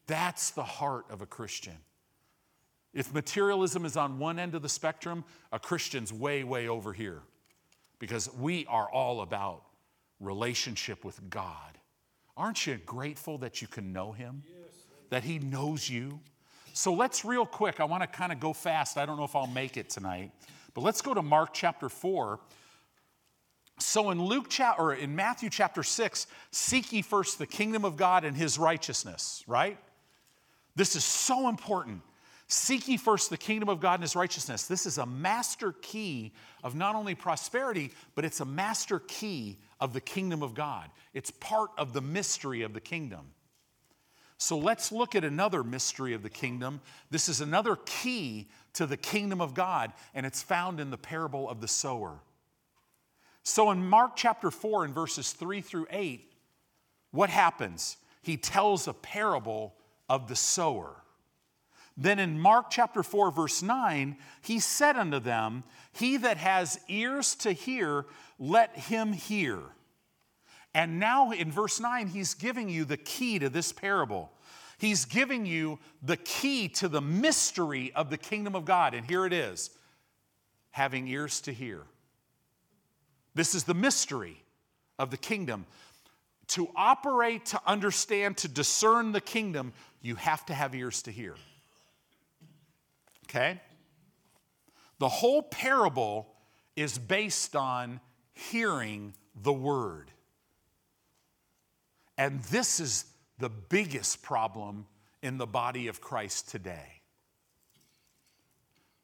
That's 0.07 0.50
the 0.50 0.64
heart 0.64 1.07
of 1.11 1.22
a 1.22 1.26
Christian. 1.26 1.76
If 2.92 3.12
materialism 3.12 3.84
is 3.84 3.96
on 3.96 4.18
one 4.18 4.38
end 4.38 4.55
of 4.55 4.62
the 4.62 4.68
spectrum, 4.68 5.24
a 5.52 5.59
Christian's 5.59 6.12
way, 6.12 6.44
way 6.44 6.68
over 6.68 6.92
here 6.92 7.22
because 7.98 8.32
we 8.34 8.66
are 8.66 8.88
all 8.90 9.22
about 9.22 9.62
relationship 10.20 11.05
with 11.05 11.18
God. 11.30 11.78
Aren't 12.36 12.66
you 12.66 12.76
grateful 12.84 13.38
that 13.38 13.62
you 13.62 13.68
can 13.68 13.92
know 13.92 14.12
Him? 14.12 14.42
That 15.11 15.24
He 15.24 15.38
knows 15.38 15.88
you? 15.88 16.20
So 16.72 16.92
let's 16.92 17.24
real 17.24 17.46
quick, 17.46 17.80
I 17.80 17.84
want 17.84 18.02
to 18.02 18.07
kind 18.07 18.32
of 18.32 18.40
go 18.40 18.52
fast. 18.52 18.98
I 18.98 19.07
don't 19.07 19.16
know 19.16 19.24
if 19.24 19.36
I'll 19.36 19.46
make 19.46 19.76
it 19.76 19.88
tonight, 19.90 20.32
but 20.74 20.82
let's 20.82 21.00
go 21.02 21.14
to 21.14 21.22
Mark 21.22 21.50
chapter 21.52 21.88
4. 21.88 22.40
So 23.78 24.11
in 24.11 24.22
Luke 24.22 24.46
chapter 24.48 24.82
or 24.82 24.94
in 24.94 25.14
Matthew 25.14 25.50
chapter 25.50 25.82
6, 25.82 26.26
seek 26.50 26.92
ye 26.92 27.02
first 27.02 27.38
the 27.38 27.46
kingdom 27.46 27.84
of 27.84 27.96
God 27.96 28.24
and 28.24 28.36
his 28.36 28.59
righteousness, 28.59 29.44
right? 29.46 29.78
This 30.76 30.96
is 30.96 31.04
so 31.04 31.48
important. 31.48 32.02
Seek 32.46 32.88
ye 32.88 32.96
first 32.96 33.30
the 33.30 33.36
kingdom 33.36 33.68
of 33.68 33.80
God 33.80 33.94
and 33.94 34.02
his 34.02 34.16
righteousness. 34.16 34.66
This 34.66 34.84
is 34.86 34.98
a 34.98 35.06
master 35.06 35.72
key 35.80 36.32
of 36.62 36.74
not 36.74 36.94
only 36.94 37.14
prosperity, 37.14 37.90
but 38.14 38.24
it's 38.24 38.40
a 38.40 38.44
master 38.44 39.00
key 39.00 39.58
of 39.80 39.92
the 39.92 40.00
kingdom 40.00 40.42
of 40.42 40.54
God. 40.54 40.90
It's 41.14 41.30
part 41.30 41.70
of 41.78 41.92
the 41.92 42.02
mystery 42.02 42.62
of 42.62 42.74
the 42.74 42.80
kingdom. 42.80 43.32
So 44.36 44.58
let's 44.58 44.92
look 44.92 45.14
at 45.14 45.24
another 45.24 45.64
mystery 45.64 46.12
of 46.12 46.22
the 46.22 46.30
kingdom. 46.30 46.80
This 47.10 47.28
is 47.28 47.40
another 47.40 47.76
key 47.86 48.48
to 48.74 48.84
the 48.84 48.96
kingdom 48.96 49.40
of 49.40 49.54
God, 49.54 49.92
and 50.12 50.26
it's 50.26 50.42
found 50.42 50.80
in 50.80 50.90
the 50.90 50.98
parable 50.98 51.48
of 51.48 51.60
the 51.60 51.68
sower. 51.68 52.18
So 53.42 53.70
in 53.70 53.86
Mark 53.86 54.16
chapter 54.16 54.50
4, 54.50 54.86
in 54.86 54.92
verses 54.92 55.32
3 55.32 55.60
through 55.60 55.86
8, 55.90 56.30
what 57.10 57.30
happens? 57.30 57.96
He 58.22 58.36
tells 58.36 58.88
a 58.88 58.92
parable 58.92 59.74
of 60.09 60.28
the 60.28 60.36
sower. 60.36 60.96
Then 61.96 62.18
in 62.18 62.40
Mark 62.40 62.70
chapter 62.70 63.02
4, 63.02 63.30
verse 63.30 63.62
9, 63.62 64.16
he 64.42 64.59
said 64.59 64.96
unto 64.96 65.20
them, 65.20 65.62
He 65.92 66.16
that 66.16 66.38
has 66.38 66.80
ears 66.88 67.34
to 67.36 67.52
hear, 67.52 68.07
let 68.38 68.76
him 68.76 69.12
hear. 69.12 69.61
And 70.74 70.98
now 70.98 71.30
in 71.30 71.52
verse 71.52 71.78
9, 71.78 72.09
he's 72.09 72.34
giving 72.34 72.68
you 72.68 72.84
the 72.84 72.96
key 72.96 73.38
to 73.38 73.48
this 73.48 73.72
parable. 73.72 74.32
He's 74.78 75.05
giving 75.05 75.46
you 75.46 75.78
the 76.02 76.16
key 76.16 76.68
to 76.70 76.88
the 76.88 77.00
mystery 77.00 77.92
of 77.94 78.11
the 78.11 78.18
kingdom 78.18 78.57
of 78.57 78.64
God. 78.64 78.94
And 78.94 79.07
here 79.07 79.24
it 79.24 79.32
is 79.32 79.70
having 80.72 81.07
ears 81.07 81.40
to 81.42 81.52
hear. 81.52 81.82
This 83.36 83.55
is 83.55 83.62
the 83.62 83.74
mystery 83.74 84.42
of 84.98 85.11
the 85.11 85.16
kingdom. 85.16 85.66
To 86.48 86.68
operate, 86.74 87.46
to 87.46 87.61
understand, 87.66 88.36
to 88.38 88.48
discern 88.48 89.12
the 89.12 89.20
kingdom, 89.20 89.72
you 90.05 90.16
have 90.16 90.44
to 90.44 90.55
have 90.55 90.74
ears 90.74 91.00
to 91.02 91.11
hear. 91.11 91.34
Okay? 93.24 93.59
The 94.98 95.09
whole 95.09 95.42
parable 95.42 96.28
is 96.76 96.98
based 96.98 97.57
on 97.57 98.00
hearing 98.34 99.14
the 99.34 99.52
word. 99.52 100.11
And 102.18 102.42
this 102.44 102.80
is 102.80 103.07
the 103.38 103.48
biggest 103.48 104.22
problem 104.22 104.86
in 105.22 105.38
the 105.38 105.46
body 105.46 105.88
of 105.88 106.02
Christ 106.02 106.50
today. 106.50 107.00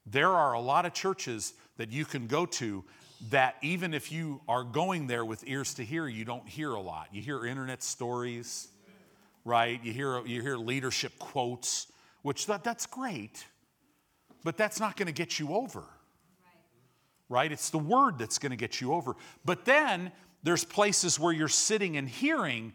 There 0.05 0.29
are 0.29 0.53
a 0.53 0.61
lot 0.61 0.85
of 0.85 0.93
churches 0.93 1.53
that 1.77 1.91
you 1.91 2.05
can 2.05 2.27
go 2.27 2.45
to 2.45 2.83
that 3.31 3.55
even 3.63 3.95
if 3.95 4.11
you 4.11 4.39
are 4.47 4.63
going 4.63 5.07
there 5.07 5.25
with 5.25 5.43
ears 5.47 5.73
to 5.75 5.83
hear, 5.83 6.07
you 6.07 6.25
don't 6.25 6.47
hear 6.47 6.69
a 6.69 6.79
lot. 6.79 7.07
You 7.11 7.23
hear 7.23 7.43
internet 7.43 7.81
stories, 7.81 8.67
right? 9.45 9.83
You 9.83 9.93
hear, 9.93 10.25
you 10.25 10.41
hear 10.41 10.57
leadership 10.57 11.17
quotes, 11.19 11.87
which 12.21 12.45
that, 12.47 12.63
that's 12.63 12.85
great, 12.85 13.45
but 14.43 14.57
that's 14.57 14.79
not 14.79 14.97
going 14.97 15.07
to 15.07 15.13
get 15.13 15.39
you 15.39 15.53
over, 15.53 15.83
right? 17.29 17.51
It's 17.51 17.69
the 17.69 17.79
word 17.79 18.17
that's 18.17 18.39
going 18.39 18.51
to 18.51 18.57
get 18.57 18.81
you 18.81 18.93
over. 18.93 19.15
But 19.45 19.65
then 19.65 20.11
there's 20.43 20.63
places 20.63 21.19
where 21.19 21.33
you're 21.33 21.47
sitting 21.47 21.97
and 21.97 22.07
hearing 22.07 22.73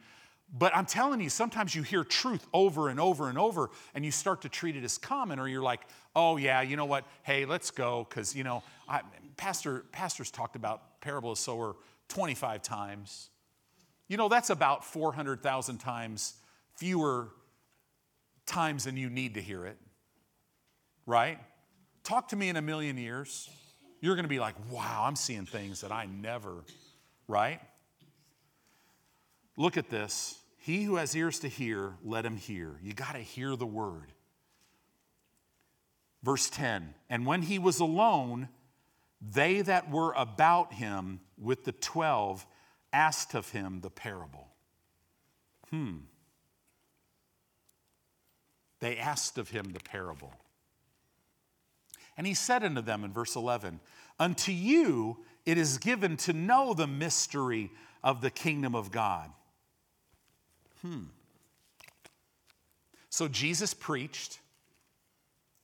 but 0.53 0.75
I'm 0.77 0.87
telling 0.87 1.21
you, 1.21 1.29
sometimes 1.29 1.75
you 1.75 1.83
hear 1.83 2.05
truth 2.05 2.47
over 2.53 2.89
and 2.89 3.01
over 3.01 3.29
and 3.29 3.39
over, 3.39 3.71
and 3.95 4.05
you 4.05 4.11
start 4.11 4.43
to 4.43 4.49
treat 4.49 4.77
it 4.77 4.85
as 4.85 4.97
common, 4.97 5.39
or 5.39 5.49
you're 5.49 5.63
like, 5.63 5.81
oh, 6.15 6.37
yeah, 6.37 6.63
you 6.63 6.77
know 6.77 6.85
what? 6.85 7.05
Hey, 7.25 7.45
let's 7.45 7.71
go, 7.71 8.07
because, 8.09 8.35
you 8.35 8.45
know, 8.45 8.63
I, 8.89 9.01
Pastor, 9.37 9.85
pastors 9.93 10.31
talked 10.31 10.57
about 10.57 11.01
parable 11.01 11.33
of 11.33 11.39
sower 11.39 11.77
25 12.09 12.63
times. 12.63 13.29
You 14.09 14.17
know, 14.17 14.29
that's 14.29 14.51
about 14.51 14.85
400,000 14.85 15.79
times 15.79 16.35
fewer 16.77 17.29
times 18.47 18.85
than 18.85 18.97
you 18.97 19.11
need 19.11 19.35
to 19.35 19.43
hear 19.43 19.67
it, 19.67 19.77
right? 21.07 21.39
Talk 22.05 22.29
to 22.29 22.37
me 22.37 22.49
in 22.49 22.57
a 22.57 22.63
million 22.63 22.97
years. 22.97 23.51
You're 24.01 24.15
going 24.15 24.25
to 24.25 24.29
be 24.29 24.39
like, 24.39 24.55
wow, 24.71 25.05
I'm 25.05 25.17
seeing 25.17 25.47
things 25.47 25.81
that 25.81 25.91
I 25.91 26.07
never, 26.07 26.65
right? 27.27 27.61
Look 29.57 29.77
at 29.77 29.91
this. 29.91 30.39
He 30.59 30.85
who 30.85 30.97
has 30.97 31.15
ears 31.17 31.39
to 31.41 31.49
hear, 31.49 31.95
let 32.05 32.25
him 32.25 32.37
hear. 32.37 32.79
You 32.83 32.93
got 32.93 33.13
to 33.13 33.21
hear 33.21 33.57
the 33.57 33.67
word. 33.67 34.13
Verse 36.23 36.51
10 36.51 36.95
And 37.09 37.25
when 37.25 37.43
he 37.43 37.59
was 37.59 37.81
alone, 37.81 38.49
they 39.21 39.63
that 39.63 39.91
were 39.91 40.13
about 40.13 40.75
him 40.75 41.21
with 41.39 41.65
the 41.65 41.73
twelve 41.73 42.47
asked 42.93 43.35
of 43.35 43.51
him 43.51 43.81
the 43.81 43.91
parable. 43.91 44.49
Hmm. 45.71 45.97
They 48.81 48.97
asked 48.97 49.39
of 49.39 49.51
him 49.51 49.73
the 49.73 49.81
parable. 49.81 50.33
And 52.17 52.27
he 52.27 52.35
said 52.35 52.65
unto 52.65 52.81
them 52.81 53.05
in 53.05 53.13
verse 53.13 53.37
11, 53.37 53.81
Unto 54.19 54.53
you 54.53 55.19
it 55.45 55.59
is 55.59 55.79
given 55.79 56.17
to 56.19 56.33
know 56.33 56.75
the 56.75 56.87
mystery 56.87 57.71
of 58.03 58.21
the 58.21 58.31
kingdom 58.31 58.75
of 58.75 58.91
God 58.91 59.31
hmm. 60.87 61.05
So 63.11 63.29
Jesus 63.29 63.75
preached, 63.75 64.39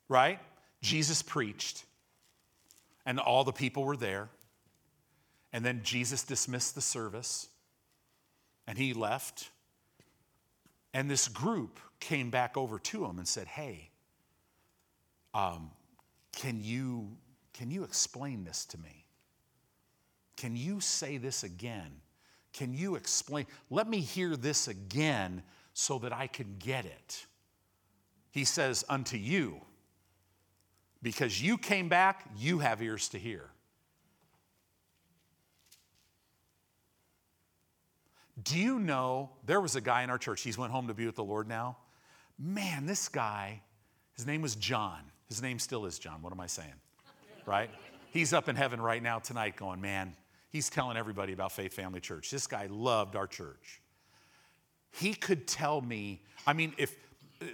right? 0.08 0.38
Jesus 0.80 1.22
preached, 1.22 1.84
and 3.04 3.18
all 3.18 3.44
the 3.44 3.52
people 3.52 3.84
were 3.84 3.96
there. 3.96 4.28
And 5.52 5.64
then 5.64 5.80
Jesus 5.82 6.22
dismissed 6.22 6.74
the 6.74 6.80
service, 6.80 7.48
and 8.66 8.78
he 8.78 8.94
left. 8.94 9.50
And 10.94 11.10
this 11.10 11.28
group 11.28 11.78
came 12.02 12.30
back 12.30 12.56
over 12.56 12.78
to 12.78 13.04
him 13.04 13.18
and 13.18 13.26
said, 13.26 13.46
Hey, 13.46 13.90
um, 15.32 15.70
can, 16.32 16.62
you, 16.62 17.16
can 17.54 17.70
you 17.70 17.84
explain 17.84 18.44
this 18.44 18.64
to 18.66 18.78
me? 18.78 19.06
Can 20.36 20.56
you 20.56 20.80
say 20.80 21.16
this 21.16 21.44
again? 21.44 21.92
Can 22.52 22.74
you 22.74 22.96
explain? 22.96 23.46
Let 23.70 23.88
me 23.88 24.00
hear 24.00 24.36
this 24.36 24.68
again 24.68 25.42
so 25.72 25.98
that 26.00 26.12
I 26.12 26.26
can 26.26 26.56
get 26.58 26.84
it. 26.84 27.26
He 28.32 28.44
says, 28.44 28.84
Unto 28.88 29.16
you, 29.16 29.60
because 31.02 31.40
you 31.40 31.56
came 31.56 31.88
back, 31.88 32.28
you 32.36 32.58
have 32.58 32.82
ears 32.82 33.08
to 33.10 33.18
hear. 33.18 33.48
Do 38.42 38.58
you 38.58 38.80
know 38.80 39.30
there 39.46 39.60
was 39.60 39.76
a 39.76 39.80
guy 39.80 40.02
in 40.02 40.10
our 40.10 40.18
church, 40.18 40.42
he's 40.42 40.58
went 40.58 40.72
home 40.72 40.88
to 40.88 40.94
be 40.94 41.06
with 41.06 41.14
the 41.14 41.24
Lord 41.24 41.46
now. 41.46 41.76
Man, 42.38 42.86
this 42.86 43.08
guy, 43.08 43.62
his 44.16 44.26
name 44.26 44.42
was 44.42 44.54
John. 44.54 45.00
His 45.28 45.40
name 45.42 45.58
still 45.58 45.86
is 45.86 45.98
John. 45.98 46.22
What 46.22 46.32
am 46.32 46.40
I 46.40 46.46
saying? 46.46 46.74
Right? 47.46 47.70
He's 48.10 48.32
up 48.32 48.48
in 48.48 48.56
heaven 48.56 48.80
right 48.80 49.02
now 49.02 49.18
tonight 49.18 49.56
going, 49.56 49.80
man, 49.80 50.14
he's 50.50 50.68
telling 50.68 50.96
everybody 50.96 51.32
about 51.32 51.52
Faith 51.52 51.72
Family 51.72 52.00
Church. 52.00 52.30
This 52.30 52.46
guy 52.46 52.66
loved 52.70 53.16
our 53.16 53.26
church. 53.26 53.80
He 54.90 55.14
could 55.14 55.46
tell 55.46 55.80
me, 55.80 56.20
I 56.46 56.52
mean, 56.52 56.74
if, 56.76 56.94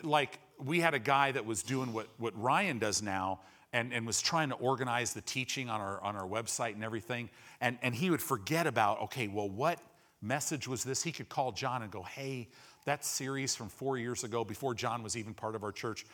like, 0.02 0.40
we 0.62 0.80
had 0.80 0.94
a 0.94 0.98
guy 0.98 1.30
that 1.32 1.46
was 1.46 1.62
doing 1.62 1.92
what, 1.92 2.08
what 2.18 2.38
Ryan 2.40 2.78
does 2.78 3.00
now 3.00 3.40
and, 3.72 3.92
and 3.92 4.06
was 4.06 4.20
trying 4.20 4.48
to 4.48 4.56
organize 4.56 5.12
the 5.12 5.20
teaching 5.20 5.70
on 5.70 5.80
our, 5.80 6.02
on 6.02 6.16
our 6.16 6.26
website 6.26 6.74
and 6.74 6.82
everything. 6.82 7.30
And, 7.60 7.78
and 7.82 7.94
he 7.94 8.10
would 8.10 8.22
forget 8.22 8.66
about, 8.66 9.00
okay, 9.02 9.28
well, 9.28 9.48
what 9.48 9.78
message 10.20 10.66
was 10.66 10.82
this? 10.82 11.02
He 11.02 11.12
could 11.12 11.28
call 11.28 11.52
John 11.52 11.82
and 11.82 11.90
go, 11.92 12.02
hey, 12.02 12.48
that 12.88 13.04
series 13.04 13.54
from 13.54 13.68
four 13.68 13.98
years 13.98 14.24
ago, 14.24 14.44
before 14.44 14.74
John 14.74 15.02
was 15.02 15.16
even 15.16 15.34
part 15.34 15.54
of 15.54 15.62
our 15.62 15.72
church, 15.72 16.06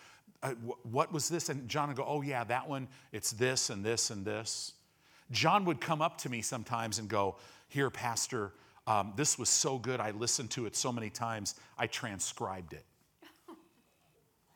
uh, 0.43 0.51
what 0.83 1.13
was 1.13 1.29
this? 1.29 1.49
And 1.49 1.69
John 1.69 1.89
would 1.89 1.97
go, 1.97 2.05
oh, 2.07 2.21
yeah, 2.21 2.43
that 2.45 2.69
one, 2.69 2.89
it's 3.13 3.31
this 3.31 3.71
and 3.71 3.85
this 3.85 4.11
and 4.11 4.25
this. 4.25 4.73
John 5.31 5.65
would 5.67 5.81
come 5.81 6.03
up 6.03 6.19
to 6.19 6.29
me 6.29 6.43
sometimes 6.43 6.99
and 6.99 7.09
go, 7.09 7.37
here, 7.69 7.91
Pastor, 7.91 8.53
um, 8.89 9.13
this 9.15 9.39
was 9.39 9.49
so 9.49 9.79
good. 9.79 10.01
I 10.01 10.11
listened 10.11 10.51
to 10.51 10.67
it 10.67 10.75
so 10.75 10.93
many 10.93 11.11
times, 11.11 11.55
I 11.79 11.87
transcribed 11.87 12.73
it. 12.73 12.85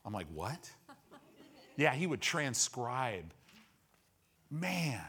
I'm 0.04 0.12
like, 0.12 0.26
what? 0.34 0.70
Yeah, 1.76 1.94
he 1.94 2.08
would 2.08 2.20
transcribe. 2.20 3.32
Man, 4.50 5.00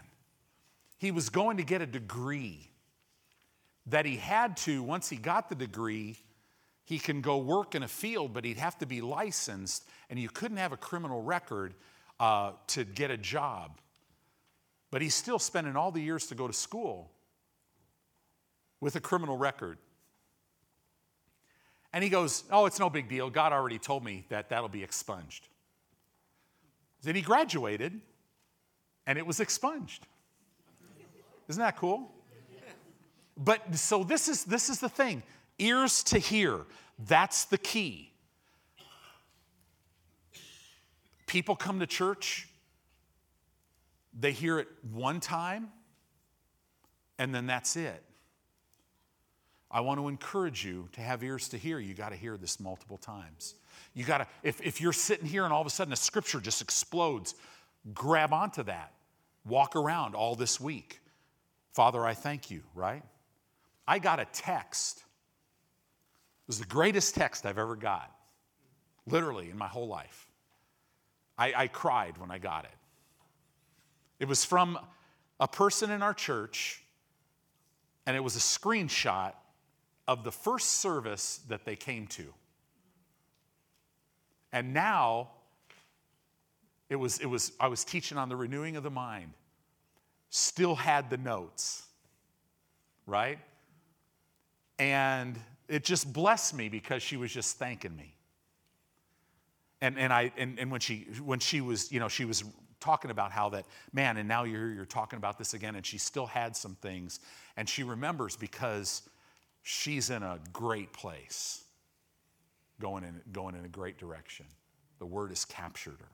he 1.00 1.10
was 1.10 1.30
going 1.30 1.58
to 1.58 1.64
get 1.64 1.82
a 1.82 1.88
degree 1.88 2.70
that 3.88 4.06
he 4.06 4.18
had 4.18 4.56
to, 4.58 4.84
once 4.84 5.10
he 5.10 5.18
got 5.18 5.50
the 5.50 5.56
degree, 5.56 6.20
he 6.90 6.98
can 6.98 7.22
go 7.22 7.38
work 7.38 7.76
in 7.76 7.84
a 7.84 7.88
field, 7.88 8.34
but 8.34 8.44
he'd 8.44 8.58
have 8.58 8.76
to 8.80 8.88
be 8.88 9.00
licensed, 9.00 9.88
and 10.10 10.18
you 10.18 10.28
couldn't 10.28 10.58
have 10.58 10.72
a 10.72 10.78
criminal 10.78 11.22
record 11.22 11.76
uh, 12.20 12.54
to 12.66 12.84
get 12.84 13.12
a 13.12 13.18
job. 13.18 13.80
But 14.90 15.04
he's 15.04 15.14
still 15.14 15.38
spending 15.38 15.76
all 15.76 15.92
the 15.92 16.02
years 16.02 16.26
to 16.28 16.36
go 16.36 16.48
to 16.48 16.54
school 16.54 17.12
with 18.82 18.96
a 18.96 19.00
criminal 19.00 19.38
record. 19.38 19.78
And 21.94 22.04
he 22.04 22.10
goes, 22.10 22.44
Oh, 22.50 22.66
it's 22.66 22.80
no 22.80 22.90
big 22.90 23.08
deal. 23.08 23.30
God 23.30 23.54
already 23.54 23.78
told 23.78 24.04
me 24.04 24.26
that 24.30 24.50
that'll 24.50 24.68
be 24.68 24.82
expunged. 24.82 25.48
Then 27.04 27.14
he 27.14 27.22
graduated 27.22 28.02
and 29.06 29.20
it 29.20 29.28
was 29.28 29.40
expunged. 29.40 30.08
Isn't 31.50 31.62
that 31.62 31.78
cool? 31.78 32.12
But 33.38 33.76
so 33.76 34.04
this 34.04 34.28
is 34.28 34.44
this 34.44 34.70
is 34.70 34.80
the 34.80 34.90
thing. 34.90 35.22
Ears 35.60 36.04
to 36.06 36.20
hear. 36.20 36.66
That's 36.98 37.46
the 37.46 37.58
key. 37.58 38.12
People 41.28 41.56
come 41.56 41.80
to 41.80 41.86
church, 41.86 42.48
they 44.20 44.32
hear 44.32 44.58
it 44.58 44.68
one 44.92 45.20
time, 45.20 45.70
and 47.20 47.36
then 47.36 47.46
that's 47.46 47.76
it. 47.76 48.04
I 49.72 49.82
want 49.82 50.00
to 50.00 50.08
encourage 50.08 50.66
you 50.66 50.90
to 50.94 51.02
have 51.02 51.24
ears 51.24 51.50
to 51.50 51.58
hear. 51.58 51.80
You 51.80 51.94
got 51.94 52.10
to 52.10 52.16
hear 52.16 52.38
this 52.38 52.60
multiple 52.60 52.98
times. 52.98 53.54
You 53.94 54.04
got 54.04 54.20
to, 54.20 54.28
if, 54.42 54.60
if 54.62 54.82
you're 54.82 54.94
sitting 54.94 55.28
here 55.28 55.44
and 55.44 55.54
all 55.54 55.62
of 55.62 55.68
a 55.68 55.70
sudden 55.70 55.94
a 55.94 55.98
scripture 55.98 56.40
just 56.40 56.62
explodes, 56.62 57.36
grab 57.94 58.34
onto 58.34 58.64
that. 58.64 58.94
Walk 59.46 59.76
around 59.76 60.16
all 60.16 60.36
this 60.36 60.60
week. 60.60 61.00
Father, 61.74 62.04
I 62.04 62.16
thank 62.16 62.50
you, 62.50 62.64
right? 62.74 63.04
I 63.88 64.00
got 64.00 64.20
a 64.20 64.26
text. 64.34 65.04
Was 66.50 66.58
the 66.58 66.66
greatest 66.66 67.14
text 67.14 67.46
I've 67.46 67.60
ever 67.60 67.76
got, 67.76 68.12
literally, 69.06 69.52
in 69.52 69.58
my 69.60 69.68
whole 69.68 69.88
life. 69.88 70.28
I, 71.38 71.54
I 71.56 71.68
cried 71.68 72.18
when 72.18 72.32
I 72.32 72.40
got 72.40 72.66
it. 72.66 72.72
It 74.20 74.28
was 74.28 74.44
from 74.44 74.80
a 75.40 75.48
person 75.48 75.92
in 75.92 76.02
our 76.02 76.16
church, 76.16 76.82
and 78.08 78.18
it 78.18 78.20
was 78.22 78.36
a 78.36 78.40
screenshot 78.40 79.34
of 80.08 80.24
the 80.24 80.32
first 80.32 80.82
service 80.82 81.40
that 81.50 81.66
they 81.66 81.76
came 81.76 82.08
to. 82.08 82.34
And 84.52 84.74
now, 84.74 85.30
it 86.90 86.96
was, 86.96 87.20
it 87.20 87.28
was, 87.28 87.52
I 87.60 87.68
was 87.68 87.84
teaching 87.84 88.18
on 88.18 88.28
the 88.28 88.36
renewing 88.36 88.76
of 88.76 88.82
the 88.82 88.90
mind, 88.90 89.34
still 90.32 90.74
had 90.74 91.12
the 91.12 91.18
notes, 91.18 91.86
right? 93.06 93.38
And 94.80 95.40
it 95.70 95.84
just 95.84 96.12
blessed 96.12 96.56
me 96.56 96.68
because 96.68 97.04
she 97.04 97.16
was 97.16 97.32
just 97.32 97.58
thanking 97.58 97.96
me. 97.96 98.16
And, 99.82 99.98
and, 99.98 100.12
I, 100.12 100.32
and, 100.36 100.60
and 100.60 100.72
when, 100.72 100.82
she, 100.82 101.08
when 101.24 101.40
she 101.40 101.62
was, 101.62 101.92
you 101.92 102.00
know, 102.00 102.10
she 102.10 102.26
was 102.26 102.44
talking 102.82 103.12
about 103.12 103.32
how 103.32 103.50
that, 103.50 103.66
man, 103.94 104.18
and 104.18 104.28
now 104.28 104.44
you're, 104.44 104.74
you're 104.74 104.86
talking 104.86 105.18
about 105.18 105.38
this 105.38 105.54
again, 105.54 105.76
and 105.76 105.86
she 105.86 105.98
still 105.98 106.26
had 106.26 106.56
some 106.56 106.76
things. 106.76 107.20
And 107.56 107.70
she 107.70 107.84
remembers 107.84 108.36
because 108.36 109.04
she's 109.62 110.10
in 110.10 110.24
a 110.24 110.40
great 110.52 110.92
place, 110.92 111.64
going 112.82 113.04
in, 113.04 113.22
going 113.32 113.56
in 113.56 113.64
a 113.64 113.70
great 113.70 113.98
direction. 113.98 114.48
The 114.98 115.06
word 115.06 115.30
has 115.30 115.46
captured 115.46 115.98
her. 116.00 116.10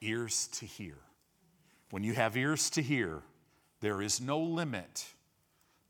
Ears 0.00 0.48
to 0.54 0.64
hear. 0.64 0.96
When 1.90 2.02
you 2.02 2.14
have 2.14 2.36
ears 2.36 2.70
to 2.70 2.82
hear, 2.82 3.22
there 3.80 4.02
is 4.02 4.20
no 4.20 4.38
limit 4.38 5.06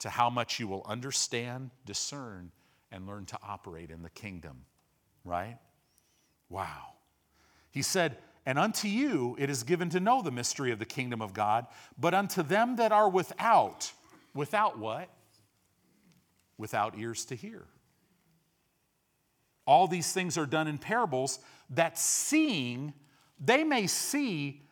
to 0.00 0.08
how 0.08 0.30
much 0.30 0.60
you 0.60 0.68
will 0.68 0.84
understand, 0.86 1.70
discern, 1.84 2.52
and 2.90 3.06
learn 3.06 3.26
to 3.26 3.38
operate 3.42 3.90
in 3.90 4.02
the 4.02 4.10
kingdom, 4.10 4.64
right? 5.24 5.58
Wow. 6.48 6.94
He 7.70 7.82
said, 7.82 8.16
And 8.46 8.58
unto 8.58 8.88
you 8.88 9.36
it 9.38 9.50
is 9.50 9.62
given 9.62 9.90
to 9.90 10.00
know 10.00 10.22
the 10.22 10.30
mystery 10.30 10.70
of 10.72 10.78
the 10.78 10.86
kingdom 10.86 11.20
of 11.20 11.34
God, 11.34 11.66
but 11.98 12.14
unto 12.14 12.42
them 12.42 12.76
that 12.76 12.92
are 12.92 13.08
without, 13.08 13.92
without 14.34 14.78
what? 14.78 15.10
without 16.58 16.98
ears 16.98 17.24
to 17.26 17.36
hear. 17.36 17.64
All 19.66 19.86
these 19.86 20.12
things 20.12 20.36
are 20.36 20.46
done 20.46 20.66
in 20.66 20.76
parables 20.76 21.38
that 21.70 21.98
seeing, 21.98 22.92
they 23.38 23.64
may 23.64 23.86
see 23.86 24.62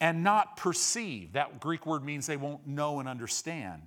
and 0.00 0.22
not 0.22 0.56
perceive. 0.56 1.32
That 1.32 1.58
Greek 1.60 1.86
word 1.86 2.04
means 2.04 2.26
they 2.26 2.36
won't 2.36 2.66
know 2.66 3.00
and 3.00 3.08
understand. 3.08 3.82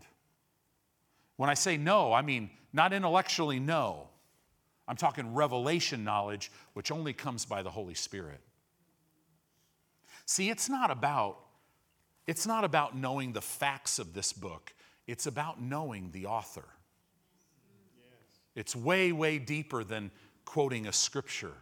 When 1.40 1.50
I 1.50 1.54
say 1.54 1.78
no, 1.78 2.12
I 2.12 2.22
mean 2.22 2.50
not 2.74 2.92
intellectually 2.92 3.62
no. 3.62 4.10
I'm 4.90 4.98
talking 4.98 5.34
revelation 5.34 6.04
knowledge, 6.04 6.52
which 6.74 6.92
only 6.92 7.14
comes 7.14 7.46
by 7.46 7.64
the 7.64 7.70
Holy 7.70 7.94
Spirit. 7.94 8.42
See, 10.26 10.50
it's 10.50 10.68
not 10.68 10.92
about 10.92 11.38
it's 12.28 12.46
not 12.46 12.66
about 12.66 12.98
knowing 12.98 13.32
the 13.32 13.42
facts 13.42 14.00
of 14.00 14.14
this 14.14 14.34
book. 14.34 14.74
It's 15.08 15.28
about 15.28 15.62
knowing 15.62 16.12
the 16.12 16.26
author. 16.26 16.66
It's 18.54 18.76
way, 18.76 19.14
way 19.14 19.40
deeper 19.40 19.86
than 19.86 20.12
quoting 20.44 20.88
a 20.88 20.92
scripture. 20.92 21.54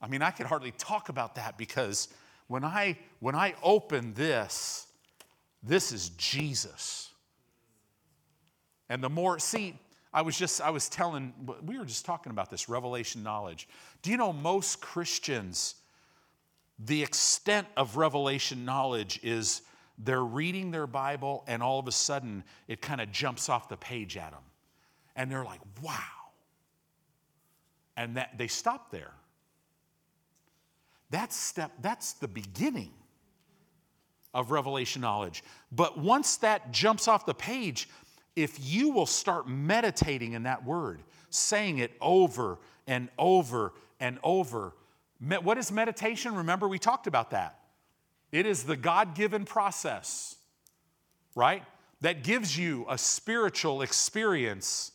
I 0.00 0.06
mean, 0.06 0.22
I 0.22 0.30
could 0.30 0.46
hardly 0.46 0.70
talk 0.70 1.08
about 1.08 1.34
that 1.34 1.58
because 1.58 2.06
when 2.46 2.62
I 2.62 2.96
when 3.18 3.34
I 3.34 3.56
open 3.60 4.14
this, 4.14 4.86
this 5.64 5.90
is 5.90 6.10
Jesus. 6.10 7.10
And 8.88 9.02
the 9.02 9.10
more, 9.10 9.38
see, 9.38 9.78
I 10.12 10.22
was 10.22 10.38
just, 10.38 10.60
I 10.60 10.70
was 10.70 10.88
telling, 10.88 11.34
we 11.64 11.78
were 11.78 11.84
just 11.84 12.04
talking 12.04 12.30
about 12.30 12.50
this 12.50 12.68
revelation 12.68 13.22
knowledge. 13.22 13.68
Do 14.02 14.10
you 14.10 14.16
know 14.16 14.32
most 14.32 14.80
Christians, 14.80 15.74
the 16.78 17.02
extent 17.02 17.66
of 17.76 17.96
revelation 17.96 18.64
knowledge 18.64 19.20
is 19.22 19.62
they're 19.98 20.24
reading 20.24 20.70
their 20.70 20.86
Bible 20.86 21.44
and 21.46 21.62
all 21.62 21.78
of 21.78 21.88
a 21.88 21.92
sudden 21.92 22.44
it 22.68 22.80
kind 22.80 23.00
of 23.00 23.10
jumps 23.12 23.48
off 23.48 23.68
the 23.68 23.76
page 23.76 24.16
at 24.16 24.30
them 24.30 24.42
and 25.16 25.30
they're 25.30 25.44
like, 25.44 25.60
wow. 25.82 26.00
And 27.96 28.16
that 28.16 28.36
they 28.36 28.46
stop 28.46 28.90
there. 28.90 29.12
That's 31.10 31.34
step, 31.34 31.72
that's 31.80 32.14
the 32.14 32.28
beginning 32.28 32.92
of 34.34 34.50
revelation 34.50 35.00
knowledge. 35.00 35.42
But 35.72 35.98
once 35.98 36.36
that 36.38 36.72
jumps 36.72 37.08
off 37.08 37.24
the 37.24 37.34
page, 37.34 37.88
if 38.36 38.58
you 38.60 38.90
will 38.90 39.06
start 39.06 39.48
meditating 39.48 40.34
in 40.34 40.44
that 40.44 40.64
word, 40.64 41.02
saying 41.30 41.78
it 41.78 41.92
over 42.00 42.58
and 42.86 43.08
over 43.18 43.72
and 43.98 44.18
over. 44.22 44.74
What 45.42 45.56
is 45.56 45.72
meditation? 45.72 46.34
Remember, 46.34 46.68
we 46.68 46.78
talked 46.78 47.06
about 47.06 47.30
that. 47.30 47.58
It 48.30 48.44
is 48.44 48.64
the 48.64 48.76
God 48.76 49.14
given 49.14 49.46
process, 49.46 50.36
right? 51.34 51.64
That 52.02 52.22
gives 52.22 52.56
you 52.56 52.84
a 52.88 52.98
spiritual 52.98 53.80
experience 53.80 54.92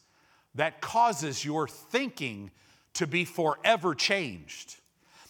that 0.54 0.80
causes 0.82 1.44
your 1.44 1.68
thinking 1.68 2.52
to 2.94 3.08
be 3.08 3.26
forever 3.26 3.96
changed. 3.96 4.76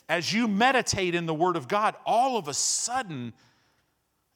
As 0.09 0.33
you 0.33 0.49
meditate 0.49 1.15
in 1.15 1.25
the 1.25 1.33
Word 1.33 1.55
of 1.55 1.69
God, 1.69 1.95
all 2.05 2.37
of 2.37 2.49
a 2.49 2.53
sudden, 2.53 3.31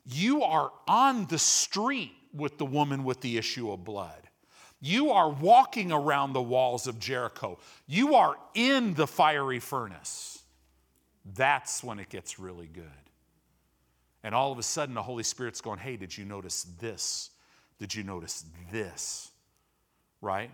you 0.05 0.43
are 0.43 0.71
on 0.87 1.25
the 1.25 1.39
street 1.39 2.13
with 2.35 2.57
the 2.57 2.65
woman 2.65 3.03
with 3.03 3.21
the 3.21 3.37
issue 3.37 3.71
of 3.71 3.83
blood. 3.83 4.29
You 4.81 5.11
are 5.11 5.29
walking 5.29 5.91
around 5.91 6.33
the 6.33 6.41
walls 6.41 6.85
of 6.85 6.99
Jericho. 6.99 7.57
You 7.87 8.15
are 8.15 8.35
in 8.53 8.93
the 8.93 9.07
fiery 9.07 9.59
furnace. 9.59 10.43
That's 11.33 11.83
when 11.83 11.99
it 11.99 12.09
gets 12.09 12.37
really 12.37 12.67
good. 12.67 12.83
And 14.23 14.35
all 14.35 14.51
of 14.51 14.59
a 14.59 14.63
sudden, 14.63 14.95
the 14.95 15.01
Holy 15.01 15.23
Spirit's 15.23 15.61
going, 15.61 15.79
Hey, 15.79 15.97
did 15.97 16.15
you 16.15 16.25
notice 16.25 16.63
this? 16.79 17.31
Did 17.79 17.95
you 17.95 18.03
notice 18.03 18.45
this? 18.71 19.31
Right? 20.21 20.51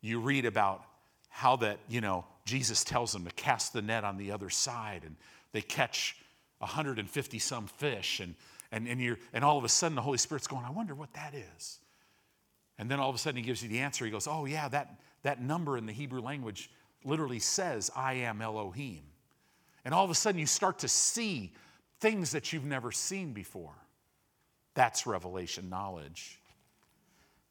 You 0.00 0.20
read 0.20 0.46
about 0.46 0.84
how 1.28 1.56
that, 1.56 1.78
you 1.88 2.00
know, 2.00 2.24
Jesus 2.44 2.84
tells 2.84 3.12
them 3.12 3.24
to 3.24 3.30
cast 3.32 3.72
the 3.72 3.82
net 3.82 4.04
on 4.04 4.16
the 4.16 4.30
other 4.32 4.50
side 4.50 5.02
and 5.04 5.16
they 5.52 5.62
catch 5.62 6.16
150 6.58 7.38
some 7.38 7.66
fish 7.66 8.20
and, 8.20 8.34
and, 8.74 8.88
and, 8.88 9.00
you're, 9.00 9.18
and 9.32 9.44
all 9.44 9.56
of 9.56 9.62
a 9.62 9.68
sudden 9.68 9.94
the 9.94 10.02
Holy 10.02 10.18
Spirit's 10.18 10.48
going, 10.48 10.64
I 10.64 10.70
wonder 10.70 10.96
what 10.96 11.12
that 11.12 11.32
is. 11.32 11.78
And 12.76 12.90
then 12.90 12.98
all 12.98 13.08
of 13.08 13.14
a 13.14 13.18
sudden 13.18 13.36
he 13.36 13.44
gives 13.44 13.62
you 13.62 13.68
the 13.68 13.78
answer. 13.78 14.04
He 14.04 14.10
goes, 14.10 14.26
Oh, 14.26 14.46
yeah, 14.46 14.68
that, 14.68 14.98
that 15.22 15.40
number 15.40 15.78
in 15.78 15.86
the 15.86 15.92
Hebrew 15.92 16.20
language 16.20 16.68
literally 17.04 17.38
says, 17.38 17.88
I 17.94 18.14
am 18.14 18.42
Elohim. 18.42 19.02
And 19.84 19.94
all 19.94 20.04
of 20.04 20.10
a 20.10 20.14
sudden 20.14 20.40
you 20.40 20.46
start 20.46 20.80
to 20.80 20.88
see 20.88 21.52
things 22.00 22.32
that 22.32 22.52
you've 22.52 22.64
never 22.64 22.90
seen 22.90 23.32
before. 23.32 23.76
That's 24.74 25.06
revelation 25.06 25.70
knowledge. 25.70 26.40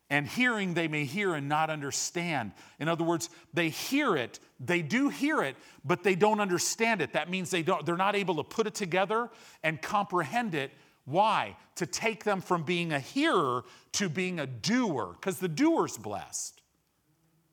And 0.09 0.28
hearing, 0.28 0.74
they 0.74 0.89
may 0.89 1.05
hear 1.05 1.34
and 1.36 1.47
not 1.47 1.69
understand. 1.69 2.51
In 2.82 2.89
other 2.89 3.05
words, 3.05 3.30
they 3.53 3.69
hear 3.69 4.17
it, 4.17 4.41
they 4.59 4.82
do 4.82 5.07
hear 5.07 5.41
it, 5.41 5.55
but 5.86 6.03
they 6.03 6.15
don't 6.15 6.41
understand 6.41 7.01
it. 7.01 7.13
That 7.13 7.30
means 7.30 7.49
they 7.49 7.63
don't, 7.63 7.86
they're 7.86 7.95
not 7.95 8.15
able 8.15 8.36
to 8.36 8.43
put 8.43 8.67
it 8.67 8.76
together 8.76 9.30
and 9.63 9.82
comprehend 9.82 10.53
it. 10.53 10.71
Why? 11.06 11.58
To 11.76 11.86
take 11.86 12.24
them 12.24 12.41
from 12.41 12.64
being 12.64 12.93
a 12.93 12.99
hearer 12.99 13.64
to 13.93 14.10
being 14.10 14.39
a 14.39 14.47
doer, 14.47 15.16
because 15.20 15.39
the 15.39 15.47
doer's 15.47 15.97
blessed. 15.97 16.62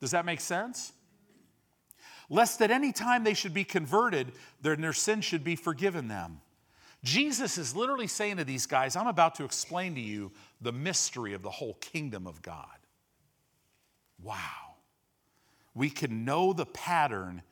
Does 0.00 0.12
that 0.12 0.24
make 0.24 0.40
sense? 0.40 0.92
Lest 2.28 2.62
at 2.62 2.70
any 2.70 2.92
time 2.92 3.24
they 3.24 3.34
should 3.34 3.52
be 3.52 3.64
converted, 3.64 4.32
their, 4.62 4.76
their 4.76 4.92
sin 4.92 5.20
should 5.20 5.42
be 5.42 5.56
forgiven 5.56 6.06
them. 6.08 6.40
Jesus 7.02 7.58
is 7.58 7.74
literally 7.74 8.06
saying 8.06 8.36
to 8.36 8.44
these 8.44 8.66
guys, 8.66 8.94
I'm 8.94 9.06
about 9.06 9.34
to 9.36 9.44
explain 9.44 9.94
to 9.94 10.00
you 10.00 10.30
the 10.60 10.72
mystery 10.72 11.32
of 11.32 11.42
the 11.42 11.50
whole 11.50 11.74
kingdom 11.74 12.26
of 12.26 12.40
God. 12.42 12.66
Wow. 14.22 14.76
We 15.74 15.90
can 15.90 16.24
know 16.24 16.52
the 16.52 16.66
pattern 16.66 17.42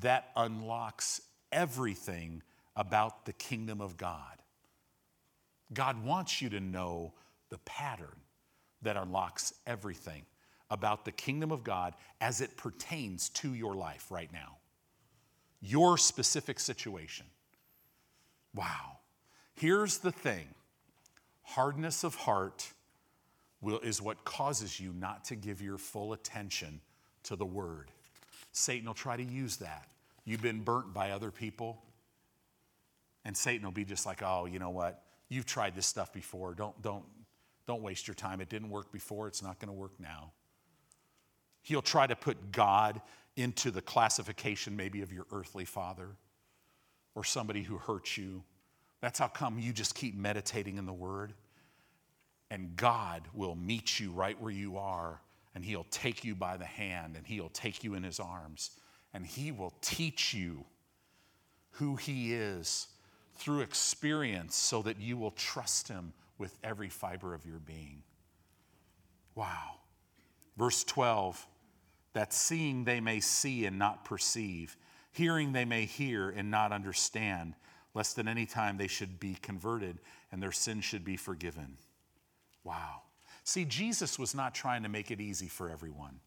that 0.00 0.30
unlocks 0.36 1.22
everything 1.50 2.42
about 2.76 3.24
the 3.24 3.32
kingdom 3.32 3.80
of 3.80 3.96
God. 3.96 4.39
God 5.72 6.04
wants 6.04 6.42
you 6.42 6.48
to 6.50 6.60
know 6.60 7.12
the 7.48 7.58
pattern 7.58 8.16
that 8.82 8.96
unlocks 8.96 9.54
everything 9.66 10.24
about 10.70 11.04
the 11.04 11.12
kingdom 11.12 11.50
of 11.50 11.64
God 11.64 11.94
as 12.20 12.40
it 12.40 12.56
pertains 12.56 13.28
to 13.30 13.54
your 13.54 13.74
life 13.74 14.10
right 14.10 14.32
now, 14.32 14.56
your 15.60 15.98
specific 15.98 16.60
situation. 16.60 17.26
Wow. 18.54 18.98
Here's 19.54 19.98
the 19.98 20.12
thing 20.12 20.46
hardness 21.42 22.04
of 22.04 22.14
heart 22.14 22.72
will, 23.60 23.80
is 23.80 24.00
what 24.00 24.24
causes 24.24 24.78
you 24.78 24.92
not 24.92 25.24
to 25.26 25.36
give 25.36 25.60
your 25.60 25.78
full 25.78 26.12
attention 26.12 26.80
to 27.24 27.36
the 27.36 27.44
word. 27.44 27.90
Satan 28.52 28.86
will 28.86 28.94
try 28.94 29.16
to 29.16 29.22
use 29.22 29.56
that. 29.56 29.88
You've 30.24 30.42
been 30.42 30.62
burnt 30.62 30.94
by 30.94 31.10
other 31.10 31.30
people, 31.30 31.82
and 33.24 33.36
Satan 33.36 33.64
will 33.64 33.72
be 33.72 33.84
just 33.84 34.06
like, 34.06 34.22
oh, 34.22 34.46
you 34.46 34.58
know 34.58 34.70
what? 34.70 35.02
You've 35.30 35.46
tried 35.46 35.74
this 35.74 35.86
stuff 35.86 36.12
before. 36.12 36.54
Don't, 36.54 36.80
don't, 36.82 37.04
don't 37.66 37.82
waste 37.82 38.06
your 38.08 38.16
time. 38.16 38.42
It 38.42 38.50
didn't 38.50 38.68
work 38.68 38.92
before, 38.92 39.28
it's 39.28 39.42
not 39.42 39.58
going 39.58 39.68
to 39.68 39.72
work 39.72 39.92
now. 39.98 40.32
He'll 41.62 41.82
try 41.82 42.06
to 42.06 42.16
put 42.16 42.52
God 42.52 43.00
into 43.36 43.70
the 43.70 43.80
classification 43.80 44.76
maybe 44.76 45.02
of 45.02 45.12
your 45.12 45.26
earthly 45.30 45.64
father 45.64 46.08
or 47.14 47.24
somebody 47.24 47.62
who 47.62 47.78
hurt 47.78 48.16
you. 48.16 48.42
That's 49.00 49.18
how 49.18 49.28
come 49.28 49.58
you 49.58 49.72
just 49.72 49.94
keep 49.94 50.16
meditating 50.16 50.78
in 50.78 50.86
the 50.86 50.92
Word. 50.92 51.32
And 52.50 52.74
God 52.76 53.22
will 53.32 53.54
meet 53.54 54.00
you 54.00 54.10
right 54.10 54.40
where 54.40 54.50
you 54.50 54.76
are, 54.76 55.20
and 55.54 55.64
He'll 55.64 55.86
take 55.90 56.24
you 56.24 56.34
by 56.34 56.56
the 56.56 56.64
hand, 56.64 57.16
and 57.16 57.24
He'll 57.24 57.50
take 57.50 57.84
you 57.84 57.94
in 57.94 58.02
His 58.02 58.18
arms, 58.18 58.70
and 59.14 59.24
He 59.24 59.52
will 59.52 59.72
teach 59.80 60.34
you 60.34 60.64
who 61.72 61.94
He 61.94 62.34
is 62.34 62.88
through 63.40 63.60
experience 63.60 64.54
so 64.54 64.82
that 64.82 65.00
you 65.00 65.16
will 65.16 65.32
trust 65.32 65.88
Him 65.88 66.12
with 66.38 66.56
every 66.62 66.88
fiber 66.88 67.34
of 67.34 67.44
your 67.44 67.58
being. 67.58 68.02
Wow. 69.34 69.78
Verse 70.56 70.84
12 70.84 71.46
that 72.12 72.32
seeing 72.32 72.84
they 72.84 73.00
may 73.00 73.20
see 73.20 73.66
and 73.66 73.78
not 73.78 74.04
perceive 74.04 74.76
Hearing 75.12 75.52
they 75.52 75.64
may 75.64 75.86
hear 75.86 76.30
and 76.30 76.50
not 76.50 76.72
understand, 76.72 77.54
lest 77.94 78.18
at 78.18 78.28
any 78.28 78.46
time 78.46 78.76
they 78.76 78.86
should 78.86 79.18
be 79.18 79.34
converted 79.34 79.98
and 80.30 80.42
their 80.42 80.52
sins 80.52 80.84
should 80.84 81.04
be 81.04 81.16
forgiven. 81.16 81.76
Wow. 82.62 83.02
See, 83.42 83.64
Jesus 83.64 84.18
was 84.18 84.34
not 84.34 84.54
trying 84.54 84.84
to 84.84 84.88
make 84.88 85.10
it 85.10 85.20
easy 85.20 85.48
for 85.48 85.68
everyone. 85.68 86.20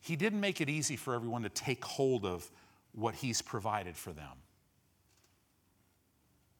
He 0.00 0.14
didn't 0.14 0.40
make 0.40 0.60
it 0.60 0.68
easy 0.68 0.94
for 0.94 1.14
everyone 1.14 1.42
to 1.42 1.48
take 1.48 1.84
hold 1.84 2.24
of 2.24 2.48
what 2.92 3.16
He's 3.16 3.42
provided 3.42 3.96
for 3.96 4.12
them. 4.12 4.38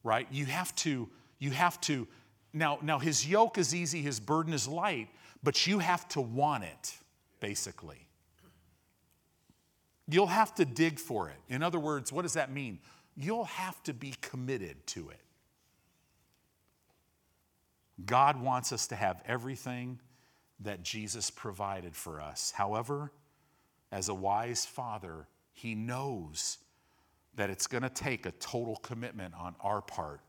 Right? 0.07 0.25
You 0.31 0.45
have 0.45 0.73
to, 0.77 1.09
you 1.37 1.51
have 1.51 1.81
to, 1.81 2.07
now, 2.53 2.79
now 2.81 2.97
His 2.97 3.27
yoke 3.27 3.57
is 3.57 3.75
easy, 3.75 4.01
His 4.01 4.21
burden 4.21 4.53
is 4.53 4.65
light, 4.65 5.09
but 5.43 5.67
you 5.67 5.79
have 5.79 6.07
to 6.09 6.21
want 6.21 6.63
it, 6.63 6.95
basically. 7.41 8.07
You'll 10.07 10.27
have 10.27 10.55
to 10.55 10.63
dig 10.63 10.97
for 10.97 11.27
it. 11.27 11.35
In 11.49 11.61
other 11.61 11.77
words, 11.77 12.13
what 12.13 12.21
does 12.21 12.35
that 12.35 12.49
mean? 12.49 12.79
You'll 13.17 13.43
have 13.43 13.83
to 13.83 13.93
be 13.93 14.13
committed 14.21 14.87
to 14.87 15.09
it. 15.09 15.19
God 18.05 18.41
wants 18.41 18.71
us 18.71 18.87
to 18.87 18.95
have 18.95 19.21
everything 19.25 19.99
that 20.61 20.83
Jesus 20.83 21.29
provided 21.29 21.97
for 21.97 22.21
us. 22.21 22.51
However, 22.51 23.11
as 23.91 24.07
a 24.07 24.13
wise 24.13 24.65
father, 24.65 25.27
he 25.51 25.75
knows 25.75 26.59
that 27.37 27.49
it's 27.49 27.67
going 27.67 27.83
to 27.83 27.89
take 27.89 28.25
a 28.25 28.31
total 28.33 28.75
commitment 28.77 29.33
on 29.39 29.55
our 29.61 29.81
part 29.81 30.21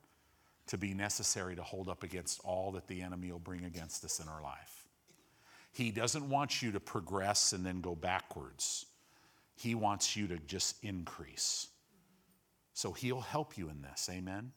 to 0.69 0.79
be 0.79 0.95
necessary 0.95 1.57
to 1.57 1.63
hold 1.63 1.89
up 1.89 2.03
against 2.03 2.41
all 2.45 2.71
that 2.73 2.87
the 2.87 3.03
enemy 3.03 3.33
will 3.33 3.39
bring 3.39 3.65
against 3.65 4.05
us 4.05 4.21
in 4.21 4.29
our 4.29 4.43
life. 4.43 4.87
He 5.73 5.91
doesn't 5.91 6.29
want 6.29 6.63
you 6.63 6.73
to 6.73 6.81
progress 6.81 7.53
and 7.53 7.65
then 7.65 7.81
go 7.81 7.95
backwards. 7.95 8.87
He 9.57 9.75
wants 9.75 10.17
you 10.17 10.29
to 10.29 10.39
just 10.39 10.83
increase. 10.85 11.69
So 12.75 12.93
he'll 12.93 13.21
help 13.21 13.59
you 13.59 13.71
in 13.71 13.83
this. 13.83 14.09
Amen. 14.13 14.53